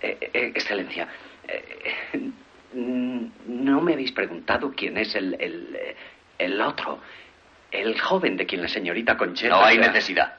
Eh, 0.00 0.18
eh, 0.20 0.52
excelencia, 0.54 1.08
eh, 1.48 2.30
no 2.72 3.80
me 3.80 3.94
habéis 3.94 4.12
preguntado 4.12 4.72
quién 4.76 4.98
es 4.98 5.14
el, 5.14 5.34
el, 5.40 5.96
el 6.38 6.60
otro. 6.60 7.00
El 7.70 8.00
joven 8.00 8.36
de 8.36 8.46
quien 8.46 8.62
la 8.62 8.68
señorita 8.68 9.16
Concheta. 9.16 9.56
No 9.56 9.64
hay 9.64 9.78
necesidad. 9.78 10.36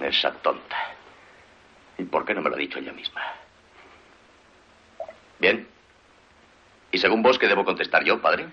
Esa 0.00 0.32
tonta. 0.32 0.76
¿Y 1.98 2.04
por 2.04 2.24
qué 2.24 2.34
no 2.34 2.42
me 2.42 2.50
lo 2.50 2.56
ha 2.56 2.58
dicho 2.58 2.78
ella 2.78 2.92
misma? 2.92 3.22
Bien. 5.38 5.66
¿Y 6.90 6.98
según 6.98 7.22
vos 7.22 7.38
qué 7.38 7.48
debo 7.48 7.64
contestar 7.64 8.04
yo, 8.04 8.20
padre? 8.20 8.46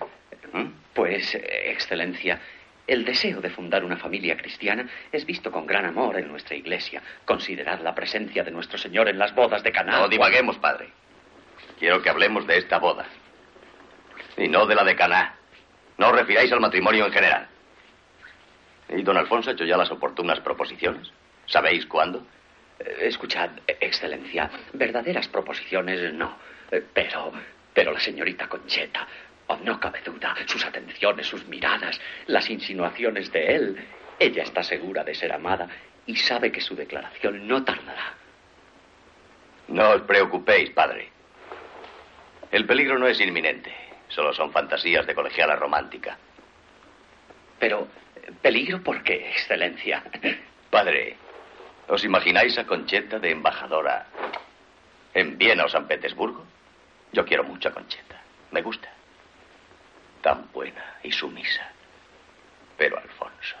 ¿Mm? 0.52 0.66
Pues, 0.94 1.34
eh, 1.34 1.70
excelencia, 1.70 2.40
el 2.86 3.04
deseo 3.04 3.40
de 3.40 3.50
fundar 3.50 3.84
una 3.84 3.96
familia 3.96 4.36
cristiana 4.36 4.86
es 5.10 5.24
visto 5.24 5.50
con 5.50 5.66
gran 5.66 5.86
amor 5.86 6.18
en 6.18 6.28
nuestra 6.28 6.56
iglesia. 6.56 7.02
Considerad 7.24 7.80
la 7.80 7.94
presencia 7.94 8.42
de 8.44 8.50
nuestro 8.50 8.76
Señor 8.78 9.08
en 9.08 9.18
las 9.18 9.34
bodas 9.34 9.62
de 9.62 9.72
Caná. 9.72 9.98
No 10.00 10.08
divaguemos, 10.08 10.58
padre. 10.58 10.88
Quiero 11.78 12.02
que 12.02 12.10
hablemos 12.10 12.46
de 12.46 12.58
esta 12.58 12.78
boda. 12.78 13.06
Y 14.36 14.48
no 14.48 14.66
de 14.66 14.74
la 14.74 14.84
de 14.84 14.96
Caná. 14.96 15.36
No 15.98 16.08
os 16.08 16.16
refiráis 16.16 16.52
al 16.52 16.60
matrimonio 16.60 17.06
en 17.06 17.12
general. 17.12 17.46
¿Y 18.88 19.02
don 19.02 19.16
Alfonso 19.16 19.50
ha 19.50 19.52
hecho 19.54 19.64
ya 19.64 19.76
las 19.76 19.90
oportunas 19.90 20.40
proposiciones? 20.40 21.10
¿Sabéis 21.46 21.86
cuándo? 21.86 22.26
Eh, 22.78 22.96
Escuchad, 23.02 23.50
excelencia, 23.80 24.50
verdaderas 24.72 25.28
proposiciones 25.28 26.12
no. 26.12 26.36
Eh, 26.70 26.82
Pero, 26.92 27.32
pero 27.72 27.92
la 27.92 28.00
señorita 28.00 28.48
Concheta, 28.48 29.06
oh, 29.52 29.64
no 29.64 29.78
cabe 29.78 30.00
duda, 30.02 30.34
sus 30.46 30.64
atenciones, 30.64 31.26
sus 31.26 31.46
miradas, 31.46 32.00
las 32.26 32.48
insinuaciones 32.50 33.32
de 33.32 33.54
él. 33.54 33.86
Ella 34.18 34.42
está 34.42 34.62
segura 34.62 35.04
de 35.04 35.14
ser 35.14 35.32
amada 35.32 35.68
y 36.06 36.16
sabe 36.16 36.50
que 36.52 36.60
su 36.60 36.74
declaración 36.74 37.46
no 37.46 37.64
tardará. 37.64 38.14
No 39.68 39.90
os 39.90 40.02
preocupéis, 40.02 40.70
padre. 40.70 41.10
El 42.50 42.66
peligro 42.66 42.98
no 42.98 43.06
es 43.06 43.20
inminente. 43.20 43.74
Solo 44.08 44.34
son 44.34 44.52
fantasías 44.52 45.06
de 45.06 45.14
colegiala 45.14 45.56
romántica. 45.56 46.18
Pero, 47.58 47.88
¿peligro 48.42 48.82
por 48.82 49.02
qué, 49.02 49.30
excelencia? 49.30 50.02
Padre, 50.70 51.16
¿os 51.88 52.04
imagináis 52.04 52.58
a 52.58 52.66
Concheta 52.66 53.18
de 53.18 53.30
embajadora 53.30 54.06
en 55.14 55.38
Viena 55.38 55.64
o 55.64 55.68
San 55.68 55.86
Petersburgo? 55.86 56.44
Yo 57.12 57.24
quiero 57.24 57.44
mucho 57.44 57.70
a 57.70 57.72
Concheta. 57.72 58.20
Me 58.50 58.60
gusta. 58.60 58.91
Tan 60.22 60.50
buena 60.52 60.96
y 61.02 61.12
sumisa. 61.12 61.70
Pero 62.78 62.96
Alfonso. 62.98 63.56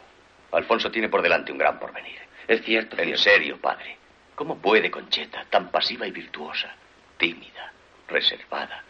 Alfonso 0.52 0.90
tiene 0.90 1.08
por 1.08 1.20
delante 1.20 1.52
un 1.52 1.58
gran 1.58 1.78
porvenir. 1.78 2.20
Es 2.48 2.62
cierto. 2.62 2.98
En 2.98 3.16
serio, 3.18 3.60
padre. 3.60 3.98
¿Cómo 4.34 4.58
puede 4.58 4.90
Concheta, 4.90 5.44
tan 5.50 5.70
pasiva 5.70 6.06
y 6.06 6.10
virtuosa, 6.10 6.74
tímida, 7.18 7.70
reservada, 8.08 8.82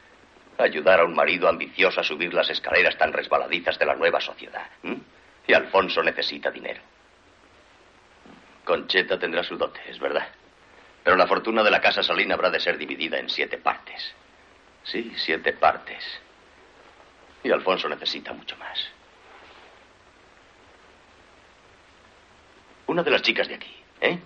ayudar 0.58 1.00
a 1.00 1.04
un 1.04 1.14
marido 1.14 1.48
ambicioso 1.48 2.00
a 2.00 2.04
subir 2.04 2.32
las 2.32 2.48
escaleras 2.48 2.96
tan 2.96 3.12
resbaladizas 3.12 3.78
de 3.78 3.86
la 3.86 3.94
nueva 3.94 4.20
sociedad? 4.20 4.66
Y 5.46 5.52
Alfonso 5.52 6.02
necesita 6.02 6.50
dinero. 6.50 6.80
Concheta 8.64 9.18
tendrá 9.18 9.42
su 9.42 9.56
dote, 9.56 9.80
es 9.88 9.98
verdad. 9.98 10.28
Pero 11.02 11.16
la 11.16 11.26
fortuna 11.26 11.64
de 11.64 11.70
la 11.70 11.80
casa 11.80 12.02
Salina 12.02 12.34
habrá 12.34 12.48
de 12.48 12.60
ser 12.60 12.78
dividida 12.78 13.18
en 13.18 13.28
siete 13.28 13.58
partes. 13.58 14.14
Sí, 14.84 15.12
siete 15.16 15.52
partes. 15.52 16.20
Y 17.44 17.50
Alfonso 17.50 17.88
necesita 17.88 18.32
mucho 18.32 18.56
más. 18.56 18.78
Una 22.86 23.02
de 23.02 23.10
las 23.10 23.22
chicas 23.22 23.48
de 23.48 23.54
aquí, 23.54 23.74
¿eh? 24.00 24.18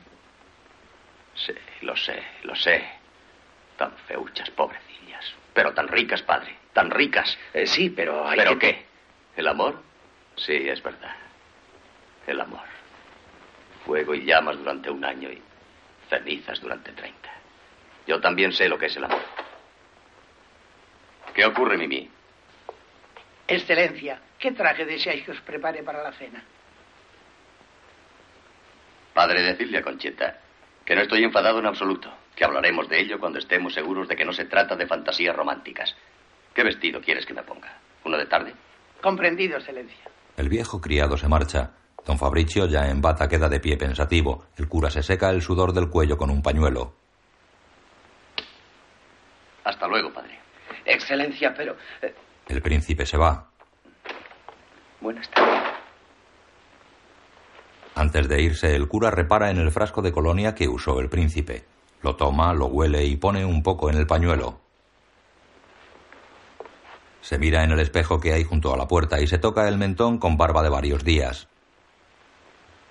Sí, 1.35 1.53
lo 1.83 1.97
sé, 1.97 2.23
lo 2.43 2.55
sé. 2.57 2.85
Tan 3.77 3.93
feuchas, 4.09 4.51
pobrecillas. 4.51 5.25
Pero 5.55 5.73
tan 5.75 5.89
ricas, 5.89 6.23
padre. 6.23 6.57
Tan 6.73 6.91
ricas. 6.91 7.37
Eh, 7.55 7.67
sí, 7.67 7.91
pero 7.91 8.27
hay 8.27 8.39
¿Pero 8.39 8.59
que- 8.59 8.75
qué? 8.75 8.87
¿El 9.37 9.47
amor? 9.49 9.83
Sí, 10.37 10.55
es 10.69 10.83
verdad. 10.83 11.15
El 12.27 12.41
amor. 12.41 12.65
Fuego 13.85 14.15
y 14.15 14.25
llamas 14.25 14.57
durante 14.59 14.91
un 14.91 15.05
año 15.05 15.31
y 15.31 15.41
cenizas 16.09 16.61
durante 16.61 16.93
treinta. 16.93 17.31
Yo 18.07 18.21
también 18.21 18.53
sé 18.53 18.69
lo 18.69 18.79
que 18.79 18.87
es 18.87 18.97
el 18.97 19.05
amor. 19.05 19.23
¿Qué 21.35 21.45
ocurre, 21.45 21.77
Mimi? 21.77 22.11
Excelencia, 23.49 24.21
¿qué 24.39 24.53
traje 24.53 24.85
deseáis 24.85 25.25
que 25.25 25.31
os 25.33 25.41
prepare 25.41 25.83
para 25.83 26.03
la 26.03 26.13
cena? 26.13 26.43
Padre, 29.15 29.43
decirle 29.43 29.79
a 29.79 29.83
Concheta 29.83 30.41
que 30.85 30.95
no 30.95 31.03
estoy 31.03 31.25
enfadado 31.25 31.59
en 31.59 31.67
absoluto, 31.67 32.13
que 32.35 32.45
hablaremos 32.45 32.89
de 32.89 33.01
ello 33.01 33.19
cuando 33.19 33.39
estemos 33.39 33.73
seguros 33.75 34.09
de 34.09 34.17
que 34.17 34.25
no 34.25 34.33
se 34.33 34.45
trata 34.45 34.77
de 34.77 34.87
fantasías 34.87 35.35
románticas. 35.35 35.97
¿Qué 36.55 36.63
vestido 36.63 37.01
quieres 37.01 37.27
que 37.27 37.35
me 37.35 37.43
ponga? 37.43 37.79
¿Uno 38.05 38.17
de 38.17 38.27
tarde? 38.27 38.55
Comprendido, 39.01 39.59
Excelencia. 39.59 40.05
El 40.37 40.49
viejo 40.49 40.81
criado 40.81 41.17
se 41.17 41.29
marcha. 41.29 41.71
Don 42.05 42.19
Fabricio, 42.19 42.67
ya 42.67 42.89
en 42.89 43.01
bata, 43.01 43.29
queda 43.29 43.49
de 43.49 43.59
pie 43.59 43.77
pensativo. 43.77 44.47
El 44.57 44.69
cura 44.69 44.91
se 44.91 45.03
seca 45.03 45.31
el 45.31 45.43
sudor 45.43 45.73
del 45.73 45.89
cuello 45.89 46.17
con 46.17 46.31
un 46.31 46.43
pañuelo. 46.43 46.95
Hasta 49.65 49.89
luego, 49.89 50.13
padre. 50.13 50.39
Excelencia, 50.85 51.53
pero... 51.57 51.77
eh, 52.03 52.15
El 52.49 52.63
príncipe 52.63 53.05
se 53.07 53.17
va. 53.17 53.49
buenas 55.01 55.29
tardes. 55.31 55.63
Antes 57.95 58.29
de 58.29 58.43
irse, 58.43 58.75
el 58.77 58.89
cura 58.89 59.11
repara 59.11 59.51
en 59.51 59.59
el 59.59 59.71
frasco 59.71 60.03
de 60.03 60.13
colonia 60.13 60.55
que 60.55 60.69
usó 60.69 61.01
el 61.01 61.09
príncipe. 61.09 61.65
Lo 62.03 62.15
toma, 62.15 62.53
lo 62.53 62.67
huele 62.67 63.05
y 63.05 63.17
pone 63.17 63.45
un 63.45 63.63
poco 63.63 63.91
en 63.91 63.97
el 63.97 64.07
pañuelo. 64.07 64.61
Se 67.23 67.39
mira 67.39 67.65
en 67.65 67.73
el 67.73 67.81
espejo 67.81 68.21
que 68.21 68.33
hay 68.33 68.45
junto 68.45 68.73
a 68.73 68.77
la 68.77 68.87
puerta 68.87 69.21
y 69.21 69.27
se 69.27 69.39
toca 69.39 69.67
el 69.67 69.79
mentón 69.79 70.19
con 70.19 70.37
barba 70.37 70.63
de 70.63 70.69
varios 70.69 71.03
días. 71.05 71.49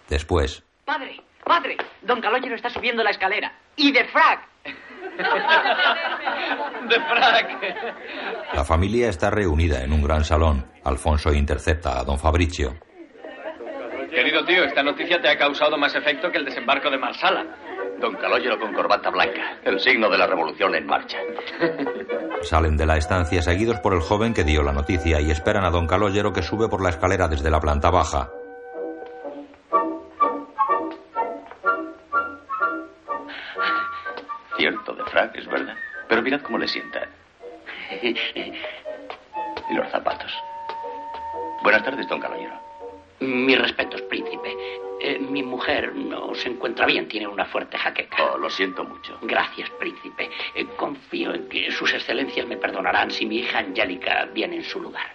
Después, 0.09 0.63
Padre, 0.83 1.21
padre, 1.43 1.77
don 2.01 2.19
Calogero 2.19 2.55
está 2.55 2.69
subiendo 2.69 3.03
la 3.03 3.11
escalera. 3.11 3.57
Y 3.75 3.91
de 3.91 4.05
frac. 4.05 4.47
De 6.89 6.95
frac. 6.95 7.47
la 8.53 8.63
familia 8.63 9.09
está 9.09 9.29
reunida 9.29 9.83
en 9.83 9.91
un 9.93 10.01
gran 10.03 10.23
salón. 10.23 10.65
Alfonso 10.83 11.33
intercepta 11.33 11.99
a 11.99 12.03
don 12.03 12.19
Fabricio. 12.19 12.75
Querido 14.11 14.45
tío, 14.45 14.63
esta 14.63 14.83
noticia 14.83 15.21
te 15.21 15.29
ha 15.29 15.37
causado 15.37 15.77
más 15.77 15.93
efecto 15.95 16.31
que 16.31 16.37
el 16.37 16.45
desembarco 16.45 16.89
de 16.89 16.97
Marsala. 16.97 17.45
Don 17.99 18.15
Calogero 18.15 18.59
con 18.59 18.73
corbata 18.73 19.09
blanca, 19.09 19.57
el 19.63 19.79
signo 19.79 20.09
de 20.09 20.17
la 20.17 20.27
revolución 20.27 20.75
en 20.75 20.85
marcha. 20.85 21.17
Salen 22.41 22.77
de 22.77 22.85
la 22.85 22.97
estancia 22.97 23.41
seguidos 23.41 23.79
por 23.79 23.93
el 23.93 24.01
joven 24.01 24.33
que 24.33 24.43
dio 24.43 24.63
la 24.63 24.73
noticia 24.73 25.19
y 25.21 25.31
esperan 25.31 25.65
a 25.65 25.69
don 25.69 25.87
Calogero 25.87 26.33
que 26.33 26.43
sube 26.43 26.67
por 26.67 26.83
la 26.83 26.89
escalera 26.89 27.27
desde 27.27 27.49
la 27.49 27.59
planta 27.59 27.89
baja. 27.89 28.29
Cierto, 34.65 34.95
de 34.95 35.03
frac, 35.03 35.35
es 35.35 35.45
verdad. 35.45 35.75
Pero 36.07 36.23
mirad 36.23 36.41
cómo 36.41 36.57
le 36.57 36.67
sienta. 36.67 37.07
Y 39.69 39.73
los 39.75 39.87
zapatos. 39.91 40.31
Buenas 41.61 41.83
tardes, 41.83 42.07
don 42.07 42.19
Caballero. 42.19 42.59
Mis 43.19 43.59
respetos, 43.59 44.01
príncipe. 44.03 44.55
Eh, 45.01 45.19
mi 45.19 45.43
mujer 45.43 45.93
no 45.93 46.33
se 46.33 46.49
encuentra 46.49 46.87
bien, 46.87 47.07
tiene 47.07 47.27
una 47.27 47.45
fuerte 47.45 47.77
jaqueca. 47.77 48.23
Oh, 48.23 48.39
lo 48.39 48.49
siento 48.49 48.83
mucho. 48.83 49.19
Gracias, 49.21 49.69
príncipe. 49.71 50.31
Eh, 50.55 50.65
confío 50.77 51.35
en 51.35 51.47
que 51.47 51.71
sus 51.71 51.93
excelencias 51.93 52.47
me 52.47 52.57
perdonarán 52.57 53.11
si 53.11 53.27
mi 53.27 53.37
hija 53.37 53.59
Angélica 53.59 54.25
viene 54.33 54.55
en 54.55 54.63
su 54.63 54.81
lugar. 54.81 55.13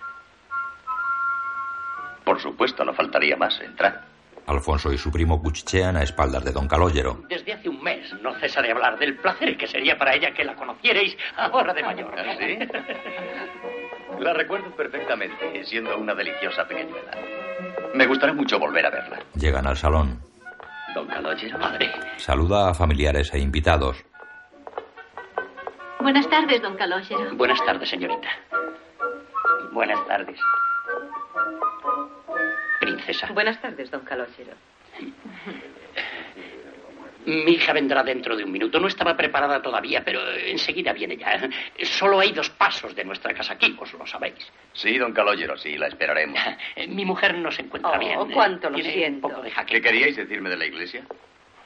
Por 2.22 2.40
supuesto, 2.40 2.84
no 2.84 2.94
faltaría 2.94 3.36
más. 3.36 3.60
Entrad. 3.60 4.09
Alfonso 4.46 4.92
y 4.92 4.98
su 4.98 5.10
primo 5.10 5.40
cuchichean 5.40 5.96
a 5.96 6.02
espaldas 6.02 6.44
de 6.44 6.52
don 6.52 6.66
Calogero. 6.66 7.22
Desde 7.28 7.52
hace 7.52 7.68
un 7.68 7.82
mes 7.82 8.12
no 8.22 8.34
cesa 8.40 8.62
de 8.62 8.72
hablar 8.72 8.98
del 8.98 9.16
placer 9.16 9.56
que 9.56 9.66
sería 9.66 9.96
para 9.96 10.14
ella 10.14 10.32
que 10.32 10.44
la 10.44 10.54
conocierais 10.56 11.16
ahora 11.36 11.72
de 11.72 11.82
mayor. 11.82 12.12
¿Ah, 12.18 12.34
sí? 12.38 12.58
La 14.18 14.32
recuerdo 14.34 14.70
perfectamente, 14.76 15.64
siendo 15.64 15.96
una 15.96 16.14
deliciosa 16.14 16.66
pequeñuela. 16.66 17.12
Me 17.94 18.06
gustaría 18.06 18.34
mucho 18.34 18.58
volver 18.58 18.86
a 18.86 18.90
verla. 18.90 19.18
Llegan 19.34 19.66
al 19.66 19.76
salón. 19.76 20.20
Don 20.94 21.06
Calogero, 21.06 21.58
madre. 21.58 21.90
Saluda 22.16 22.70
a 22.70 22.74
familiares 22.74 23.32
e 23.32 23.38
invitados. 23.38 24.04
Buenas 26.00 26.28
tardes, 26.28 26.60
don 26.60 26.76
Calogero. 26.76 27.34
Buenas 27.36 27.64
tardes, 27.64 27.88
señorita. 27.88 28.28
Buenas 29.72 30.04
tardes. 30.06 30.38
Princesa. 32.80 33.28
Buenas 33.32 33.60
tardes, 33.60 33.90
don 33.90 34.00
Calogero. 34.00 34.54
Mi 37.26 37.52
hija 37.52 37.74
vendrá 37.74 38.02
dentro 38.02 38.34
de 38.34 38.42
un 38.44 38.50
minuto. 38.50 38.80
No 38.80 38.88
estaba 38.88 39.14
preparada 39.16 39.60
todavía, 39.60 40.02
pero 40.02 40.20
enseguida 40.32 40.92
viene 40.94 41.16
ya. 41.18 41.38
Solo 41.82 42.18
hay 42.18 42.32
dos 42.32 42.48
pasos 42.50 42.94
de 42.96 43.04
nuestra 43.04 43.34
casa 43.34 43.52
aquí, 43.52 43.72
vos 43.72 43.92
lo 43.92 44.06
sabéis. 44.06 44.50
Sí, 44.72 44.96
don 44.96 45.12
Calogero, 45.12 45.56
sí, 45.58 45.76
la 45.76 45.88
esperaremos. 45.88 46.40
Mi 46.88 47.04
mujer 47.04 47.36
no 47.36 47.52
se 47.52 47.62
encuentra 47.62 47.92
Oh, 47.92 47.98
bien. 47.98 48.18
cuánto 48.32 48.70
lo 48.70 48.74
Tiene 48.76 48.92
siento. 48.92 49.26
Un 49.28 49.32
poco 49.34 49.42
de. 49.44 49.52
¿Qué 49.66 49.80
queríais 49.82 50.16
decirme 50.16 50.48
de 50.48 50.56
la 50.56 50.64
iglesia? 50.64 51.02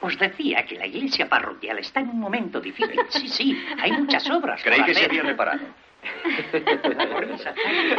Os 0.01 0.19
decía 0.19 0.65
que 0.65 0.75
la 0.75 0.85
iglesia 0.85 1.27
parroquial 1.29 1.79
está 1.79 2.01
en 2.01 2.09
un 2.09 2.19
momento 2.19 2.59
difícil. 2.59 2.99
Sí, 3.09 3.27
sí, 3.29 3.65
hay 3.81 3.93
muchas 3.93 4.29
obras. 4.29 4.61
Creí 4.61 4.83
que 4.83 4.93
se 4.93 5.05
había 5.05 5.23
reparado. 5.23 5.61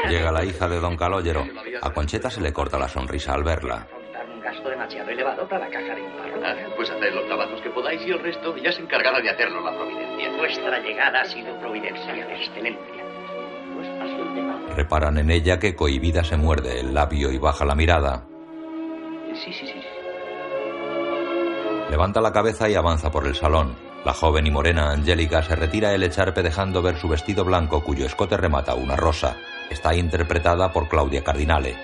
Llega 0.09 0.33
la 0.33 0.45
hija 0.45 0.69
de 0.69 0.81
don 0.81 0.97
Calogero. 0.97 1.45
A 1.83 1.91
Concheta 1.93 2.31
se 2.31 2.41
le 2.41 2.53
corta 2.53 2.79
la 2.79 2.89
sonrisa 2.89 3.35
al 3.35 3.43
verla. 3.45 3.87
Un 4.35 4.41
gasto 4.41 4.69
demasiado 4.69 5.11
elevado 5.11 5.49
para 5.49 5.67
la 5.67 5.71
caja 5.71 5.95
de 5.95 6.03
un 6.03 6.09
Ah, 6.13 6.55
párroco. 6.55 6.77
pues 6.77 6.91
haced 6.91 7.15
los 7.15 7.27
trabajos 7.27 7.61
que 7.63 7.71
podáis 7.71 8.01
y 8.07 8.11
el 8.11 8.19
resto 8.21 8.57
ya 8.57 8.73
se 8.73 8.83
encargará 8.83 9.21
de 9.21 9.31
hacerlo 9.31 9.61
la 9.63 9.75
providencia. 9.77 10.31
Vuestra 10.37 10.79
llegada 10.81 11.21
ha 11.21 11.25
sido 11.25 11.59
providencial, 11.61 12.19
excelencia. 12.31 13.05
Pues. 13.75 14.77
Reparan 14.77 15.19
en 15.19 15.31
ella 15.31 15.59
que 15.59 15.75
cohibida 15.75 16.23
se 16.25 16.37
muerde 16.37 16.81
el 16.81 16.95
labio 16.95 17.31
y 17.33 17.39
baja 17.39 17.65
la 17.65 17.75
mirada. 17.75 18.27
Sí, 19.35 19.53
sí, 19.53 19.67
sí. 19.67 19.81
Levanta 21.91 22.21
la 22.21 22.33
cabeza 22.33 22.69
y 22.69 22.75
avanza 22.75 23.11
por 23.11 23.27
el 23.27 23.35
salón. 23.35 23.77
La 24.07 24.15
joven 24.15 24.47
y 24.47 24.53
morena 24.53 24.93
Angélica 24.93 25.43
se 25.43 25.57
retira 25.57 25.93
el 25.93 26.05
echarpe 26.05 26.41
dejando 26.41 26.81
ver 26.81 26.97
su 26.97 27.09
vestido 27.09 27.45
blanco 27.45 27.83
cuyo 27.83 28.07
escote 28.07 28.37
remata 28.37 28.77
una 28.77 28.95
rosa. 28.95 29.37
Está 29.69 29.97
interpretada 29.97 30.73
por 30.73 30.89
Claudia 30.89 31.25
Cardinale. 31.25 31.75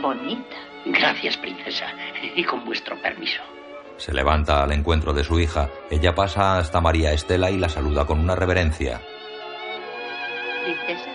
Bonita. 0.00 0.56
Gracias, 0.86 1.36
princesa. 1.38 1.86
Y 2.36 2.44
con 2.44 2.64
vuestro 2.64 2.96
permiso. 3.02 3.42
Se 3.96 4.14
levanta 4.14 4.62
al 4.62 4.70
encuentro 4.70 5.12
de 5.12 5.24
su 5.24 5.40
hija. 5.40 5.68
Ella 5.90 6.14
pasa 6.14 6.58
hasta 6.58 6.80
María 6.80 7.12
Estela 7.12 7.50
y 7.50 7.58
la 7.58 7.68
saluda 7.68 8.06
con 8.06 8.20
una 8.20 8.36
reverencia. 8.36 9.00
Princesa. 10.62 11.10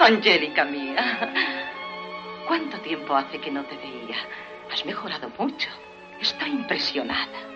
Angélica 0.00 0.64
mía. 0.64 1.30
¿Cuánto 2.46 2.80
tiempo 2.80 3.14
hace 3.14 3.38
que 3.38 3.50
no 3.50 3.62
te 3.66 3.76
veía? 3.76 4.16
Has 4.72 4.86
mejorado 4.86 5.30
mucho. 5.38 5.68
Estoy 6.20 6.50
impresionada. 6.50 7.48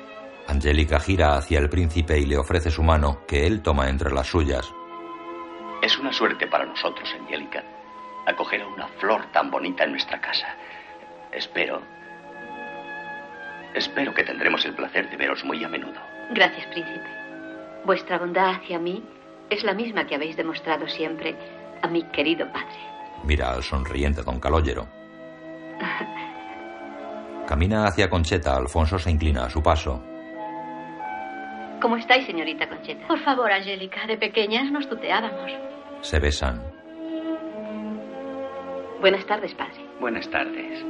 Angélica 0.46 1.00
gira 1.00 1.36
hacia 1.36 1.58
el 1.58 1.68
príncipe 1.68 2.18
y 2.18 2.26
le 2.26 2.36
ofrece 2.36 2.70
su 2.70 2.82
mano, 2.82 3.20
que 3.26 3.46
él 3.46 3.62
toma 3.62 3.88
entre 3.88 4.12
las 4.12 4.26
suyas. 4.26 4.72
Es 5.82 5.98
una 5.98 6.12
suerte 6.12 6.46
para 6.46 6.64
nosotros, 6.64 7.12
Angélica, 7.20 7.64
acoger 8.26 8.62
a 8.62 8.66
una 8.66 8.88
flor 8.98 9.24
tan 9.32 9.50
bonita 9.50 9.84
en 9.84 9.92
nuestra 9.92 10.20
casa. 10.20 10.54
Espero. 11.32 11.82
Espero 13.74 14.14
que 14.14 14.22
tendremos 14.22 14.64
el 14.64 14.74
placer 14.74 15.10
de 15.10 15.16
veros 15.16 15.44
muy 15.44 15.64
a 15.64 15.68
menudo. 15.68 16.00
Gracias, 16.30 16.66
príncipe. 16.66 17.06
Vuestra 17.84 18.18
bondad 18.18 18.56
hacia 18.56 18.78
mí 18.78 19.02
es 19.50 19.64
la 19.64 19.74
misma 19.74 20.06
que 20.06 20.14
habéis 20.14 20.36
demostrado 20.36 20.86
siempre 20.86 21.34
a 21.82 21.88
mi 21.88 22.04
querido 22.10 22.50
padre. 22.52 22.78
Mira 23.24 23.52
al 23.52 23.62
sonriente 23.62 24.22
don 24.22 24.38
Calogero. 24.38 24.86
Camina 27.52 27.84
hacia 27.84 28.08
Concheta. 28.08 28.56
Alfonso 28.56 28.98
se 28.98 29.10
inclina 29.10 29.44
a 29.44 29.50
su 29.50 29.62
paso. 29.62 30.02
¿Cómo 31.82 31.98
estáis, 31.98 32.24
señorita 32.24 32.66
Concheta? 32.66 33.06
Por 33.06 33.18
favor, 33.18 33.52
Angélica, 33.52 34.06
de 34.06 34.16
pequeñas 34.16 34.72
nos 34.72 34.88
tuteábamos. 34.88 35.50
Se 36.00 36.18
besan. 36.18 36.62
Buenas 39.02 39.26
tardes, 39.26 39.52
padre. 39.54 39.86
Buenas 40.00 40.30
tardes. 40.30 40.82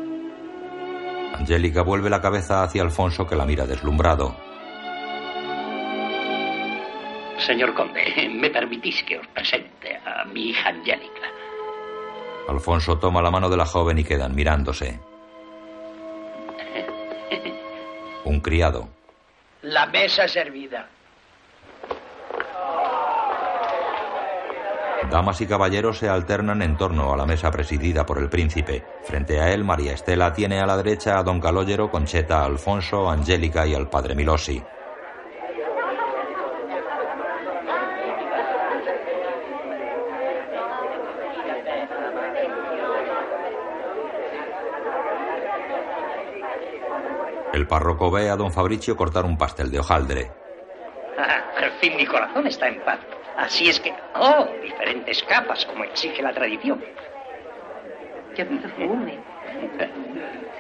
Angélica 1.35 1.83
vuelve 1.83 2.09
la 2.09 2.21
cabeza 2.21 2.63
hacia 2.63 2.83
Alfonso 2.83 3.27
que 3.27 3.35
la 3.35 3.45
mira 3.45 3.67
deslumbrado. 3.67 4.37
Señor 7.39 7.75
conde, 7.75 8.31
¿me 8.41 8.51
permitís 8.51 9.03
que 9.03 9.19
os 9.19 9.27
presente 9.27 9.97
a 10.07 10.25
mi 10.27 10.51
hija 10.51 10.69
Angélica? 10.69 11.27
Alfonso 12.49 13.01
toma 13.01 13.21
la 13.21 13.33
mano 13.33 13.51
de 13.51 13.57
la 13.57 13.67
joven 13.67 13.99
y 13.99 14.05
quedan 14.05 14.37
mirándose. 14.37 15.01
Un 18.25 18.41
criado. 18.41 18.89
La 19.63 19.87
mesa 19.87 20.29
servida. 20.29 20.89
Damas 25.11 25.41
y 25.41 25.47
caballeros 25.47 25.99
se 25.99 26.09
alternan 26.09 26.63
en 26.63 26.77
torno 26.77 27.13
a 27.13 27.17
la 27.17 27.27
mesa 27.27 27.51
presidida 27.51 28.07
por 28.07 28.19
el 28.19 28.31
príncipe. 28.31 28.85
Frente 29.05 29.41
a 29.41 29.53
él, 29.53 29.65
María 29.65 29.93
Estela 29.93 30.33
tiene 30.33 30.61
a 30.61 30.67
la 30.67 30.77
derecha 30.77 31.19
a 31.19 31.23
don 31.23 31.41
Calogero, 31.41 31.91
Concheta, 31.91 32.45
Alfonso, 32.45 33.11
Angélica 33.11 33.67
y 33.67 33.75
al 33.75 33.91
padre 33.91 34.15
Milosi. 34.15 34.63
El 47.53 47.67
párroco 47.67 48.11
ve 48.11 48.31
a 48.31 48.37
don 48.37 48.51
Fabricio 48.51 48.97
cortar 48.97 49.25
un 49.25 49.37
pastel 49.37 49.71
de 49.71 49.79
hojaldre. 49.79 50.31
Ah, 51.19 51.43
al 51.57 51.71
fin 51.73 51.97
mi 51.97 52.07
corazón 52.07 52.47
está 52.47 52.69
en 52.69 52.81
paz. 52.81 53.01
Así 53.37 53.69
es 53.69 53.81
que, 53.81 53.93
oh, 54.15 54.47
diferentes 54.63 55.23
capas, 55.25 55.65
como 55.67 55.85
exige 55.85 56.23
la 56.23 56.33
tradición. 56.33 56.83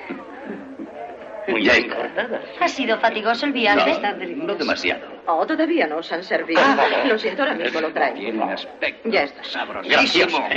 Muy 1.48 1.60
bien 1.62 1.88
cortada. 1.88 2.40
¿Ha 2.60 2.68
sido 2.68 2.98
fatigoso 2.98 3.46
el 3.46 3.52
viaje? 3.52 3.98
No 4.36 4.54
demasiado. 4.54 5.06
Oh, 5.26 5.46
todavía 5.46 5.86
no 5.86 5.96
os 5.98 6.12
han 6.12 6.22
servido. 6.22 6.60
Ah. 6.64 7.04
Lo 7.06 7.18
siento, 7.18 7.42
ahora 7.42 7.54
mismo 7.54 7.80
lo 7.80 7.92
traigo. 7.92 8.16
Tiene 8.18 8.42
un 8.42 8.50
aspecto 8.50 9.08
Ya 9.08 9.22
está. 9.24 9.42
sabrosísimo. 9.44 10.48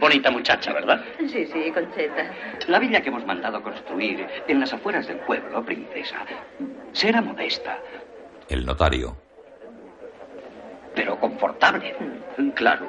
Bonita 0.00 0.30
muchacha, 0.30 0.72
¿verdad? 0.72 1.02
Sí, 1.28 1.46
sí, 1.46 1.70
Concheta. 1.72 2.30
La 2.68 2.78
villa 2.78 3.00
que 3.00 3.08
hemos 3.08 3.24
mandado 3.26 3.62
construir 3.62 4.26
en 4.48 4.60
las 4.60 4.72
afueras 4.72 5.06
del 5.06 5.18
pueblo, 5.18 5.64
princesa, 5.64 6.18
será 6.92 7.20
modesta, 7.20 7.78
El 8.48 8.64
notario. 8.64 9.16
pero 10.94 11.18
confortable. 11.18 11.94
Claro. 12.54 12.86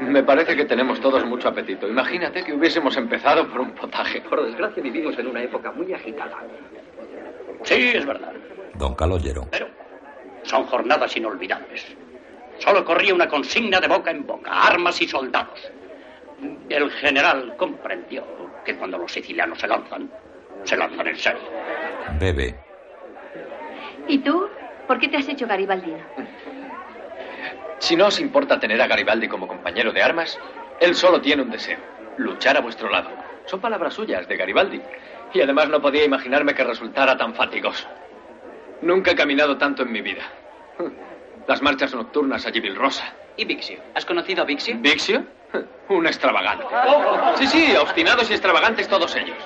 Me 0.00 0.22
parece 0.22 0.56
que 0.56 0.64
tenemos 0.64 1.00
todos 1.00 1.24
mucho 1.24 1.48
apetito. 1.48 1.88
Imagínate 1.88 2.44
que 2.44 2.52
hubiésemos 2.52 2.96
empezado 2.96 3.48
por 3.48 3.60
un 3.60 3.72
potaje. 3.72 4.20
Por 4.20 4.44
desgracia 4.44 4.82
vivimos 4.82 5.18
en 5.18 5.26
una 5.26 5.42
época 5.42 5.72
muy 5.72 5.92
agitada. 5.92 6.38
Sí, 7.62 7.92
es 7.94 8.06
verdad. 8.06 8.32
Don 8.74 8.94
Calogero. 8.94 9.46
Son 10.42 10.64
jornadas 10.64 11.16
inolvidables. 11.16 11.96
Solo 12.58 12.84
corría 12.84 13.14
una 13.14 13.28
consigna 13.28 13.80
de 13.80 13.88
boca 13.88 14.10
en 14.10 14.26
boca, 14.26 14.50
armas 14.52 15.00
y 15.00 15.08
soldados. 15.08 15.60
El 16.68 16.90
general 16.90 17.56
comprendió 17.56 18.24
que 18.64 18.76
cuando 18.76 18.98
los 18.98 19.12
sicilianos 19.12 19.58
se 19.58 19.68
lanzan, 19.68 20.10
se 20.64 20.76
lanzan 20.76 21.06
en 21.06 21.16
serio. 21.16 21.42
Bebe. 22.18 22.54
¿Y 24.08 24.18
tú? 24.18 24.48
¿Por 24.86 24.98
qué 24.98 25.08
te 25.08 25.18
has 25.18 25.28
hecho 25.28 25.46
garibaldino? 25.46 25.98
Si 27.80 27.96
no 27.96 28.06
os 28.08 28.20
importa 28.20 28.60
tener 28.60 28.80
a 28.80 28.86
Garibaldi 28.86 29.26
como 29.26 29.48
compañero 29.48 29.90
de 29.90 30.02
armas, 30.02 30.38
él 30.80 30.94
solo 30.94 31.20
tiene 31.20 31.42
un 31.42 31.50
deseo, 31.50 31.78
luchar 32.18 32.56
a 32.58 32.60
vuestro 32.60 32.90
lado. 32.90 33.10
Son 33.46 33.58
palabras 33.58 33.94
suyas 33.94 34.28
de 34.28 34.36
Garibaldi. 34.36 34.80
Y 35.32 35.40
además 35.40 35.70
no 35.70 35.80
podía 35.80 36.04
imaginarme 36.04 36.54
que 36.54 36.62
resultara 36.62 37.16
tan 37.16 37.34
fatigoso. 37.34 37.88
Nunca 38.82 39.12
he 39.12 39.14
caminado 39.14 39.56
tanto 39.56 39.82
en 39.82 39.92
mi 39.92 40.02
vida. 40.02 40.22
Las 41.48 41.62
marchas 41.62 41.94
nocturnas 41.94 42.46
a 42.46 42.52
Gibilrosa. 42.52 43.14
¿Y 43.36 43.46
Vixio? 43.46 43.80
¿Has 43.94 44.04
conocido 44.04 44.42
a 44.42 44.44
Vixio? 44.44 44.76
¿Vixio? 44.78 45.24
Un 45.88 46.06
extravagante. 46.06 46.66
Sí, 47.36 47.46
sí, 47.46 47.76
obstinados 47.76 48.30
y 48.30 48.34
extravagantes 48.34 48.88
todos 48.88 49.16
ellos. 49.16 49.38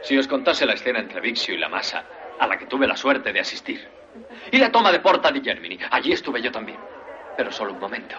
Si 0.00 0.16
os 0.16 0.26
contase 0.26 0.64
la 0.64 0.72
escena 0.72 1.00
entre 1.00 1.20
Vixio 1.20 1.54
y 1.54 1.58
la 1.58 1.68
masa, 1.68 2.02
a 2.40 2.46
la 2.46 2.56
que 2.56 2.64
tuve 2.64 2.86
la 2.86 2.96
suerte 2.96 3.30
de 3.30 3.40
asistir. 3.40 3.86
Y 4.50 4.56
la 4.56 4.72
toma 4.72 4.90
de 4.90 5.00
Porta 5.00 5.30
di 5.30 5.42
Germini. 5.42 5.78
Allí 5.90 6.12
estuve 6.12 6.40
yo 6.40 6.50
también. 6.50 6.78
Pero 7.36 7.50
solo 7.52 7.72
un 7.72 7.80
momento. 7.80 8.16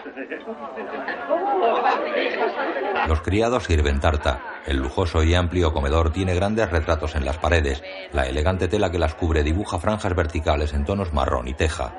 Los 3.06 3.20
criados 3.22 3.64
sirven 3.64 4.00
tarta. 4.00 4.40
El 4.66 4.78
lujoso 4.78 5.22
y 5.22 5.34
amplio 5.34 5.72
comedor 5.72 6.12
tiene 6.12 6.34
grandes 6.34 6.70
retratos 6.70 7.14
en 7.14 7.24
las 7.24 7.38
paredes. 7.38 7.82
La 8.12 8.26
elegante 8.26 8.68
tela 8.68 8.90
que 8.90 8.98
las 8.98 9.14
cubre 9.14 9.42
dibuja 9.42 9.78
franjas 9.78 10.14
verticales 10.14 10.72
en 10.72 10.84
tonos 10.84 11.12
marrón 11.12 11.48
y 11.48 11.54
teja. 11.54 11.94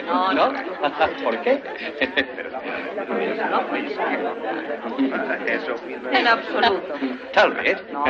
No, 0.00 0.32
no, 0.32 0.52
no. 0.52 0.52
¿Por 1.24 1.40
qué? 1.42 1.62
Eso. 5.46 5.74
En 6.12 6.26
absoluto. 6.26 6.94
Tal 7.32 7.52
vez. 7.52 7.82
No. 7.92 8.04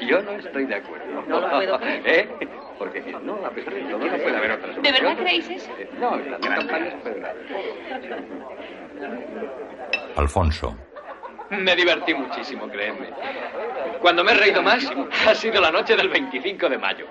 Yo 0.00 0.22
no 0.22 0.32
estoy 0.32 0.66
de 0.66 0.76
acuerdo. 0.76 1.22
No 1.26 1.40
lo 1.40 1.50
puedo 1.50 1.78
creer. 1.78 2.02
¿Eh? 2.40 2.48
Porque 2.78 3.00
no, 3.00 3.34
a 3.44 3.50
pesar 3.50 3.74
de 3.74 3.80
todo, 3.82 3.98
no 3.98 4.16
puede 4.16 4.36
haber 4.36 4.52
otras 4.52 4.76
¿De 4.80 4.92
verdad 4.92 5.16
creéis 5.16 5.50
eso? 5.50 5.70
No, 5.98 6.16
las 6.16 6.38
campañas. 6.38 6.94
Alfonso. 10.16 10.76
Me 11.50 11.74
divertí 11.74 12.14
muchísimo, 12.14 12.68
créeme. 12.68 13.10
Cuando 14.00 14.22
me 14.22 14.32
he 14.32 14.34
reído 14.34 14.62
más, 14.62 14.86
ha 15.26 15.34
sido 15.34 15.60
la 15.60 15.70
noche 15.70 15.96
del 15.96 16.08
25 16.08 16.68
de 16.68 16.78
mayo. 16.78 17.06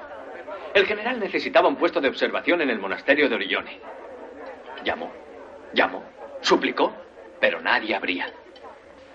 El 0.78 0.86
general 0.86 1.19
necesitaba 1.19 1.67
un 1.67 1.75
puesto 1.75 1.99
de 1.99 2.07
observación 2.07 2.61
en 2.61 2.69
el 2.69 2.78
monasterio 2.78 3.28
de 3.28 3.34
Orione. 3.34 3.80
Llamó, 4.84 5.11
llamó, 5.73 6.03
suplicó, 6.41 6.93
pero 7.39 7.59
nadie 7.59 7.95
abría. 7.95 8.30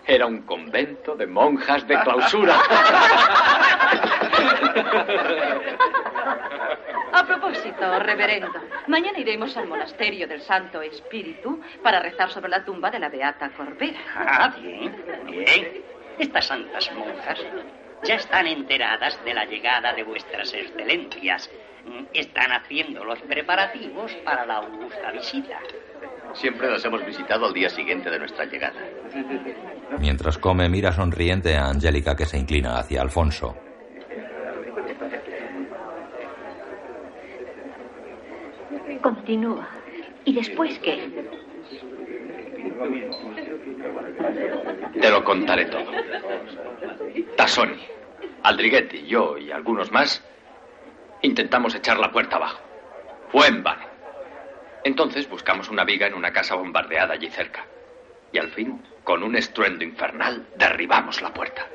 Era 0.05 0.27
un 0.27 0.43
convento 0.43 1.15
de 1.15 1.29
monjas 1.29 1.87
de 1.87 2.01
clausura. 2.01 2.57
A 7.13 7.25
propósito, 7.25 8.01
reverendo, 8.01 8.51
mañana 8.89 9.21
iremos 9.21 9.57
al 9.57 9.69
monasterio 9.69 10.27
del 10.27 10.41
Santo 10.41 10.83
Espíritu 10.83 11.61
para 11.81 12.01
rezar 12.01 12.29
sobre 12.31 12.51
la 12.51 12.65
tumba 12.65 12.91
de 12.91 12.99
la 12.99 13.09
Beata 13.09 13.51
Corbera. 13.51 14.01
Ah, 14.17 14.53
bien, 14.61 14.97
bien. 15.27 15.85
Estas 16.19 16.47
santas 16.47 16.91
monjas 16.93 17.39
ya 18.05 18.17
están 18.17 18.47
enteradas 18.47 19.19
de 19.25 19.35
la 19.35 19.45
llegada 19.45 19.93
de 19.93 20.03
vuestras 20.03 20.53
excelencias. 20.53 21.51
Están 22.13 22.53
haciendo 22.53 23.05
los 23.05 23.21
preparativos 23.21 24.13
para 24.25 24.47
la 24.47 24.57
augusta 24.57 25.11
visita. 25.13 25.59
Siempre 26.35 26.71
las 26.71 26.85
hemos 26.85 27.05
visitado 27.05 27.47
al 27.47 27.53
día 27.53 27.69
siguiente 27.69 28.11
de 28.11 28.19
nuestra 28.19 28.45
llegada. 28.45 28.81
Mientras 29.99 30.39
come, 30.39 30.69
mira 30.69 30.93
sonriente 30.93 31.57
a 31.57 31.67
Angélica 31.67 32.17
que 32.17 32.25
se 32.25 32.39
inclina 32.39 32.79
hacia 32.79 33.03
Alfonso. 33.03 33.57
Continúa. 39.03 39.69
¿Y 40.25 40.35
después 40.35 40.79
qué? 40.79 41.11
Te 45.01 45.11
lo 45.11 45.25
contaré 45.25 45.67
todo. 45.67 45.91
Tassoni, 47.37 47.81
Aldriguetti, 48.43 49.07
yo 49.07 49.39
y 49.39 49.51
algunos 49.51 49.91
más 49.91 50.25
intentamos 51.23 51.75
echar 51.75 51.99
la 51.99 52.11
puerta 52.11 52.37
abajo. 52.37 52.61
Fue 53.31 53.47
en 53.47 53.63
vano. 53.63 53.87
Entonces 54.85 55.29
buscamos 55.29 55.69
una 55.69 55.85
viga 55.85 56.07
en 56.07 56.15
una 56.15 56.33
casa 56.33 56.55
bombardeada 56.55 57.15
allí 57.15 57.31
cerca. 57.31 57.65
Y 58.33 58.39
al 58.39 58.51
fin, 58.51 58.83
con 59.05 59.23
un 59.23 59.37
estruendo 59.37 59.85
infernal, 59.85 60.47
derribamos 60.57 61.23
la 61.23 61.33
puerta. 61.33 61.67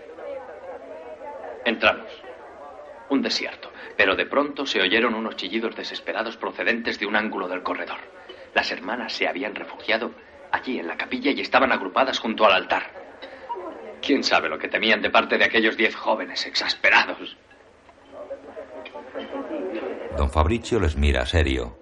Entramos. 1.66 2.10
Un 3.10 3.22
desierto. 3.22 3.72
Pero 3.96 4.16
de 4.16 4.26
pronto 4.26 4.66
se 4.66 4.82
oyeron 4.82 5.16
unos 5.16 5.36
chillidos 5.38 5.76
desesperados 5.76 6.38
procedentes 6.38 7.00
de 7.00 7.06
un 7.06 7.16
ángulo 7.16 7.48
del 7.48 7.64
corredor. 7.64 8.00
Las 8.54 8.72
hermanas 8.72 9.14
se 9.14 9.28
habían 9.28 9.56
refugiado 9.56 10.12
allí 10.52 10.80
en 10.80 10.88
la 10.88 10.98
capilla 10.98 11.32
y 11.32 11.42
estaban 11.42 11.72
agrupadas 11.72 12.20
junto 12.20 12.46
al 12.46 12.54
altar. 12.54 12.92
¿Quién 14.02 14.24
sabe 14.24 14.50
lo 14.50 14.58
que 14.58 14.68
temían 14.68 15.02
de 15.02 15.10
parte 15.10 15.38
de 15.38 15.46
aquellos 15.46 15.76
diez 15.76 15.96
jóvenes 15.96 16.46
exasperados? 16.46 17.38
Don 20.18 20.30
Fabricio 20.30 20.80
les 20.80 20.96
mira 20.96 21.26
serio. 21.26 21.78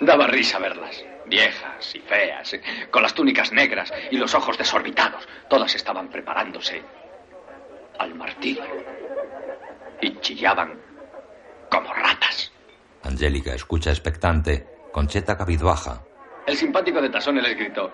Daba 0.00 0.26
risa 0.26 0.58
verlas. 0.58 1.04
Viejas 1.26 1.92
y 1.94 1.98
feas, 2.00 2.56
con 2.90 3.02
las 3.02 3.12
túnicas 3.12 3.50
negras 3.50 3.92
y 4.12 4.16
los 4.16 4.32
ojos 4.34 4.56
desorbitados. 4.56 5.26
Todas 5.48 5.74
estaban 5.74 6.08
preparándose 6.08 6.82
al 7.98 8.14
martirio. 8.14 8.62
Y 10.00 10.16
chillaban 10.20 10.80
como 11.68 11.92
ratas. 11.92 12.52
Angélica 13.02 13.54
escucha 13.54 13.90
expectante. 13.90 14.66
Concheta 14.92 15.36
cabizbaja. 15.36 16.04
El 16.46 16.56
simpático 16.56 17.02
de 17.02 17.10
Tasone 17.10 17.42
les 17.42 17.56
gritó: 17.56 17.92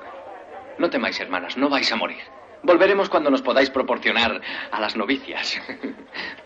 No 0.79 0.91
temáis, 0.91 1.19
hermanas, 1.21 1.57
no 1.57 1.69
vais 1.69 1.91
a 1.91 1.97
morir. 1.97 2.23
Volveremos 2.63 3.09
cuando 3.09 3.31
nos 3.31 3.43
podáis 3.43 3.71
proporcionar 3.71 4.41
a 4.71 4.81
las 4.81 4.97
novicias. 4.97 5.61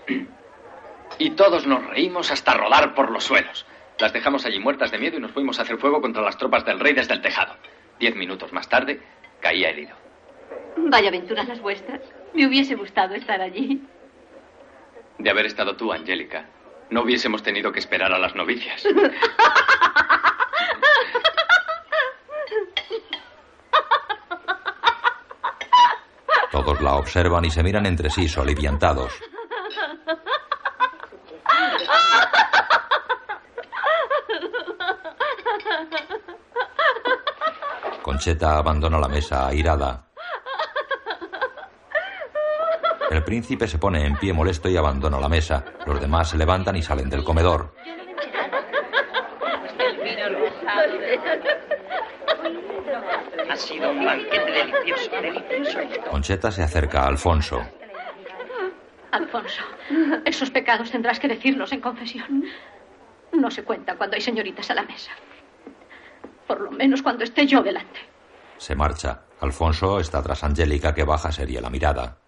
y 1.19 1.31
todos 1.31 1.67
nos 1.67 1.85
reímos 1.87 2.31
hasta 2.31 2.55
rodar 2.55 2.95
por 2.95 3.11
los 3.11 3.25
suelos. 3.25 3.67
Las 3.99 4.13
dejamos 4.13 4.45
allí 4.47 4.59
muertas 4.59 4.91
de 4.91 4.99
miedo 4.99 5.17
y 5.17 5.21
nos 5.21 5.33
fuimos 5.33 5.59
a 5.59 5.63
hacer 5.63 5.79
fuego 5.79 6.01
contra 6.01 6.23
las 6.23 6.37
tropas 6.37 6.65
del 6.65 6.81
rey 6.81 6.93
desde 6.95 7.15
el 7.15 7.23
tejado. 7.23 7.55
Diez 7.99 8.15
minutos 8.15 8.53
más 8.53 8.69
tarde, 8.69 9.01
caía 9.41 9.71
herido. 9.71 9.95
Vaya 10.77 11.09
aventuras 11.09 11.49
las 11.49 11.61
vuestras. 11.61 12.01
Me 12.35 12.47
hubiese 12.47 12.75
gustado 12.75 13.15
estar 13.15 13.41
allí. 13.41 13.83
De 15.19 15.31
haber 15.31 15.47
estado 15.47 15.77
tú, 15.77 15.93
Angélica, 15.93 16.47
no 16.91 17.03
hubiésemos 17.03 17.43
tenido 17.43 17.73
que 17.73 17.79
esperar 17.79 18.13
a 18.13 18.19
las 18.19 18.35
novicias. 18.35 18.87
Todos 26.51 26.81
la 26.81 26.95
observan 26.97 27.45
y 27.45 27.51
se 27.51 27.63
miran 27.63 27.87
entre 27.87 28.11
sí 28.11 28.29
soliviantados. 28.29 29.13
Concheta 38.03 38.57
abandona 38.59 38.99
la 38.99 39.09
mesa 39.09 39.47
airada. 39.47 40.07
El 43.11 43.23
príncipe 43.23 43.69
se 43.69 43.79
pone 43.79 44.05
en 44.05 44.17
pie 44.17 44.33
molesto 44.33 44.69
y 44.69 44.77
abandona 44.77 45.21
la 45.21 45.29
mesa. 45.29 45.65
Los 45.87 46.01
demás 46.01 46.31
se 46.31 46.37
levantan 46.37 46.77
y 46.77 46.83
salen 46.83 47.09
del 47.09 47.25
comedor. 47.25 47.76
Ha 53.57 53.59
sido 53.59 53.91
un 53.91 54.05
banquete 54.05 54.53
delicioso, 54.53 55.11
delicioso. 55.11 55.79
Concheta 56.11 56.51
se 56.51 56.63
acerca 56.63 57.05
a 57.05 57.07
Alfonso. 57.07 57.67
Alfonso, 59.13 59.63
esos 60.27 60.51
pecados 60.51 60.91
tendrás 60.91 61.19
que 61.19 61.27
decirlos 61.27 61.73
en 61.73 61.81
confesión. 61.81 62.45
No 63.33 63.51
se 63.51 63.65
cuenta 63.65 63.97
cuando 63.97 64.17
hay 64.17 64.21
señoritas 64.21 64.71
a 64.71 64.75
la 64.75 64.83
mesa. 64.83 65.13
Por 66.47 66.61
lo 66.61 66.71
menos 66.71 67.01
cuando 67.01 67.25
esté 67.25 67.47
yo 67.47 67.63
delante. 67.63 67.99
Se 68.59 68.75
marcha. 68.75 69.23
Alfonso 69.41 70.01
está 70.01 70.23
tras 70.23 70.45
Angélica 70.45 70.95
que 70.95 71.05
baja 71.05 71.33
seria 71.33 71.63
la 71.63 71.71
mirada. 71.71 72.19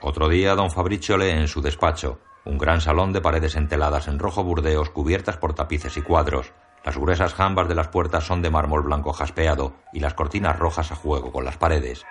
Otro 0.00 0.30
día, 0.30 0.54
don 0.54 0.70
Fabricio 0.70 1.18
lee 1.18 1.32
en 1.32 1.48
su 1.48 1.60
despacho. 1.60 2.18
Un 2.46 2.58
gran 2.58 2.80
salón 2.80 3.12
de 3.12 3.20
paredes 3.20 3.56
enteladas 3.56 4.06
en 4.06 4.20
rojo 4.20 4.44
burdeos 4.44 4.90
cubiertas 4.90 5.36
por 5.36 5.54
tapices 5.54 5.96
y 5.96 6.02
cuadros. 6.02 6.52
Las 6.84 6.96
gruesas 6.96 7.34
jambas 7.34 7.66
de 7.66 7.74
las 7.74 7.88
puertas 7.88 8.22
son 8.22 8.40
de 8.40 8.50
mármol 8.50 8.82
blanco 8.82 9.12
jaspeado 9.12 9.74
y 9.92 9.98
las 9.98 10.14
cortinas 10.14 10.56
rojas 10.56 10.92
a 10.92 10.94
juego 10.94 11.32
con 11.32 11.44
las 11.44 11.56
paredes. 11.56 12.04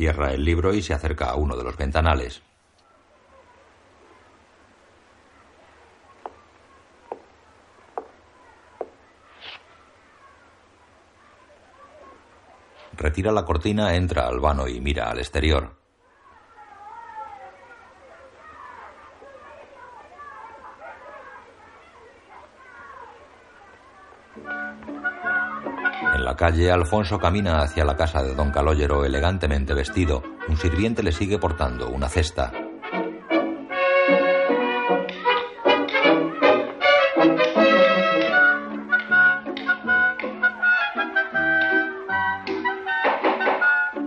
Cierra 0.00 0.32
el 0.32 0.42
libro 0.42 0.72
y 0.72 0.80
se 0.80 0.94
acerca 0.94 1.26
a 1.26 1.34
uno 1.34 1.54
de 1.58 1.62
los 1.62 1.76
ventanales. 1.76 2.40
Retira 12.96 13.30
la 13.30 13.44
cortina, 13.44 13.94
entra 13.94 14.26
al 14.26 14.40
vano 14.40 14.66
y 14.66 14.80
mira 14.80 15.10
al 15.10 15.18
exterior. 15.18 15.80
En 26.02 26.24
la 26.24 26.34
calle, 26.34 26.70
Alfonso 26.70 27.18
camina 27.18 27.60
hacia 27.60 27.84
la 27.84 27.96
casa 27.96 28.22
de 28.22 28.34
don 28.34 28.50
Calóyero 28.50 29.04
elegantemente 29.04 29.74
vestido. 29.74 30.22
Un 30.48 30.56
sirviente 30.56 31.02
le 31.02 31.12
sigue 31.12 31.38
portando 31.38 31.88
una 31.90 32.08
cesta. 32.08 32.52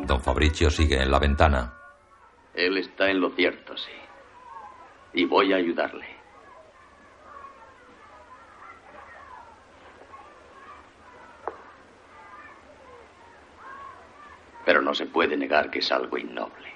Don 0.05 0.19
Fabricio 0.19 0.71
sigue 0.71 1.01
en 1.01 1.11
la 1.11 1.19
ventana. 1.19 1.73
Él 2.55 2.77
está 2.77 3.09
en 3.09 3.21
lo 3.21 3.29
cierto, 3.31 3.77
sí. 3.77 3.91
Y 5.13 5.25
voy 5.25 5.53
a 5.53 5.57
ayudarle. 5.57 6.13
Pero 14.65 14.81
no 14.93 14.97
se 14.97 15.07
puede 15.07 15.35
negar 15.35 15.71
que 15.71 15.79
es 15.79 15.91
algo 15.91 16.19
innoble. 16.19 16.71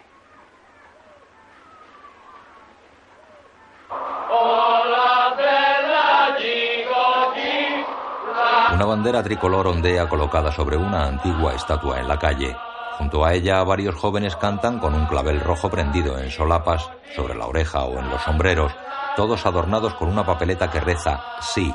Una 8.74 8.86
bandera 8.86 9.22
tricolor 9.22 9.68
ondea 9.68 10.10
colocada 10.10 10.52
sobre 10.52 10.78
una 10.78 11.06
antigua 11.06 11.54
estatua 11.54 12.00
en 12.00 12.08
la 12.08 12.18
calle. 12.18 12.56
Junto 12.98 13.24
a 13.24 13.36
ella 13.36 13.64
varios 13.64 13.94
jóvenes 13.94 14.36
cantan 14.36 14.80
con 14.80 14.96
un 14.96 15.06
clavel 15.06 15.40
rojo 15.40 15.70
prendido 15.70 16.18
en 16.18 16.32
solapas, 16.32 16.90
sobre 17.16 17.36
la 17.36 17.46
oreja 17.46 17.84
o 17.84 18.00
en 18.00 18.10
los 18.10 18.24
sombreros, 18.24 18.74
todos 19.16 19.46
adornados 19.46 19.94
con 19.94 20.10
una 20.10 20.26
papeleta 20.26 20.72
que 20.72 20.80
reza 20.80 21.24
sí. 21.40 21.72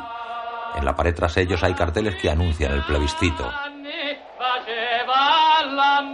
En 0.74 0.84
la 0.84 0.96
pared 0.96 1.14
tras 1.14 1.36
ellos 1.36 1.62
hay 1.62 1.74
carteles 1.74 2.16
que 2.16 2.30
anuncian 2.30 2.72
el 2.72 2.82
plebiscito. 2.82 3.48
Un 6.02 6.12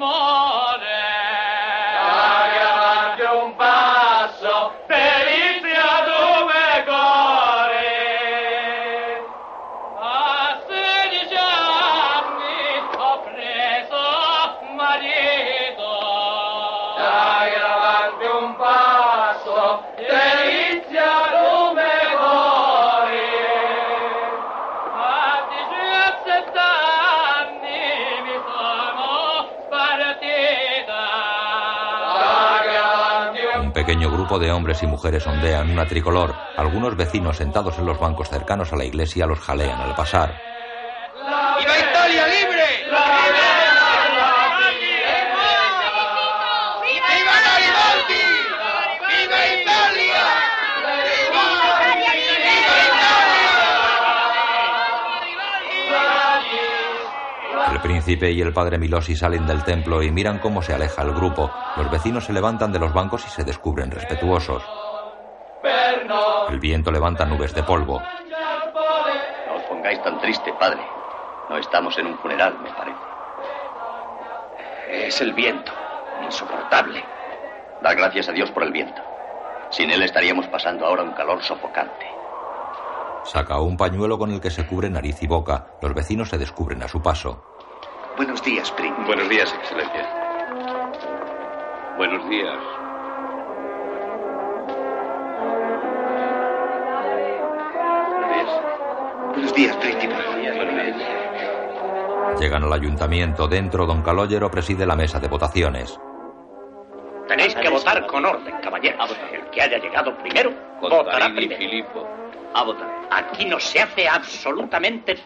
grupo 34.28 34.44
de 34.44 34.52
hombres 34.52 34.82
y 34.82 34.86
mujeres 34.86 35.26
ondean 35.26 35.70
una 35.70 35.86
tricolor. 35.86 36.34
Algunos 36.58 36.94
vecinos 36.96 37.38
sentados 37.38 37.78
en 37.78 37.86
los 37.86 37.98
bancos 37.98 38.28
cercanos 38.28 38.70
a 38.74 38.76
la 38.76 38.84
iglesia 38.84 39.24
los 39.24 39.40
jalean 39.40 39.80
al 39.80 39.94
pasar. 39.94 40.34
¡Viva 41.14 41.78
Italia 41.78 42.26
libre! 42.26 42.84
¡Viva 46.84 47.36
Garibaldi! 47.46 48.24
¡Viva 49.08 49.40
Italia! 49.62 50.24
El 57.78 57.82
príncipe 57.82 58.32
y 58.32 58.42
el 58.42 58.52
padre 58.52 58.76
Milosi 58.76 59.14
salen 59.14 59.46
del 59.46 59.62
templo 59.62 60.02
y 60.02 60.10
miran 60.10 60.40
cómo 60.40 60.60
se 60.62 60.74
aleja 60.74 61.02
el 61.02 61.12
grupo. 61.12 61.48
Los 61.76 61.88
vecinos 61.88 62.24
se 62.24 62.32
levantan 62.32 62.72
de 62.72 62.80
los 62.80 62.92
bancos 62.92 63.24
y 63.24 63.30
se 63.30 63.44
descubren 63.44 63.92
respetuosos. 63.92 64.64
El 66.48 66.58
viento 66.58 66.90
levanta 66.90 67.24
nubes 67.24 67.54
de 67.54 67.62
polvo. 67.62 68.00
No 68.00 69.54
os 69.54 69.62
pongáis 69.68 70.02
tan 70.02 70.18
triste, 70.18 70.52
padre. 70.58 70.80
No 71.48 71.56
estamos 71.56 71.96
en 71.98 72.08
un 72.08 72.18
funeral, 72.18 72.58
me 72.58 72.70
parece. 72.72 72.98
Es 74.90 75.20
el 75.20 75.32
viento. 75.32 75.70
Insoportable. 76.24 77.04
Da 77.80 77.94
gracias 77.94 78.28
a 78.28 78.32
Dios 78.32 78.50
por 78.50 78.64
el 78.64 78.72
viento. 78.72 79.00
Sin 79.70 79.88
él 79.92 80.02
estaríamos 80.02 80.48
pasando 80.48 80.84
ahora 80.84 81.04
un 81.04 81.12
calor 81.12 81.40
sofocante. 81.44 82.06
Saca 83.22 83.60
un 83.60 83.76
pañuelo 83.76 84.18
con 84.18 84.32
el 84.32 84.40
que 84.40 84.50
se 84.50 84.66
cubre 84.66 84.90
nariz 84.90 85.22
y 85.22 85.28
boca. 85.28 85.66
Los 85.80 85.94
vecinos 85.94 86.28
se 86.30 86.38
descubren 86.38 86.82
a 86.82 86.88
su 86.88 87.00
paso. 87.00 87.57
Buenos 88.18 88.42
días, 88.42 88.68
príncipe. 88.72 89.04
Buenos 89.06 89.28
días, 89.28 89.54
Excelencia. 89.54 90.08
Buenos 91.96 92.28
días. 92.28 92.58
Buenos 99.34 99.54
días, 99.54 99.76
príncipe. 99.76 100.14
Llegan 102.40 102.64
al 102.64 102.72
ayuntamiento. 102.72 103.46
Dentro, 103.46 103.86
don 103.86 104.02
Calogero 104.02 104.50
preside 104.50 104.84
la 104.84 104.96
mesa 104.96 105.20
de 105.20 105.28
votaciones. 105.28 105.96
Tenéis 107.28 107.54
que 107.54 107.68
votar 107.68 108.04
con 108.08 108.24
orden, 108.24 108.52
caballeros. 108.60 109.16
El 109.32 109.48
que 109.50 109.62
haya 109.62 109.78
llegado 109.78 110.18
primero, 110.18 110.50
votará 110.80 111.32
primero. 111.32 111.56
Filipo. 111.56 112.04
A 112.52 112.64
votar. 112.64 112.88
Aquí 113.12 113.44
no 113.44 113.60
se 113.60 113.80
hace 113.80 114.08
absolutamente 114.08 115.18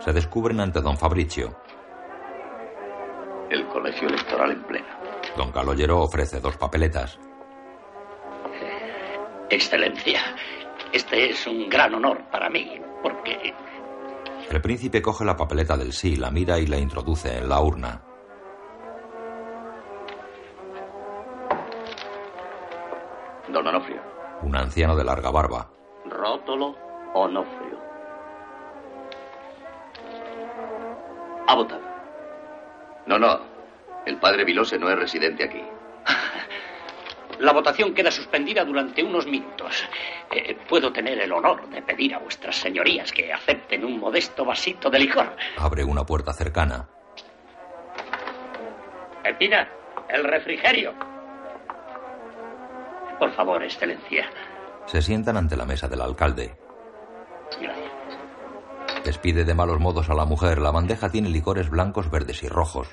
Se 0.00 0.12
descubren 0.12 0.60
ante 0.60 0.82
don 0.82 0.98
Fabricio. 0.98 1.56
El 3.50 3.66
colegio 3.68 4.08
electoral 4.08 4.52
en 4.52 4.62
pleno. 4.64 4.86
Don 5.36 5.52
Calogero 5.52 6.00
ofrece 6.00 6.40
dos 6.40 6.56
papeletas. 6.56 7.18
Excelencia, 9.48 10.20
este 10.92 11.30
es 11.30 11.46
un 11.46 11.68
gran 11.68 11.94
honor 11.94 12.20
para 12.30 12.50
mí, 12.50 12.80
porque 13.02 13.54
El 14.50 14.60
príncipe 14.60 15.00
coge 15.00 15.24
la 15.24 15.36
papeleta 15.36 15.76
del 15.76 15.92
sí, 15.92 16.16
la 16.16 16.30
mira 16.30 16.58
y 16.58 16.66
la 16.66 16.78
introduce 16.78 17.36
en 17.38 17.48
la 17.48 17.60
urna. 17.60 18.02
Don 23.52 23.66
Onofrio. 23.66 24.00
Un 24.42 24.56
anciano 24.56 24.96
de 24.96 25.04
larga 25.04 25.30
barba. 25.30 25.70
Rótolo 26.06 26.74
Onofrio. 27.14 27.78
Ha 31.46 31.54
votado. 31.54 31.85
No, 33.06 33.18
no. 33.18 33.40
El 34.04 34.18
padre 34.18 34.44
Vilose 34.44 34.78
no 34.78 34.88
es 34.90 34.98
residente 34.98 35.44
aquí. 35.44 35.62
La 37.38 37.52
votación 37.52 37.92
queda 37.92 38.10
suspendida 38.10 38.64
durante 38.64 39.02
unos 39.02 39.26
minutos. 39.26 39.84
Eh, 40.30 40.56
Puedo 40.68 40.92
tener 40.92 41.18
el 41.20 41.32
honor 41.32 41.68
de 41.68 41.82
pedir 41.82 42.14
a 42.14 42.18
vuestras 42.18 42.56
señorías 42.56 43.12
que 43.12 43.32
acepten 43.32 43.84
un 43.84 43.98
modesto 43.98 44.44
vasito 44.44 44.88
de 44.90 45.00
licor. 45.00 45.36
Abre 45.58 45.84
una 45.84 46.04
puerta 46.04 46.32
cercana. 46.32 46.88
Espina, 49.24 49.68
el 50.08 50.24
refrigerio. 50.24 50.94
Por 53.18 53.32
favor, 53.32 53.62
excelencia. 53.62 54.26
Se 54.86 55.02
sientan 55.02 55.36
ante 55.36 55.56
la 55.56 55.64
mesa 55.66 55.88
del 55.88 56.00
alcalde. 56.00 56.56
Gracias. 57.60 57.75
Despide 59.06 59.44
de 59.44 59.54
malos 59.54 59.78
modos 59.78 60.10
a 60.10 60.14
la 60.14 60.24
mujer. 60.24 60.58
La 60.58 60.72
bandeja 60.72 61.08
tiene 61.08 61.28
licores 61.28 61.70
blancos, 61.70 62.10
verdes 62.10 62.42
y 62.42 62.48
rojos. 62.48 62.88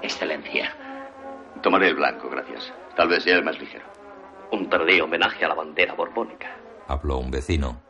Excelencia. 0.00 0.72
Tomaré 1.60 1.88
el 1.88 1.96
blanco, 1.96 2.30
gracias. 2.30 2.72
Tal 2.94 3.08
vez 3.08 3.24
sea 3.24 3.38
el 3.38 3.44
más 3.44 3.58
ligero. 3.58 3.84
Un 4.52 4.70
tardío 4.70 5.06
homenaje 5.06 5.44
a 5.44 5.48
la 5.48 5.56
bandera 5.56 5.94
borbónica. 5.94 6.56
Habló 6.86 7.18
un 7.18 7.32
vecino. 7.32 7.82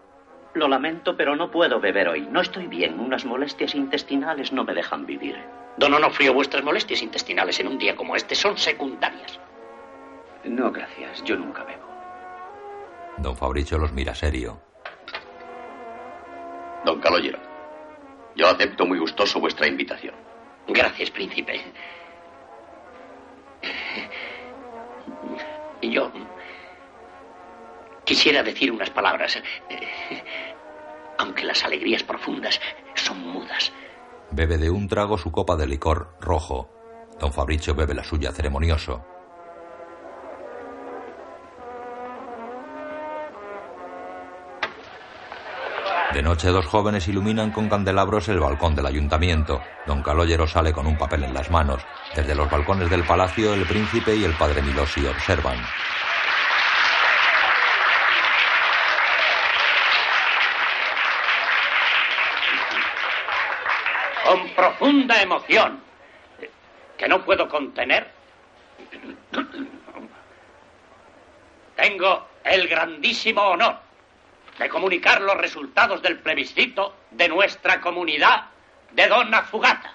Lo 0.55 0.67
lamento, 0.67 1.15
pero 1.15 1.37
no 1.37 1.51
puedo 1.51 1.79
beber 1.79 2.09
hoy. 2.09 2.23
No 2.23 2.41
estoy 2.41 2.69
bien. 2.69 2.99
Unas 3.01 3.27
molestias 3.27 3.75
intestinales 3.75 4.51
no 4.51 4.65
me 4.65 4.73
dejan 4.73 5.05
vivir. 5.05 5.37
Don 5.77 5.93
Onofrio, 5.93 6.33
vuestras 6.33 6.65
molestias 6.65 7.03
intestinales 7.03 7.61
en 7.61 7.69
un 7.69 7.77
día 7.77 7.95
como 7.95 8.17
este 8.17 8.35
son 8.35 8.57
secundarias. 8.57 9.39
No, 10.45 10.73
gracias. 10.73 11.23
Yo 11.23 11.37
nunca 11.37 11.65
bebo. 11.65 11.90
Don 13.19 13.37
Fabricio 13.37 13.79
los 13.79 13.93
mira 13.93 14.15
serio. 14.15 14.61
Don 16.85 17.01
Calogero. 17.01 17.39
Yo 18.37 18.49
acepto 18.49 18.87
muy 18.87 18.99
gustoso 18.99 19.41
vuestra 19.41 19.67
invitación. 19.67 20.15
Gracias, 20.69 21.11
príncipe. 21.11 21.61
Y 25.83 25.91
yo 25.91 26.11
quisiera 28.05 28.43
decir 28.43 28.71
unas 28.73 28.91
palabras, 28.91 29.41
aunque 31.19 31.45
las 31.45 31.65
alegrías 31.65 32.03
profundas 32.03 32.61
son 32.95 33.21
mudas. 33.21 33.73
Bebe 34.31 34.59
de 34.59 34.71
un 34.71 34.89
trago 34.89 35.19
su 35.19 35.33
copa 35.33 35.57
de 35.57 35.67
licor 35.67 36.17
rojo. 36.21 36.71
Don 37.19 37.33
Fabricio 37.33 37.75
bebe 37.75 37.95
la 37.95 38.05
suya 38.05 38.33
ceremonioso. 38.33 39.05
De 46.13 46.23
noche 46.23 46.49
dos 46.49 46.67
jóvenes 46.67 47.07
iluminan 47.07 47.53
con 47.53 47.69
candelabros 47.69 48.29
el 48.29 48.41
balcón 48.41 48.75
del 48.75 48.87
ayuntamiento. 48.87 49.63
Don 49.87 50.03
Calogero 50.03 50.45
sale 50.49 50.73
con 50.73 50.89
un 50.89 50.99
papel 50.99 51.23
en 51.23 51.33
las 51.33 51.53
manos. 51.53 51.83
Desde 52.17 52.35
los 52.35 52.51
balcones 52.51 52.91
del 52.91 53.05
palacio 53.05 53.55
el 53.55 53.65
príncipe 53.65 54.17
y 54.17 54.25
el 54.25 54.35
padre 54.35 54.61
Milosi 54.61 55.07
observan. 55.07 55.57
Con 64.25 64.49
profunda 64.57 65.23
emoción, 65.23 65.81
que 66.99 67.07
no 67.07 67.25
puedo 67.25 67.49
contener, 67.49 68.11
tengo 71.77 72.27
el 72.43 72.67
grandísimo 72.67 73.43
honor 73.43 73.90
de 74.61 74.69
comunicar 74.69 75.21
los 75.23 75.37
resultados 75.39 76.03
del 76.03 76.19
plebiscito 76.19 76.95
de 77.11 77.31
nuestra 77.31 77.81
comunidad 77.81 78.45
de 78.93 79.09
Donna 79.09 79.41
Fugata. 79.43 79.95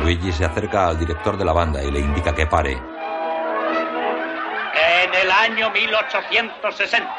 Luigi 0.00 0.32
se 0.32 0.46
acerca 0.46 0.88
al 0.88 0.98
director 0.98 1.36
de 1.36 1.44
la 1.44 1.52
banda 1.52 1.84
y 1.84 1.90
le 1.90 2.00
indica 2.00 2.34
que 2.34 2.46
pare. 2.46 2.72
En 2.72 2.80
el 5.14 5.30
año 5.30 5.70
1860, 5.70 7.14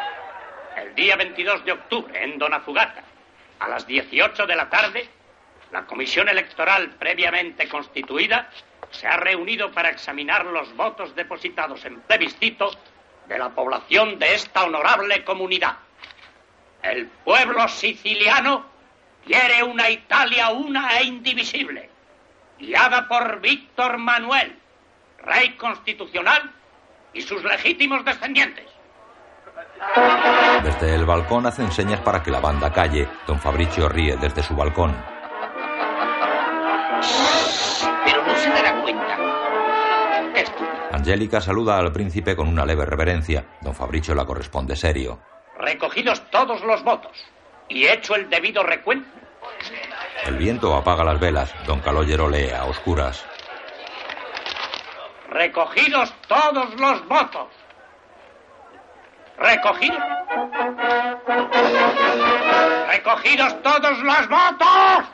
el 0.77 0.95
día 0.95 1.15
22 1.17 1.65
de 1.65 1.73
octubre, 1.73 2.23
en 2.23 2.39
Donafugata, 2.39 3.03
a 3.59 3.67
las 3.67 3.85
18 3.85 4.47
de 4.47 4.55
la 4.55 4.67
tarde, 4.69 5.07
la 5.71 5.85
comisión 5.85 6.29
electoral 6.29 6.95
previamente 6.97 7.69
constituida 7.69 8.49
se 8.91 9.07
ha 9.07 9.17
reunido 9.17 9.71
para 9.71 9.89
examinar 9.89 10.45
los 10.45 10.75
votos 10.75 11.15
depositados 11.15 11.83
en 11.85 11.99
plebiscito 12.01 12.71
de 13.27 13.37
la 13.37 13.49
población 13.49 14.17
de 14.19 14.33
esta 14.35 14.63
honorable 14.63 15.23
comunidad. 15.23 15.77
El 16.81 17.07
pueblo 17.07 17.67
siciliano 17.67 18.65
quiere 19.25 19.63
una 19.63 19.89
Italia 19.89 20.49
una 20.49 20.97
e 20.99 21.03
indivisible, 21.03 21.89
guiada 22.57 23.07
por 23.07 23.41
Víctor 23.41 23.97
Manuel, 23.97 24.57
rey 25.23 25.51
constitucional 25.55 26.51
y 27.13 27.21
sus 27.21 27.43
legítimos 27.43 28.05
descendientes. 28.05 28.65
Desde 30.63 30.95
el 30.95 31.05
balcón 31.05 31.45
hacen 31.45 31.71
señas 31.71 31.99
para 32.01 32.23
que 32.23 32.31
la 32.31 32.39
banda 32.39 32.71
calle. 32.71 33.07
Don 33.25 33.39
Fabricio 33.39 33.89
ríe 33.89 34.17
desde 34.17 34.43
su 34.43 34.55
balcón. 34.55 34.95
Angélica 40.91 41.41
saluda 41.41 41.77
al 41.77 41.91
príncipe 41.91 42.35
con 42.35 42.47
una 42.47 42.65
leve 42.65 42.85
reverencia. 42.85 43.45
Don 43.61 43.73
Fabricio 43.75 44.15
la 44.15 44.25
corresponde 44.25 44.75
serio. 44.75 45.19
Recogidos 45.59 46.21
todos 46.31 46.61
los 46.63 46.83
votos 46.83 47.11
y 47.69 47.87
hecho 47.87 48.15
el 48.15 48.29
debido 48.29 48.63
recuento, 48.63 49.09
El 50.25 50.35
viento 50.37 50.75
apaga 50.75 51.03
las 51.03 51.19
velas. 51.19 51.53
Don 51.65 51.79
Calogero 51.79 52.29
lee 52.29 52.49
a 52.51 52.65
oscuras. 52.65 53.25
recogidos 55.29 56.13
todos 56.27 56.73
los 56.79 57.07
votos. 57.07 57.47
Recogidos. 59.37 60.03
Recogidos 62.87 63.61
todos 63.61 63.99
los 63.99 64.29
votos. 64.29 65.05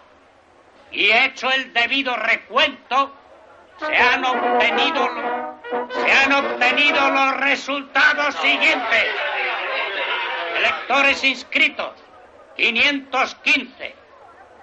Y 0.91 1.11
hecho 1.11 1.51
el 1.51 1.73
debido 1.73 2.15
recuento, 2.15 3.13
se 3.79 3.95
han 3.97 4.23
obtenido, 4.23 5.09
se 5.89 6.11
han 6.11 6.31
obtenido 6.33 7.09
los 7.09 7.37
resultados 7.37 8.35
siguientes. 8.35 9.05
Electores 10.57 11.23
inscritos, 11.23 11.91
515. 12.55 13.95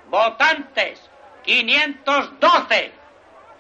Votantes, 0.07 1.11
512. 1.45 2.93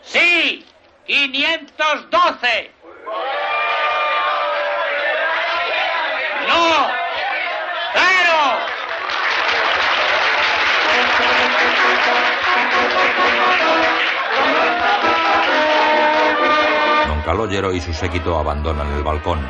Sí, 0.02 0.66
512. 1.06 2.70
No, 6.48 6.99
Y 17.49 17.81
su 17.81 17.95
séquito 17.95 18.39
abandonan 18.39 18.93
el 18.93 19.03
balcón. 19.03 19.41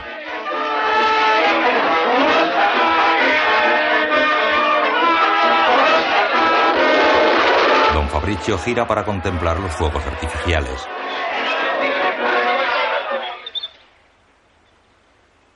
Don 7.92 8.08
Fabricio 8.08 8.56
gira 8.58 8.86
para 8.86 9.04
contemplar 9.04 9.58
los 9.58 9.72
fuegos 9.72 10.06
artificiales. 10.06 10.86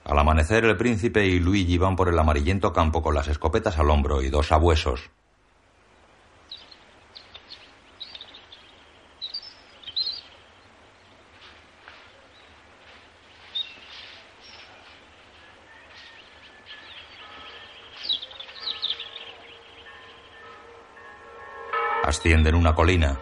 Al 0.05 0.19
amanecer, 0.19 0.65
el 0.65 0.77
príncipe 0.77 1.25
y 1.25 1.39
Luigi 1.39 1.79
van 1.79 1.95
por 1.95 2.09
el 2.09 2.19
amarillento 2.19 2.73
campo 2.73 3.01
con 3.01 3.15
las 3.15 3.29
escopetas 3.29 3.79
al 3.79 3.91
hombro 3.91 4.23
y 4.23 4.29
dos 4.29 4.51
abuesos. 4.51 5.09
Ascienden 22.25 22.55
una 22.55 22.75
colina. 22.75 23.21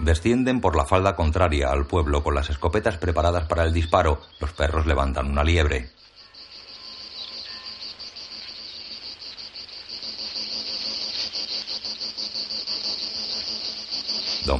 Descienden 0.00 0.60
por 0.60 0.76
la 0.76 0.84
falda 0.84 1.16
contraria 1.16 1.70
al 1.70 1.86
pueblo 1.86 2.22
con 2.22 2.34
las 2.34 2.50
escopetas 2.50 2.98
preparadas 2.98 3.46
para 3.46 3.64
el 3.64 3.72
disparo. 3.72 4.20
Los 4.38 4.52
perros 4.52 4.84
levantan 4.84 5.30
una 5.30 5.44
liebre. 5.44 5.88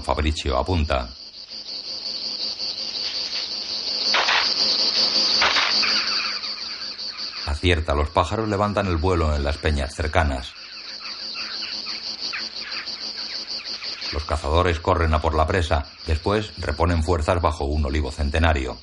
Fabricio 0.02 0.56
apunta. 0.56 1.09
Acierta, 7.47 7.94
los 7.94 8.10
pájaros 8.10 8.48
levantan 8.48 8.86
el 8.86 8.97
vuelo 8.97 9.35
en 9.35 9.43
las 9.43 9.59
peñas 9.59 9.94
cercanas. 9.94 10.52
Los 14.12 14.24
cazadores 14.24 14.81
corren 14.81 15.14
a 15.14 15.20
por 15.20 15.35
la 15.35 15.47
presa, 15.47 15.86
después 16.06 16.52
reponen 16.59 17.02
fuerzas 17.02 17.40
bajo 17.40 17.64
un 17.64 17.85
olivo 17.85 18.10
centenario. 18.10 18.78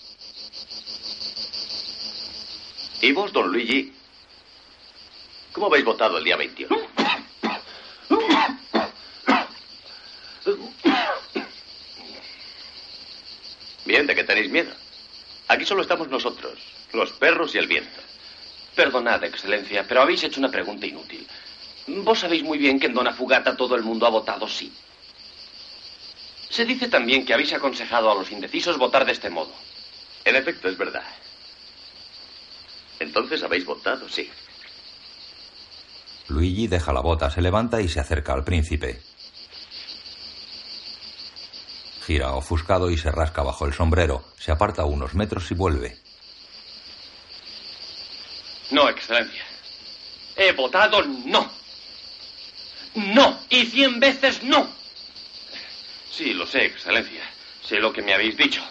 ¿Y 3.02 3.12
vos, 3.12 3.32
don 3.34 3.52
Luigi? 3.52 3.94
¿Cómo 5.52 5.68
habéis 5.68 5.86
votado 5.86 6.18
el 6.18 6.24
día 6.24 6.38
21? 6.38 6.97
Bien, 13.98 14.06
¿de 14.06 14.14
qué 14.14 14.24
tenéis 14.24 14.52
miedo? 14.52 14.72
Aquí 15.48 15.66
solo 15.66 15.82
estamos 15.82 16.08
nosotros, 16.08 16.54
los 16.94 17.14
perros 17.14 17.56
y 17.56 17.58
el 17.58 17.66
viento. 17.66 18.00
Perdonad, 18.76 19.24
Excelencia, 19.24 19.86
pero 19.88 20.04
habéis 20.04 20.24
hecho 20.24 20.40
una 20.40 20.52
pregunta 20.52 20.86
inútil. 20.86 21.28
Vos 21.88 22.20
sabéis 22.20 22.44
muy 22.44 22.60
bien 22.60 22.80
que 22.80 22.86
en 22.86 22.94
Dona 22.94 23.12
Fugata 23.12 23.58
todo 23.58 23.74
el 23.74 23.82
mundo 23.82 24.06
ha 24.06 24.12
votado 24.12 24.48
sí. 24.48 24.72
Se 26.48 26.64
dice 26.64 26.90
también 26.90 27.26
que 27.26 27.34
habéis 27.34 27.54
aconsejado 27.54 28.12
a 28.12 28.14
los 28.14 28.32
indecisos 28.32 28.78
votar 28.78 29.04
de 29.04 29.14
este 29.14 29.32
modo. 29.32 29.52
En 30.26 30.36
efecto, 30.36 30.70
es 30.70 30.78
verdad. 30.78 31.02
Entonces 33.00 33.42
habéis 33.42 33.66
votado 33.66 34.08
sí. 34.08 34.30
Luigi 36.28 36.68
deja 36.68 36.94
la 36.94 37.02
bota, 37.02 37.32
se 37.32 37.42
levanta 37.42 37.82
y 37.82 37.90
se 37.90 38.00
acerca 38.00 38.34
al 38.34 38.44
príncipe. 38.44 39.02
Gira 42.08 42.32
ofuscado 42.36 42.90
y 42.90 42.98
se 42.98 43.12
rasca 43.12 43.44
bajo 43.44 43.66
el 43.66 43.74
sombrero. 43.74 44.24
Se 44.40 44.50
aparta 44.50 44.86
unos 44.86 45.14
metros 45.14 45.52
y 45.52 45.56
vuelve. 45.56 45.98
No, 48.72 48.88
Excelencia. 48.88 49.44
He 50.38 50.54
votado 50.54 51.04
no. 51.04 51.52
No. 52.96 53.40
Y 53.50 53.66
cien 53.66 54.00
veces 54.00 54.42
no. 54.42 54.70
Sí, 56.10 56.34
lo 56.34 56.48
sé, 56.48 56.68
Excelencia. 56.68 57.30
Sé 57.62 57.76
lo 57.82 57.92
que 57.92 58.02
me 58.02 58.14
habéis 58.14 58.38
dicho. 58.38 58.64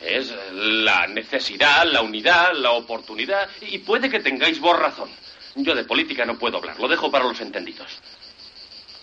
Es 0.00 0.32
la 0.52 1.08
necesidad, 1.08 1.84
la 1.84 2.02
unidad, 2.02 2.52
la 2.54 2.70
oportunidad. 2.70 3.50
Y 3.60 3.78
puede 3.78 4.08
que 4.08 4.20
tengáis 4.20 4.60
vos 4.60 4.78
razón. 4.78 5.10
Yo 5.56 5.74
de 5.74 5.82
política 5.82 6.24
no 6.24 6.38
puedo 6.38 6.58
hablar. 6.58 6.78
Lo 6.78 6.86
dejo 6.86 7.10
para 7.10 7.24
los 7.24 7.40
entendidos. 7.40 7.90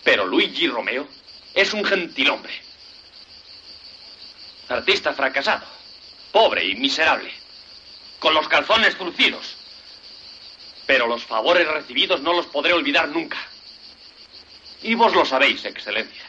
Pero 0.02 0.24
Luigi 0.24 0.66
Romeo 0.66 1.06
es 1.52 1.74
un 1.74 1.84
gentilhombre. 1.84 2.69
Artista 4.70 5.12
fracasado. 5.12 5.66
Pobre 6.30 6.64
y 6.64 6.76
miserable. 6.76 7.32
Con 8.20 8.34
los 8.34 8.46
calzones 8.46 8.94
fruncidos. 8.94 9.56
Pero 10.86 11.08
los 11.08 11.24
favores 11.24 11.66
recibidos 11.66 12.20
no 12.20 12.32
los 12.32 12.46
podré 12.46 12.72
olvidar 12.72 13.08
nunca. 13.08 13.38
Y 14.82 14.94
vos 14.94 15.12
lo 15.12 15.24
sabéis, 15.24 15.64
Excelencia. 15.64 16.22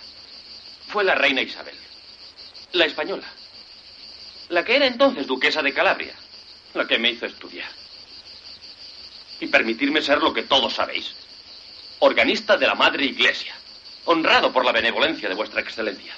Fue 0.87 1.03
la 1.03 1.13
reina 1.13 1.41
Isabel. 1.41 1.75
La 2.73 2.85
española. 2.85 3.27
La 4.49 4.65
que 4.65 4.75
era 4.75 4.87
entonces 4.87 5.27
duquesa 5.27 5.61
de 5.61 5.73
Calabria. 5.73 6.15
La 6.73 6.87
que 6.87 6.97
me 6.97 7.11
hizo 7.11 7.27
estudiar. 7.27 7.69
Y 9.39 9.47
permitirme 9.47 10.01
ser 10.01 10.17
lo 10.17 10.33
que 10.33 10.43
todos 10.43 10.73
sabéis. 10.73 11.13
Organista 11.99 12.57
de 12.57 12.65
la 12.67 12.75
Madre 12.75 13.05
Iglesia. 13.05 13.55
Honrado 14.05 14.51
por 14.51 14.65
la 14.65 14.71
benevolencia 14.71 15.29
de 15.29 15.35
vuestra 15.35 15.61
Excelencia. 15.61 16.15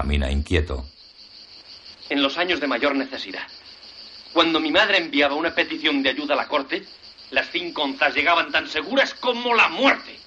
Camina 0.00 0.30
inquieto. 0.30 0.86
en 2.08 2.22
los 2.22 2.38
años 2.38 2.58
de 2.58 2.66
mayor 2.66 2.94
necesidad. 2.96 3.46
Cuando 4.32 4.58
mi 4.58 4.72
madre 4.72 4.96
enviaba 4.96 5.34
una 5.34 5.54
petición 5.54 6.02
de 6.02 6.08
ayuda 6.08 6.32
a 6.32 6.38
la 6.38 6.48
corte, 6.48 6.84
las 7.30 7.50
cinco 7.50 7.82
onzas 7.82 8.14
llegaban 8.14 8.50
tan 8.50 8.66
seguras 8.66 9.12
como 9.14 9.54
la 9.54 9.68
muerte. 9.68 10.18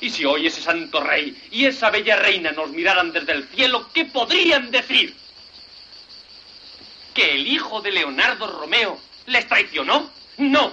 Y 0.00 0.08
si 0.08 0.24
hoy 0.24 0.46
ese 0.46 0.62
santo 0.62 1.00
rey 1.00 1.36
y 1.52 1.66
esa 1.66 1.90
bella 1.90 2.16
reina 2.16 2.52
nos 2.52 2.70
miraran 2.70 3.12
desde 3.12 3.32
el 3.32 3.46
cielo, 3.48 3.88
¿qué 3.92 4.06
podrían 4.06 4.70
decir? 4.70 5.14
¿Que 7.14 7.34
el 7.34 7.46
hijo 7.46 7.82
de 7.82 7.92
Leonardo 7.92 8.46
Romeo 8.46 8.98
les 9.26 9.46
traicionó? 9.46 10.10
No. 10.38 10.72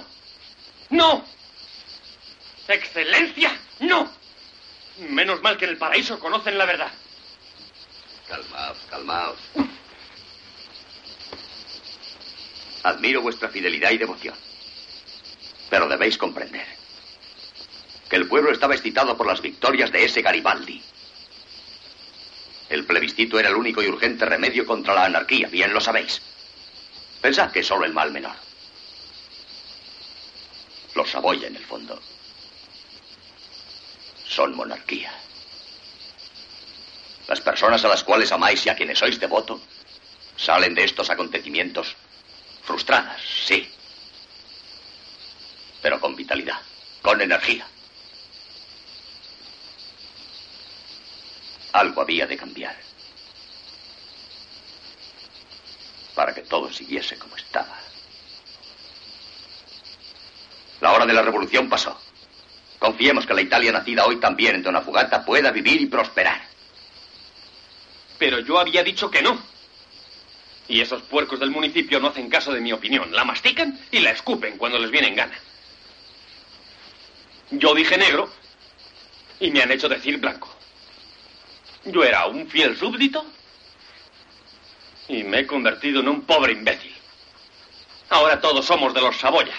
No. 0.88 1.24
Excelencia, 2.66 3.56
no. 3.80 4.10
Menos 4.98 5.42
mal 5.42 5.56
que 5.56 5.64
en 5.64 5.72
el 5.72 5.78
paraíso 5.78 6.18
conocen 6.18 6.56
la 6.56 6.66
verdad. 6.66 6.92
Calmaos, 8.28 8.78
calmaos. 8.88 9.38
Admiro 12.84 13.22
vuestra 13.22 13.48
fidelidad 13.48 13.90
y 13.90 13.98
devoción. 13.98 14.34
Pero 15.70 15.88
debéis 15.88 16.16
comprender 16.16 16.66
que 18.08 18.16
el 18.16 18.28
pueblo 18.28 18.52
estaba 18.52 18.74
excitado 18.74 19.16
por 19.16 19.26
las 19.26 19.40
victorias 19.40 19.90
de 19.90 20.04
ese 20.04 20.22
Garibaldi. 20.22 20.82
El 22.68 22.84
plebiscito 22.84 23.38
era 23.38 23.48
el 23.48 23.56
único 23.56 23.82
y 23.82 23.88
urgente 23.88 24.24
remedio 24.24 24.66
contra 24.66 24.94
la 24.94 25.06
anarquía, 25.06 25.48
bien 25.48 25.72
lo 25.72 25.80
sabéis. 25.80 26.20
Pensad 27.20 27.50
que 27.50 27.60
es 27.60 27.66
solo 27.66 27.84
el 27.84 27.92
mal 27.92 28.12
menor. 28.12 28.36
Los 30.94 31.10
Saboya, 31.10 31.48
en 31.48 31.56
el 31.56 31.64
fondo, 31.64 32.00
son 34.34 34.54
monarquía. 34.56 35.12
Las 37.28 37.40
personas 37.40 37.84
a 37.84 37.88
las 37.88 38.02
cuales 38.02 38.32
amáis 38.32 38.66
y 38.66 38.68
a 38.68 38.74
quienes 38.74 38.98
sois 38.98 39.18
devoto 39.20 39.60
salen 40.36 40.74
de 40.74 40.84
estos 40.84 41.08
acontecimientos 41.08 41.94
frustradas, 42.64 43.20
sí. 43.46 43.70
Pero 45.80 46.00
con 46.00 46.16
vitalidad, 46.16 46.60
con 47.00 47.20
energía. 47.20 47.66
Algo 51.72 52.02
había 52.02 52.26
de 52.26 52.36
cambiar. 52.36 52.76
Para 56.14 56.34
que 56.34 56.42
todo 56.42 56.72
siguiese 56.72 57.18
como 57.18 57.36
estaba. 57.36 57.78
La 60.80 60.92
hora 60.92 61.06
de 61.06 61.12
la 61.12 61.22
revolución 61.22 61.68
pasó. 61.68 62.03
Confiemos 62.78 63.26
que 63.26 63.34
la 63.34 63.42
Italia 63.42 63.72
nacida 63.72 64.04
hoy 64.04 64.16
también 64.16 64.56
en 64.56 64.62
Dona 64.62 64.82
Fugata 64.82 65.24
pueda 65.24 65.50
vivir 65.50 65.80
y 65.80 65.86
prosperar. 65.86 66.40
Pero 68.18 68.40
yo 68.40 68.58
había 68.58 68.82
dicho 68.82 69.10
que 69.10 69.22
no. 69.22 69.38
Y 70.68 70.80
esos 70.80 71.02
puercos 71.02 71.40
del 71.40 71.50
municipio 71.50 72.00
no 72.00 72.08
hacen 72.08 72.28
caso 72.28 72.52
de 72.52 72.60
mi 72.60 72.72
opinión. 72.72 73.12
La 73.12 73.24
mastican 73.24 73.78
y 73.90 74.00
la 74.00 74.10
escupen 74.10 74.56
cuando 74.56 74.78
les 74.78 74.90
viene 74.90 75.08
en 75.08 75.16
gana. 75.16 75.38
Yo 77.50 77.74
dije 77.74 77.98
negro 77.98 78.32
y 79.40 79.50
me 79.50 79.62
han 79.62 79.70
hecho 79.70 79.88
decir 79.88 80.18
blanco. 80.18 80.48
Yo 81.84 82.02
era 82.02 82.26
un 82.26 82.48
fiel 82.48 82.76
súbdito 82.78 83.24
y 85.08 85.22
me 85.22 85.40
he 85.40 85.46
convertido 85.46 86.00
en 86.00 86.08
un 86.08 86.22
pobre 86.22 86.52
imbécil. 86.52 86.94
Ahora 88.08 88.40
todos 88.40 88.64
somos 88.64 88.94
de 88.94 89.02
los 89.02 89.16
Saboya. 89.18 89.54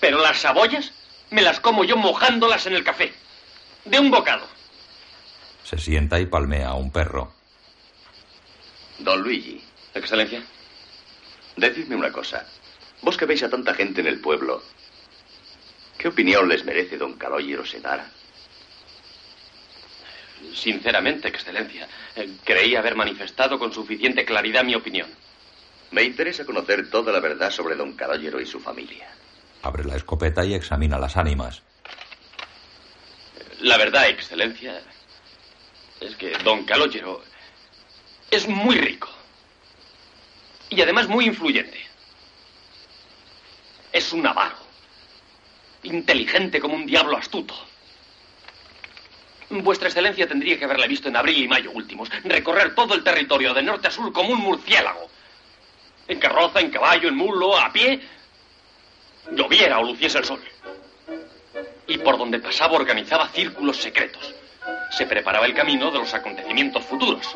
Pero 0.00 0.20
las 0.20 0.38
saboyas 0.38 0.92
me 1.30 1.42
las 1.42 1.60
como 1.60 1.84
yo 1.84 1.96
mojándolas 1.96 2.66
en 2.66 2.74
el 2.74 2.84
café. 2.84 3.12
De 3.84 3.98
un 3.98 4.10
bocado. 4.10 4.46
Se 5.64 5.78
sienta 5.78 6.20
y 6.20 6.26
palmea 6.26 6.68
a 6.68 6.74
un 6.74 6.90
perro. 6.90 7.32
Don 8.98 9.20
Luigi. 9.22 9.62
Excelencia. 9.94 10.42
Decidme 11.56 11.96
una 11.96 12.10
cosa. 12.10 12.46
Vos 13.02 13.16
que 13.16 13.26
veis 13.26 13.42
a 13.42 13.50
tanta 13.50 13.74
gente 13.74 14.00
en 14.00 14.06
el 14.06 14.20
pueblo, 14.20 14.62
¿qué 15.98 16.08
opinión 16.08 16.48
les 16.48 16.64
merece 16.64 16.96
don 16.96 17.14
Calogero 17.14 17.64
Sedara? 17.64 18.10
Sinceramente, 20.52 21.28
Excelencia, 21.28 21.88
eh, 22.16 22.28
creí 22.44 22.76
haber 22.76 22.96
manifestado 22.96 23.58
con 23.58 23.72
suficiente 23.72 24.24
claridad 24.24 24.64
mi 24.64 24.74
opinión. 24.74 25.08
Me 25.90 26.02
interesa 26.02 26.44
conocer 26.44 26.90
toda 26.90 27.12
la 27.12 27.20
verdad 27.20 27.50
sobre 27.50 27.76
don 27.76 27.92
Calogero 27.92 28.40
y 28.40 28.46
su 28.46 28.58
familia. 28.58 29.08
Abre 29.64 29.82
la 29.82 29.96
escopeta 29.96 30.44
y 30.44 30.52
examina 30.52 30.98
las 30.98 31.16
ánimas. 31.16 31.62
La 33.60 33.78
verdad, 33.78 34.10
Excelencia, 34.10 34.78
es 36.00 36.14
que 36.16 36.36
don 36.44 36.64
Calogero 36.64 37.22
es 38.30 38.46
muy 38.46 38.76
rico. 38.76 39.08
Y 40.68 40.82
además 40.82 41.08
muy 41.08 41.24
influyente. 41.24 41.80
Es 43.90 44.12
un 44.12 44.26
avaro. 44.26 44.56
Inteligente 45.84 46.60
como 46.60 46.74
un 46.74 46.84
diablo 46.84 47.16
astuto. 47.16 47.54
Vuestra 49.48 49.88
Excelencia 49.88 50.28
tendría 50.28 50.58
que 50.58 50.66
haberle 50.66 50.88
visto 50.88 51.08
en 51.08 51.16
abril 51.16 51.42
y 51.42 51.48
mayo 51.48 51.70
últimos, 51.70 52.10
recorrer 52.24 52.74
todo 52.74 52.92
el 52.94 53.02
territorio 53.02 53.54
de 53.54 53.62
norte 53.62 53.88
a 53.88 53.90
sur 53.90 54.12
como 54.12 54.28
un 54.28 54.40
murciélago. 54.40 55.08
En 56.06 56.18
carroza, 56.20 56.60
en 56.60 56.70
caballo, 56.70 57.08
en 57.08 57.16
mulo, 57.16 57.58
a 57.58 57.72
pie. 57.72 58.02
Lloviera 59.30 59.78
o 59.78 59.84
luciese 59.84 60.18
el 60.18 60.24
sol. 60.24 60.40
Y 61.86 61.98
por 61.98 62.18
donde 62.18 62.38
pasaba 62.38 62.74
organizaba 62.74 63.28
círculos 63.28 63.76
secretos. 63.76 64.34
Se 64.90 65.06
preparaba 65.06 65.46
el 65.46 65.54
camino 65.54 65.90
de 65.90 65.98
los 65.98 66.14
acontecimientos 66.14 66.84
futuros. 66.84 67.26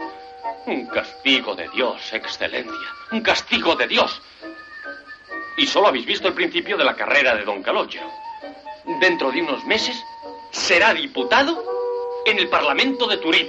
Un 0.66 0.86
castigo 0.86 1.55
de 1.55 1.69
Dios, 1.69 2.12
Excelencia. 2.12 2.94
Un 3.12 3.20
castigo 3.20 3.74
de 3.74 3.86
Dios. 3.86 4.20
Y 5.56 5.66
solo 5.66 5.89
habéis 5.89 6.06
visto 6.06 6.28
el 6.28 6.35
principio 6.35 6.77
de 6.77 6.85
la 6.85 6.94
carrera 6.94 7.35
de 7.35 7.44
Don 7.44 7.62
Calogero. 7.62 8.10
Dentro 9.01 9.31
de 9.31 9.43
unos 9.43 9.65
meses 9.65 10.01
será 10.51 10.94
diputado 10.94 11.65
en 12.24 12.39
el 12.39 12.48
Parlamento 12.48 13.06
de 13.06 13.16
Turín. 13.16 13.48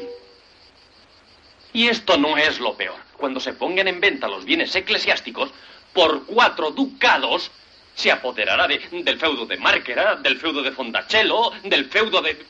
Y 1.74 1.88
esto 1.88 2.18
no 2.18 2.38
es 2.38 2.60
lo 2.60 2.74
peor. 2.76 2.96
Cuando 3.18 3.40
se 3.40 3.54
pongan 3.54 3.88
en 3.88 4.00
venta 4.00 4.28
los 4.28 4.46
bienes 4.46 4.74
eclesiásticos, 4.76 5.52
por 5.94 6.26
cuatro 6.26 6.72
ducados 6.72 7.52
se 8.00 8.10
apoderará 8.10 8.66
de- 8.66 8.80
del 9.04 9.20
feudo 9.20 9.46
de 9.46 9.58
Márquera, 9.58 10.16
del 10.16 10.40
feudo 10.40 10.62
de 10.62 10.72
Fondacello, 10.72 11.52
del 11.64 11.90
feudo 11.90 12.22
de... 12.22 12.46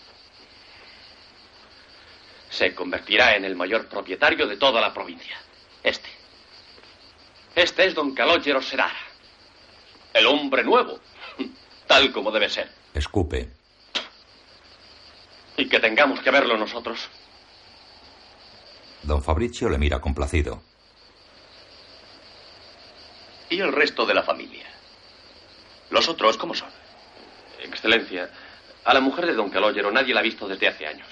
Se 2.52 2.76
convertirá 2.76 3.36
en 3.36 3.46
el 3.46 3.56
mayor 3.56 3.88
propietario 3.88 4.46
de 4.46 4.58
toda 4.58 4.80
la 4.80 4.94
provincia. 4.94 5.38
Este. 5.82 6.08
Este 7.56 7.86
es 7.88 7.96
don 7.96 8.14
Calogero 8.14 8.62
Serara. 8.62 8.94
El 10.14 10.28
hombre 10.28 10.64
nuevo. 10.64 11.00
Tal 11.88 12.12
como 12.12 12.30
debe 12.32 12.48
ser. 12.50 12.70
Escupe. 12.94 13.50
Y 15.58 15.68
que 15.68 15.80
tengamos 15.80 16.20
que 16.20 16.30
verlo 16.30 16.58
nosotros. 16.58 17.10
Don 19.02 19.24
Fabricio 19.24 19.68
le 19.68 19.80
mira 19.80 20.00
complacido. 20.00 20.62
¿Y 23.50 23.60
el 23.62 23.74
resto 23.74 24.06
de 24.06 24.14
la 24.14 24.22
familia? 24.22 24.68
¿Los 25.90 26.08
otros 26.08 26.38
cómo 26.38 26.54
son? 26.54 26.70
Excelencia, 27.64 28.30
a 28.86 28.94
la 28.94 29.00
mujer 29.00 29.26
de 29.26 29.34
don 29.34 29.50
Calogero 29.50 29.92
nadie 29.92 30.14
la 30.14 30.22
ha 30.22 30.24
visto 30.24 30.48
desde 30.48 30.68
hace 30.68 30.88
años. 30.88 31.08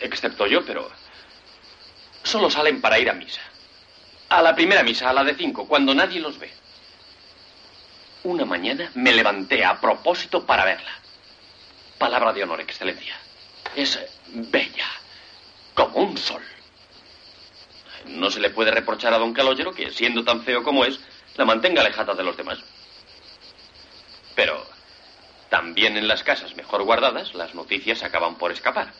Excepto 0.00 0.46
yo, 0.46 0.64
pero 0.64 0.90
solo 2.22 2.50
salen 2.50 2.80
para 2.80 2.98
ir 2.98 3.10
a 3.10 3.14
misa. 3.14 3.40
A 4.28 4.42
la 4.42 4.54
primera 4.54 4.82
misa, 4.82 5.08
a 5.08 5.12
la 5.12 5.24
de 5.24 5.34
cinco, 5.34 5.66
cuando 5.66 5.94
nadie 5.94 6.20
los 6.20 6.38
ve. 6.38 6.50
Una 8.24 8.44
mañana 8.44 8.90
me 8.94 9.12
levanté 9.12 9.64
a 9.64 9.80
propósito 9.80 10.44
para 10.44 10.64
verla. 10.64 10.90
Palabra 11.98 12.32
de 12.32 12.42
honor, 12.42 12.60
Excelencia. 12.60 13.16
Es 13.74 13.98
bella, 14.26 14.86
como 15.74 15.98
un 15.98 16.18
sol. 16.18 16.42
No 18.06 18.30
se 18.30 18.40
le 18.40 18.50
puede 18.50 18.70
reprochar 18.70 19.14
a 19.14 19.18
don 19.18 19.32
Calogero 19.32 19.72
que, 19.72 19.90
siendo 19.90 20.24
tan 20.24 20.42
feo 20.42 20.62
como 20.62 20.84
es, 20.84 20.98
la 21.36 21.44
mantenga 21.44 21.80
alejada 21.80 22.14
de 22.14 22.24
los 22.24 22.36
demás. 22.36 22.58
Pero 24.38 24.64
también 25.50 25.96
en 25.96 26.06
las 26.06 26.22
casas 26.22 26.54
mejor 26.54 26.84
guardadas 26.84 27.34
las 27.34 27.56
noticias 27.56 28.04
acaban 28.04 28.36
por 28.36 28.52
escapar. 28.52 28.92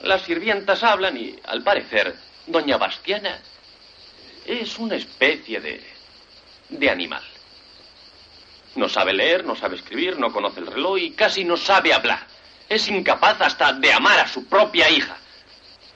Las 0.00 0.22
sirvientas 0.22 0.82
hablan 0.82 1.16
y, 1.16 1.38
al 1.44 1.62
parecer, 1.62 2.16
doña 2.48 2.76
Bastiana 2.76 3.38
es 4.44 4.76
una 4.80 4.96
especie 4.96 5.60
de... 5.60 5.80
de 6.68 6.90
animal. 6.90 7.22
No 8.74 8.88
sabe 8.88 9.12
leer, 9.12 9.44
no 9.44 9.54
sabe 9.54 9.76
escribir, 9.76 10.18
no 10.18 10.32
conoce 10.32 10.58
el 10.58 10.66
reloj 10.66 10.98
y 10.98 11.12
casi 11.12 11.44
no 11.44 11.56
sabe 11.56 11.94
hablar. 11.94 12.26
Es 12.68 12.88
incapaz 12.88 13.40
hasta 13.42 13.72
de 13.72 13.92
amar 13.92 14.18
a 14.18 14.26
su 14.26 14.48
propia 14.48 14.90
hija. 14.90 15.16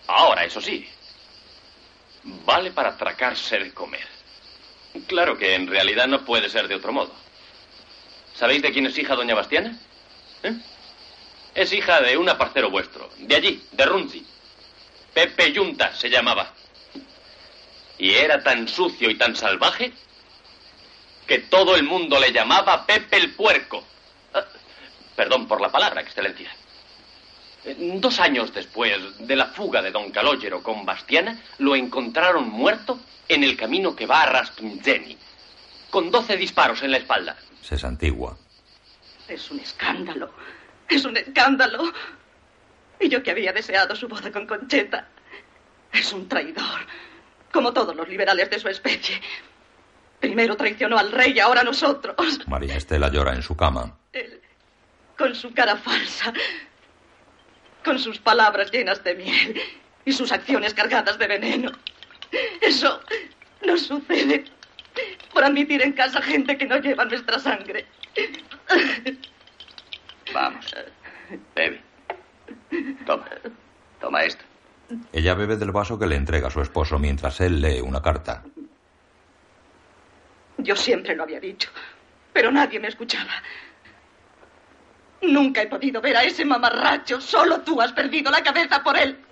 Ahora, 0.07 0.45
eso 0.45 0.61
sí, 0.61 0.89
vale 2.23 2.71
para 2.71 2.91
atracarse 2.91 3.59
de 3.59 3.75
comer. 3.75 4.07
Claro 5.09 5.37
que 5.37 5.57
en 5.57 5.67
realidad 5.67 6.07
no 6.07 6.25
puede 6.25 6.49
ser 6.49 6.69
de 6.69 6.77
otro 6.77 6.93
modo. 6.93 7.24
¿Sabéis 8.35 8.63
de 8.63 8.73
quién 8.73 8.87
es 8.87 8.99
hija 8.99 9.15
doña 9.15 9.35
Bastiana? 9.35 9.79
¿Eh? 10.43 10.55
Es 11.55 11.73
hija 11.73 12.01
de 12.01 12.17
un 12.17 12.29
aparcero 12.29 12.71
vuestro, 12.71 13.09
de 13.19 13.37
allí, 13.37 13.63
de 13.71 13.87
Runzi. 13.87 14.27
Pepe 15.13 15.53
Yunta 15.53 15.95
se 15.95 16.11
llamaba. 16.11 16.53
Y 17.97 18.11
era 18.11 18.43
tan 18.43 18.67
sucio 18.67 19.09
y 19.09 19.15
tan 19.15 19.37
salvaje 19.37 19.93
que 21.29 21.39
todo 21.39 21.77
el 21.77 21.85
mundo 21.85 22.19
le 22.19 22.33
llamaba 22.33 22.85
Pepe 22.85 23.19
el 23.19 23.33
Puerco. 23.35 23.85
Ah, 24.35 24.45
Perdón 25.15 25.47
por 25.47 25.61
la 25.61 25.71
palabra, 25.71 26.01
Excelencia. 26.01 26.51
Dos 27.79 28.19
años 28.19 28.53
después 28.53 28.93
de 29.21 29.37
la 29.37 29.47
fuga 29.47 29.81
de 29.81 29.93
don 29.93 30.11
Calogero 30.11 30.63
con 30.63 30.85
Bastiana, 30.85 31.41
lo 31.59 31.77
encontraron 31.77 32.51
muerto 32.51 32.99
en 33.29 33.45
el 33.45 33.57
camino 33.57 33.97
que 33.97 34.07
va 34.07 34.23
a 34.23 34.27
Rastunzeni, 34.27 35.17
con 35.89 36.11
doce 36.11 36.37
disparos 36.37 36.83
en 36.83 36.91
la 36.91 36.99
espalda. 36.99 37.37
Se 37.65 37.79
santigua. 37.79 38.37
Es 39.27 39.51
un 39.51 39.59
escándalo. 39.59 40.31
Es 40.87 41.03
un 41.07 41.17
escándalo. 41.17 41.91
Y 43.01 43.09
yo 43.09 43.23
que 43.23 43.31
había 43.31 43.55
deseado 43.55 43.97
su 43.97 44.07
boda 44.07 44.31
con 44.31 44.47
Concheta. 44.47 45.09
Es 45.91 46.13
un 46.13 46.29
traidor. 46.29 46.87
Como 47.51 47.73
todos 47.73 47.97
los 47.97 48.07
liberales 48.07 48.51
de 48.51 48.59
su 48.59 48.69
especie. 48.69 49.19
Primero 50.21 50.59
traicionó 50.59 50.99
al 50.99 51.11
rey 51.11 51.33
y 51.33 51.41
ahora 51.41 51.63
a 51.63 51.65
nosotros. 51.65 52.47
María 52.47 52.77
Estela 52.77 53.09
llora 53.09 53.35
en 53.35 53.43
su 53.43 53.57
cama. 53.57 53.97
Él, 54.13 54.43
con 55.17 55.35
su 55.35 55.55
cara 55.55 55.77
falsa. 55.77 56.35
Con 57.83 57.99
sus 57.99 58.19
palabras 58.19 58.71
llenas 58.73 59.03
de 59.03 59.15
miel. 59.15 59.61
Y 60.05 60.13
sus 60.13 60.33
acciones 60.33 60.75
cargadas 60.75 61.19
de 61.19 61.27
veneno. 61.27 61.73
Eso 62.61 63.01
no 63.63 63.79
sucede 63.79 64.45
por 65.33 65.45
admitir 65.45 65.83
en 65.83 65.93
casa 65.93 66.23
gente 66.23 66.57
que 66.57 66.67
no 66.67 66.79
lleva 66.79 67.05
nuestra 67.05 67.39
sangre. 67.39 67.87
Vamos. 70.33 70.75
Bebe. 71.55 71.81
Toma. 73.07 73.27
Toma 74.01 74.23
esto. 74.25 74.45
Ella 75.13 75.35
bebe 75.35 75.57
del 75.57 75.73
vaso 75.73 75.99
que 75.99 76.07
le 76.07 76.17
entrega 76.17 76.51
su 76.51 76.61
esposo 76.61 76.99
mientras 76.99 77.41
él 77.41 77.61
lee 77.61 77.81
una 77.81 78.03
carta. 78.03 78.45
Yo 80.59 80.77
siempre 80.77 81.17
lo 81.17 81.25
había 81.25 81.41
dicho, 81.41 81.71
pero 82.33 82.51
nadie 82.53 82.79
me 82.79 82.89
escuchaba. 82.89 83.33
Nunca 85.23 85.63
he 85.63 85.67
podido 85.67 86.01
ver 86.01 86.17
a 86.17 86.23
ese 86.23 86.45
mamarracho. 86.45 87.21
Solo 87.21 87.63
tú 87.63 87.81
has 87.81 87.93
perdido 87.93 88.31
la 88.31 88.43
cabeza 88.43 88.83
por 88.83 88.97
él. 88.97 89.24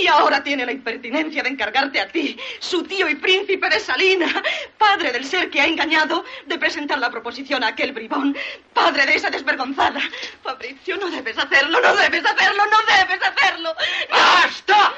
Y 0.00 0.06
ahora 0.06 0.42
tiene 0.42 0.66
la 0.66 0.72
impertinencia 0.72 1.42
de 1.42 1.48
encargarte 1.48 2.00
a 2.00 2.08
ti, 2.08 2.38
su 2.58 2.82
tío 2.84 3.08
y 3.08 3.14
príncipe 3.14 3.68
de 3.68 3.80
Salina, 3.80 4.42
padre 4.76 5.12
del 5.12 5.24
ser 5.24 5.50
que 5.50 5.60
ha 5.60 5.66
engañado, 5.66 6.24
de 6.46 6.58
presentar 6.58 6.98
la 6.98 7.10
proposición 7.10 7.64
a 7.64 7.68
aquel 7.68 7.92
bribón, 7.92 8.36
padre 8.74 9.06
de 9.06 9.14
esa 9.14 9.30
desvergonzada. 9.30 10.00
Fabricio, 10.42 10.96
no 10.96 11.10
debes 11.10 11.38
hacerlo, 11.38 11.80
no 11.80 11.94
debes 11.96 12.24
hacerlo, 12.24 12.62
no 12.66 12.78
debes 12.82 13.22
hacerlo. 13.22 13.74
¡Basta! 14.10 14.94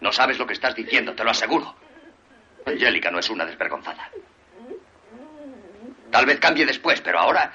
No 0.00 0.12
sabes 0.12 0.38
lo 0.38 0.46
que 0.46 0.54
estás 0.54 0.74
diciendo, 0.74 1.14
te 1.14 1.24
lo 1.24 1.30
aseguro. 1.30 1.74
Angélica 2.64 3.10
no 3.10 3.18
es 3.18 3.28
una 3.30 3.44
desvergonzada. 3.44 4.10
Tal 6.10 6.24
vez 6.24 6.38
cambie 6.38 6.64
después, 6.64 7.00
pero 7.00 7.18
ahora 7.18 7.52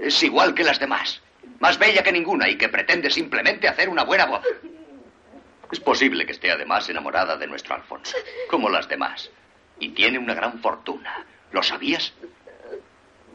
es 0.00 0.22
igual 0.22 0.54
que 0.54 0.64
las 0.64 0.78
demás. 0.78 1.20
Más 1.60 1.78
bella 1.78 2.02
que 2.02 2.12
ninguna 2.12 2.48
y 2.48 2.56
que 2.56 2.68
pretende 2.68 3.10
simplemente 3.10 3.68
hacer 3.68 3.88
una 3.88 4.04
buena 4.04 4.26
boda. 4.26 4.42
Es 5.70 5.80
posible 5.80 6.26
que 6.26 6.32
esté 6.32 6.50
además 6.50 6.88
enamorada 6.88 7.36
de 7.36 7.46
nuestro 7.46 7.74
Alfonso, 7.74 8.16
como 8.48 8.68
las 8.68 8.88
demás. 8.88 9.30
Y 9.78 9.90
tiene 9.90 10.18
una 10.18 10.34
gran 10.34 10.60
fortuna. 10.60 11.24
¿Lo 11.52 11.62
sabías? 11.62 12.12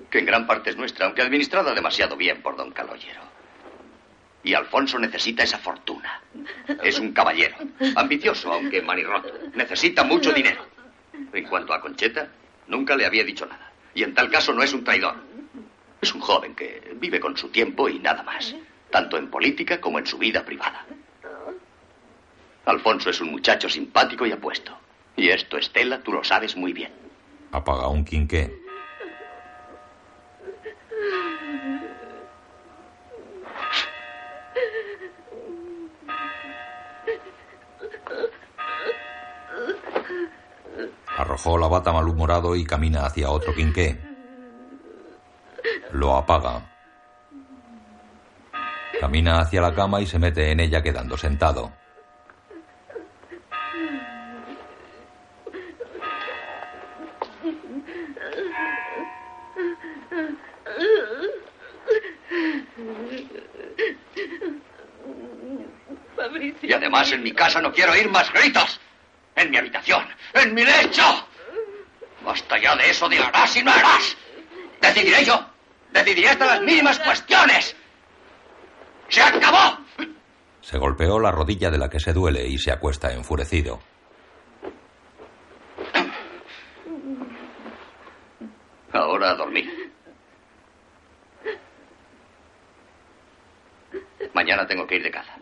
Que 0.10 0.20
en 0.20 0.26
gran 0.26 0.48
parte 0.48 0.70
es 0.70 0.78
nuestra, 0.78 1.06
aunque 1.06 1.22
administrada 1.22 1.74
demasiado 1.74 2.16
bien 2.16 2.42
por 2.42 2.56
don 2.56 2.72
Caloyero. 2.72 3.22
Y 4.44 4.54
Alfonso 4.54 4.98
necesita 5.00 5.44
esa 5.44 5.58
fortuna. 5.58 6.22
Es 6.82 6.98
un 6.98 7.12
caballero, 7.12 7.58
ambicioso, 7.96 8.54
aunque 8.54 8.82
manirroto. 8.82 9.34
Necesita 9.54 10.04
mucho 10.04 10.32
dinero. 10.32 10.66
En 11.34 11.46
cuanto 11.46 11.74
a 11.74 11.82
Concheta, 11.82 12.30
nunca 12.68 12.96
le 12.96 13.06
había 13.06 13.24
dicho 13.24 13.46
nada. 13.46 13.72
Y 13.94 14.04
en 14.04 14.14
tal 14.14 14.30
caso 14.30 14.54
no 14.54 14.64
es 14.64 14.72
un 14.72 14.84
traidor. 14.84 15.16
Es 16.02 16.14
un 16.14 16.22
joven 16.22 16.56
que 16.56 16.94
vive 16.96 17.20
con 17.20 17.36
su 17.36 17.50
tiempo 17.50 17.90
y 17.90 18.00
nada 18.00 18.24
más, 18.24 18.56
tanto 18.90 19.18
en 19.18 19.30
política 19.30 19.82
como 19.82 20.00
en 20.00 20.06
su 20.06 20.18
vida 20.18 20.46
privada. 20.46 20.86
Alfonso 22.66 23.10
es 23.10 23.20
un 23.20 23.32
muchacho 23.32 23.70
simpático 23.70 24.26
y 24.26 24.32
apuesto. 24.32 24.78
Y 25.16 25.30
esto, 25.30 25.58
Estela, 25.58 26.02
tú 26.02 26.14
lo 26.14 26.24
sabes 26.24 26.56
muy 26.56 26.72
bien. 26.72 26.92
Apaga 27.52 27.88
un 27.88 28.06
quinqué. 28.06 28.58
Arrojó 41.18 41.58
la 41.58 41.68
bata 41.68 41.92
malhumorado 41.92 42.56
y 42.56 42.64
camina 42.64 43.06
hacia 43.06 43.30
otro 43.30 43.54
quinqué. 43.54 44.09
Lo 45.92 46.16
apaga. 46.16 46.62
Camina 49.00 49.40
hacia 49.40 49.62
la 49.62 49.74
cama 49.74 50.02
y 50.02 50.06
se 50.06 50.20
mete 50.20 50.52
en 50.52 50.60
ella 50.60 50.84
quedando 50.84 51.18
sentado. 51.18 51.72
Y 66.62 66.74
además 66.74 67.12
en 67.12 67.24
mi 67.24 67.32
casa 67.32 67.62
no 67.62 67.72
quiero 67.72 67.94
oír 67.94 68.10
más 68.10 68.32
gritos. 68.32 68.80
En 69.36 69.50
mi 69.50 69.58
habitación, 69.58 70.06
en 70.34 70.54
mi 70.54 70.64
lecho. 70.64 71.28
Basta 72.24 72.60
ya 72.60 72.76
de 72.76 72.90
eso 72.90 73.08
de 73.10 73.18
harás 73.18 73.56
y 73.56 73.64
no 73.64 73.72
harás. 73.72 74.18
Decidiré 74.82 75.26
yo. 75.26 75.59
Decidiré 75.92 76.30
hasta 76.30 76.46
las 76.46 76.62
mínimas 76.62 77.00
cuestiones. 77.00 77.76
¡Se 79.08 79.22
acabó! 79.22 79.80
Se 80.62 80.78
golpeó 80.78 81.20
la 81.20 81.32
rodilla 81.32 81.72
de 81.72 81.78
la 81.78 81.90
que 81.90 82.00
se 82.00 82.14
duele 82.14 82.48
y 82.48 82.58
se 82.58 82.72
acuesta 82.72 83.12
enfurecido. 83.12 83.80
Ahora 88.94 89.32
a 89.32 89.36
dormir. 89.36 89.92
Mañana 94.34 94.68
tengo 94.68 94.86
que 94.86 94.96
ir 94.98 95.04
de 95.04 95.12
caza. 95.12 95.36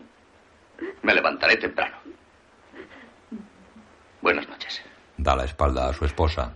Me 1.02 1.14
levantaré 1.14 1.56
temprano. 1.56 1.96
Buenas 4.22 4.48
noches. 4.48 4.82
Da 5.16 5.36
la 5.36 5.44
espalda 5.44 5.88
a 5.88 5.92
su 5.92 6.04
esposa. 6.04 6.54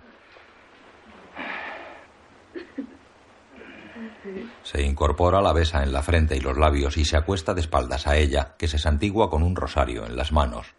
Se 4.62 4.82
incorpora, 4.82 5.40
la 5.40 5.52
besa 5.52 5.82
en 5.82 5.92
la 5.92 6.02
frente 6.02 6.36
y 6.36 6.40
los 6.40 6.56
labios 6.56 6.96
y 6.96 7.04
se 7.04 7.16
acuesta 7.16 7.54
de 7.54 7.60
espaldas 7.60 8.06
a 8.06 8.16
ella, 8.16 8.54
que 8.56 8.68
se 8.68 8.78
santigua 8.78 9.28
con 9.28 9.42
un 9.42 9.56
rosario 9.56 10.06
en 10.06 10.16
las 10.16 10.32
manos. 10.32 10.74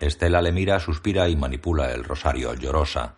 Estela 0.00 0.42
le 0.42 0.50
mira, 0.50 0.80
suspira 0.80 1.28
y 1.28 1.36
manipula 1.36 1.92
el 1.92 2.02
rosario 2.02 2.54
llorosa. 2.54 3.14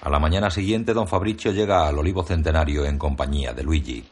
A 0.00 0.10
la 0.10 0.20
mañana 0.20 0.48
siguiente, 0.48 0.94
don 0.94 1.08
Fabricio 1.08 1.50
llega 1.50 1.88
al 1.88 1.98
Olivo 1.98 2.22
Centenario 2.22 2.84
en 2.84 2.98
compañía 2.98 3.52
de 3.52 3.64
Luigi. 3.64 4.08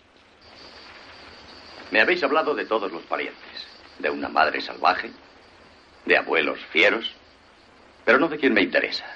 Me 1.92 2.00
habéis 2.00 2.24
hablado 2.24 2.54
de 2.54 2.66
todos 2.66 2.90
los 2.90 3.02
parientes. 3.04 3.75
De 3.98 4.10
una 4.10 4.28
madre 4.28 4.60
salvaje, 4.60 5.10
de 6.04 6.16
abuelos 6.16 6.58
fieros, 6.70 7.12
pero 8.04 8.18
no 8.18 8.28
de 8.28 8.38
quien 8.38 8.54
me 8.54 8.62
interesa. 8.62 9.06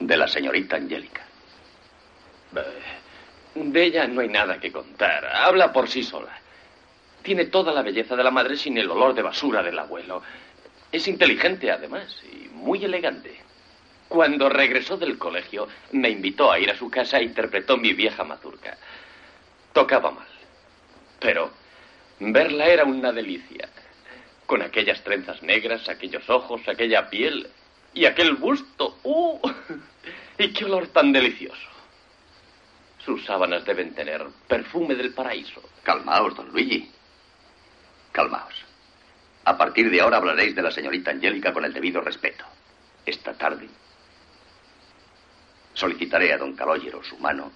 De 0.00 0.16
la 0.16 0.28
señorita 0.28 0.76
Angélica. 0.76 1.24
De 3.54 3.84
ella 3.84 4.06
no 4.06 4.20
hay 4.20 4.28
nada 4.28 4.58
que 4.58 4.72
contar. 4.72 5.26
Habla 5.26 5.72
por 5.72 5.88
sí 5.88 6.02
sola. 6.02 6.38
Tiene 7.22 7.46
toda 7.46 7.72
la 7.72 7.82
belleza 7.82 8.16
de 8.16 8.24
la 8.24 8.30
madre 8.30 8.56
sin 8.56 8.78
el 8.78 8.90
olor 8.90 9.14
de 9.14 9.22
basura 9.22 9.62
del 9.62 9.78
abuelo. 9.78 10.22
Es 10.90 11.06
inteligente, 11.08 11.70
además, 11.70 12.22
y 12.32 12.48
muy 12.48 12.84
elegante. 12.84 13.38
Cuando 14.08 14.48
regresó 14.48 14.96
del 14.96 15.18
colegio, 15.18 15.68
me 15.92 16.08
invitó 16.08 16.50
a 16.50 16.58
ir 16.58 16.70
a 16.70 16.76
su 16.76 16.90
casa 16.90 17.18
e 17.18 17.24
interpretó 17.24 17.76
mi 17.76 17.92
vieja 17.92 18.24
mazurca. 18.24 18.78
Tocaba 19.74 20.10
mal, 20.10 20.26
pero 21.20 21.50
verla 22.20 22.66
era 22.66 22.84
una 22.84 23.12
delicia. 23.12 23.68
Con 24.46 24.62
aquellas 24.62 25.02
trenzas 25.02 25.42
negras, 25.42 25.88
aquellos 25.88 26.28
ojos, 26.30 26.62
aquella 26.66 27.10
piel 27.10 27.48
y 27.94 28.06
aquel 28.06 28.34
busto. 28.36 28.98
¡Uh! 29.02 29.38
¡Y 30.38 30.52
qué 30.52 30.64
olor 30.64 30.88
tan 30.88 31.12
delicioso! 31.12 31.68
Sus 33.04 33.24
sábanas 33.24 33.64
deben 33.64 33.94
tener 33.94 34.26
perfume 34.46 34.94
del 34.94 35.12
paraíso. 35.12 35.62
Calmaos, 35.82 36.34
don 36.34 36.48
Luigi. 36.50 36.90
Calmaos. 38.12 38.54
A 39.44 39.56
partir 39.56 39.90
de 39.90 40.00
ahora 40.00 40.18
hablaréis 40.18 40.54
de 40.54 40.62
la 40.62 40.70
señorita 40.70 41.10
Angélica 41.10 41.52
con 41.52 41.64
el 41.64 41.72
debido 41.72 42.00
respeto. 42.00 42.44
Esta 43.06 43.32
tarde 43.32 43.66
solicitaré 45.72 46.32
a 46.34 46.38
don 46.38 46.54
Calóyero 46.54 47.02
su 47.02 47.16
mano 47.18 47.50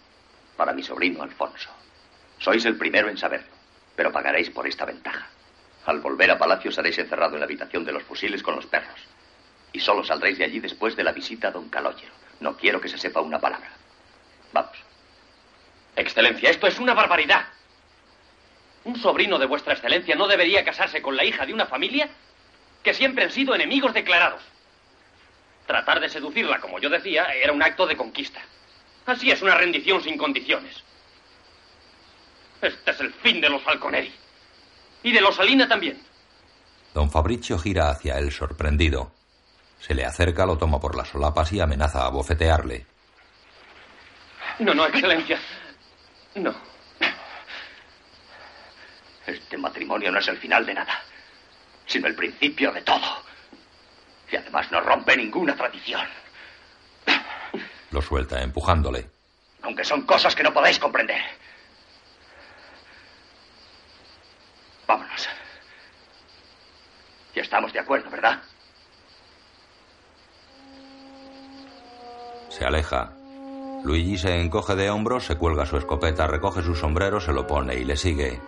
para 0.56 0.72
mi 0.72 0.82
sobrino 0.82 1.22
Alfonso. 1.22 1.68
Sois 2.38 2.64
el 2.64 2.78
primero 2.78 3.08
en 3.08 3.18
saberlo, 3.18 3.51
pero 3.96 4.12
pagaréis 4.12 4.50
por 4.50 4.66
esta 4.66 4.84
ventaja. 4.84 5.28
Al 5.86 6.00
volver 6.00 6.30
a 6.30 6.38
Palacio 6.38 6.70
seréis 6.70 6.98
encerrado 6.98 7.34
en 7.34 7.40
la 7.40 7.46
habitación 7.46 7.84
de 7.84 7.92
los 7.92 8.02
fusiles 8.04 8.42
con 8.42 8.56
los 8.56 8.66
perros. 8.66 9.00
Y 9.72 9.80
solo 9.80 10.04
saldréis 10.04 10.38
de 10.38 10.44
allí 10.44 10.60
después 10.60 10.94
de 10.96 11.04
la 11.04 11.12
visita 11.12 11.48
a 11.48 11.50
don 11.50 11.68
Calóyero. 11.68 12.12
No 12.40 12.56
quiero 12.56 12.80
que 12.80 12.88
se 12.88 12.98
sepa 12.98 13.20
una 13.20 13.40
palabra. 13.40 13.70
Vamos. 14.52 14.76
Excelencia, 15.96 16.50
esto 16.50 16.66
es 16.66 16.78
una 16.78 16.94
barbaridad. 16.94 17.46
Un 18.84 18.96
sobrino 18.96 19.38
de 19.38 19.46
vuestra 19.46 19.74
excelencia 19.74 20.14
no 20.14 20.26
debería 20.26 20.64
casarse 20.64 21.02
con 21.02 21.16
la 21.16 21.24
hija 21.24 21.46
de 21.46 21.54
una 21.54 21.66
familia 21.66 22.08
que 22.82 22.94
siempre 22.94 23.24
han 23.24 23.30
sido 23.30 23.54
enemigos 23.54 23.94
declarados. 23.94 24.42
Tratar 25.66 26.00
de 26.00 26.08
seducirla, 26.08 26.60
como 26.60 26.80
yo 26.80 26.90
decía, 26.90 27.24
era 27.32 27.52
un 27.52 27.62
acto 27.62 27.86
de 27.86 27.96
conquista. 27.96 28.40
Así 29.06 29.30
es 29.30 29.42
una 29.42 29.54
rendición 29.54 30.02
sin 30.02 30.18
condiciones. 30.18 30.82
Este 32.62 32.92
es 32.92 33.00
el 33.00 33.12
fin 33.14 33.40
de 33.40 33.50
los 33.50 33.60
Falconeri. 33.62 34.14
Y 35.02 35.12
de 35.12 35.20
los 35.20 35.34
Salina 35.34 35.68
también. 35.68 36.00
Don 36.94 37.10
Fabricio 37.10 37.58
gira 37.58 37.90
hacia 37.90 38.18
él 38.18 38.30
sorprendido. 38.30 39.12
Se 39.80 39.94
le 39.94 40.04
acerca, 40.04 40.46
lo 40.46 40.56
toma 40.56 40.78
por 40.78 40.96
las 40.96 41.08
solapas 41.08 41.52
y 41.52 41.60
amenaza 41.60 42.06
a 42.06 42.10
bofetearle. 42.10 42.86
No, 44.60 44.72
no, 44.74 44.86
excelencia. 44.86 45.40
No. 46.36 46.54
Este 49.26 49.58
matrimonio 49.58 50.12
no 50.12 50.20
es 50.20 50.28
el 50.28 50.38
final 50.38 50.64
de 50.64 50.74
nada, 50.74 51.00
sino 51.86 52.06
el 52.06 52.14
principio 52.14 52.70
de 52.70 52.82
todo. 52.82 53.24
Y 54.30 54.36
además 54.36 54.70
no 54.70 54.80
rompe 54.80 55.16
ninguna 55.16 55.56
tradición. 55.56 56.06
Lo 57.90 58.00
suelta 58.00 58.40
empujándole. 58.40 59.10
Aunque 59.62 59.84
son 59.84 60.02
cosas 60.02 60.34
que 60.34 60.42
no 60.42 60.52
podéis 60.54 60.78
comprender. 60.78 61.20
Vámonos. 64.92 65.26
Ya 67.34 67.40
estamos 67.40 67.72
de 67.72 67.78
acuerdo, 67.78 68.10
¿verdad? 68.10 68.42
Se 72.50 72.66
aleja. 72.66 73.10
Luigi 73.84 74.18
se 74.18 74.38
encoge 74.38 74.76
de 74.76 74.90
hombros, 74.90 75.24
se 75.24 75.36
cuelga 75.36 75.64
su 75.64 75.78
escopeta, 75.78 76.26
recoge 76.26 76.62
su 76.62 76.74
sombrero, 76.74 77.22
se 77.22 77.32
lo 77.32 77.46
pone 77.46 77.74
y 77.76 77.86
le 77.86 77.96
sigue. 77.96 78.38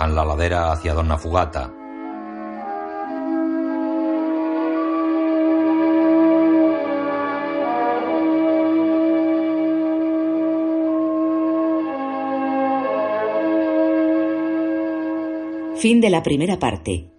La 0.00 0.24
ladera 0.24 0.70
hacia 0.70 0.94
Donna 0.94 1.18
Fugata. 1.18 1.72
Fin 15.76 16.00
de 16.00 16.10
la 16.10 16.22
primera 16.22 16.58
parte. 16.58 17.17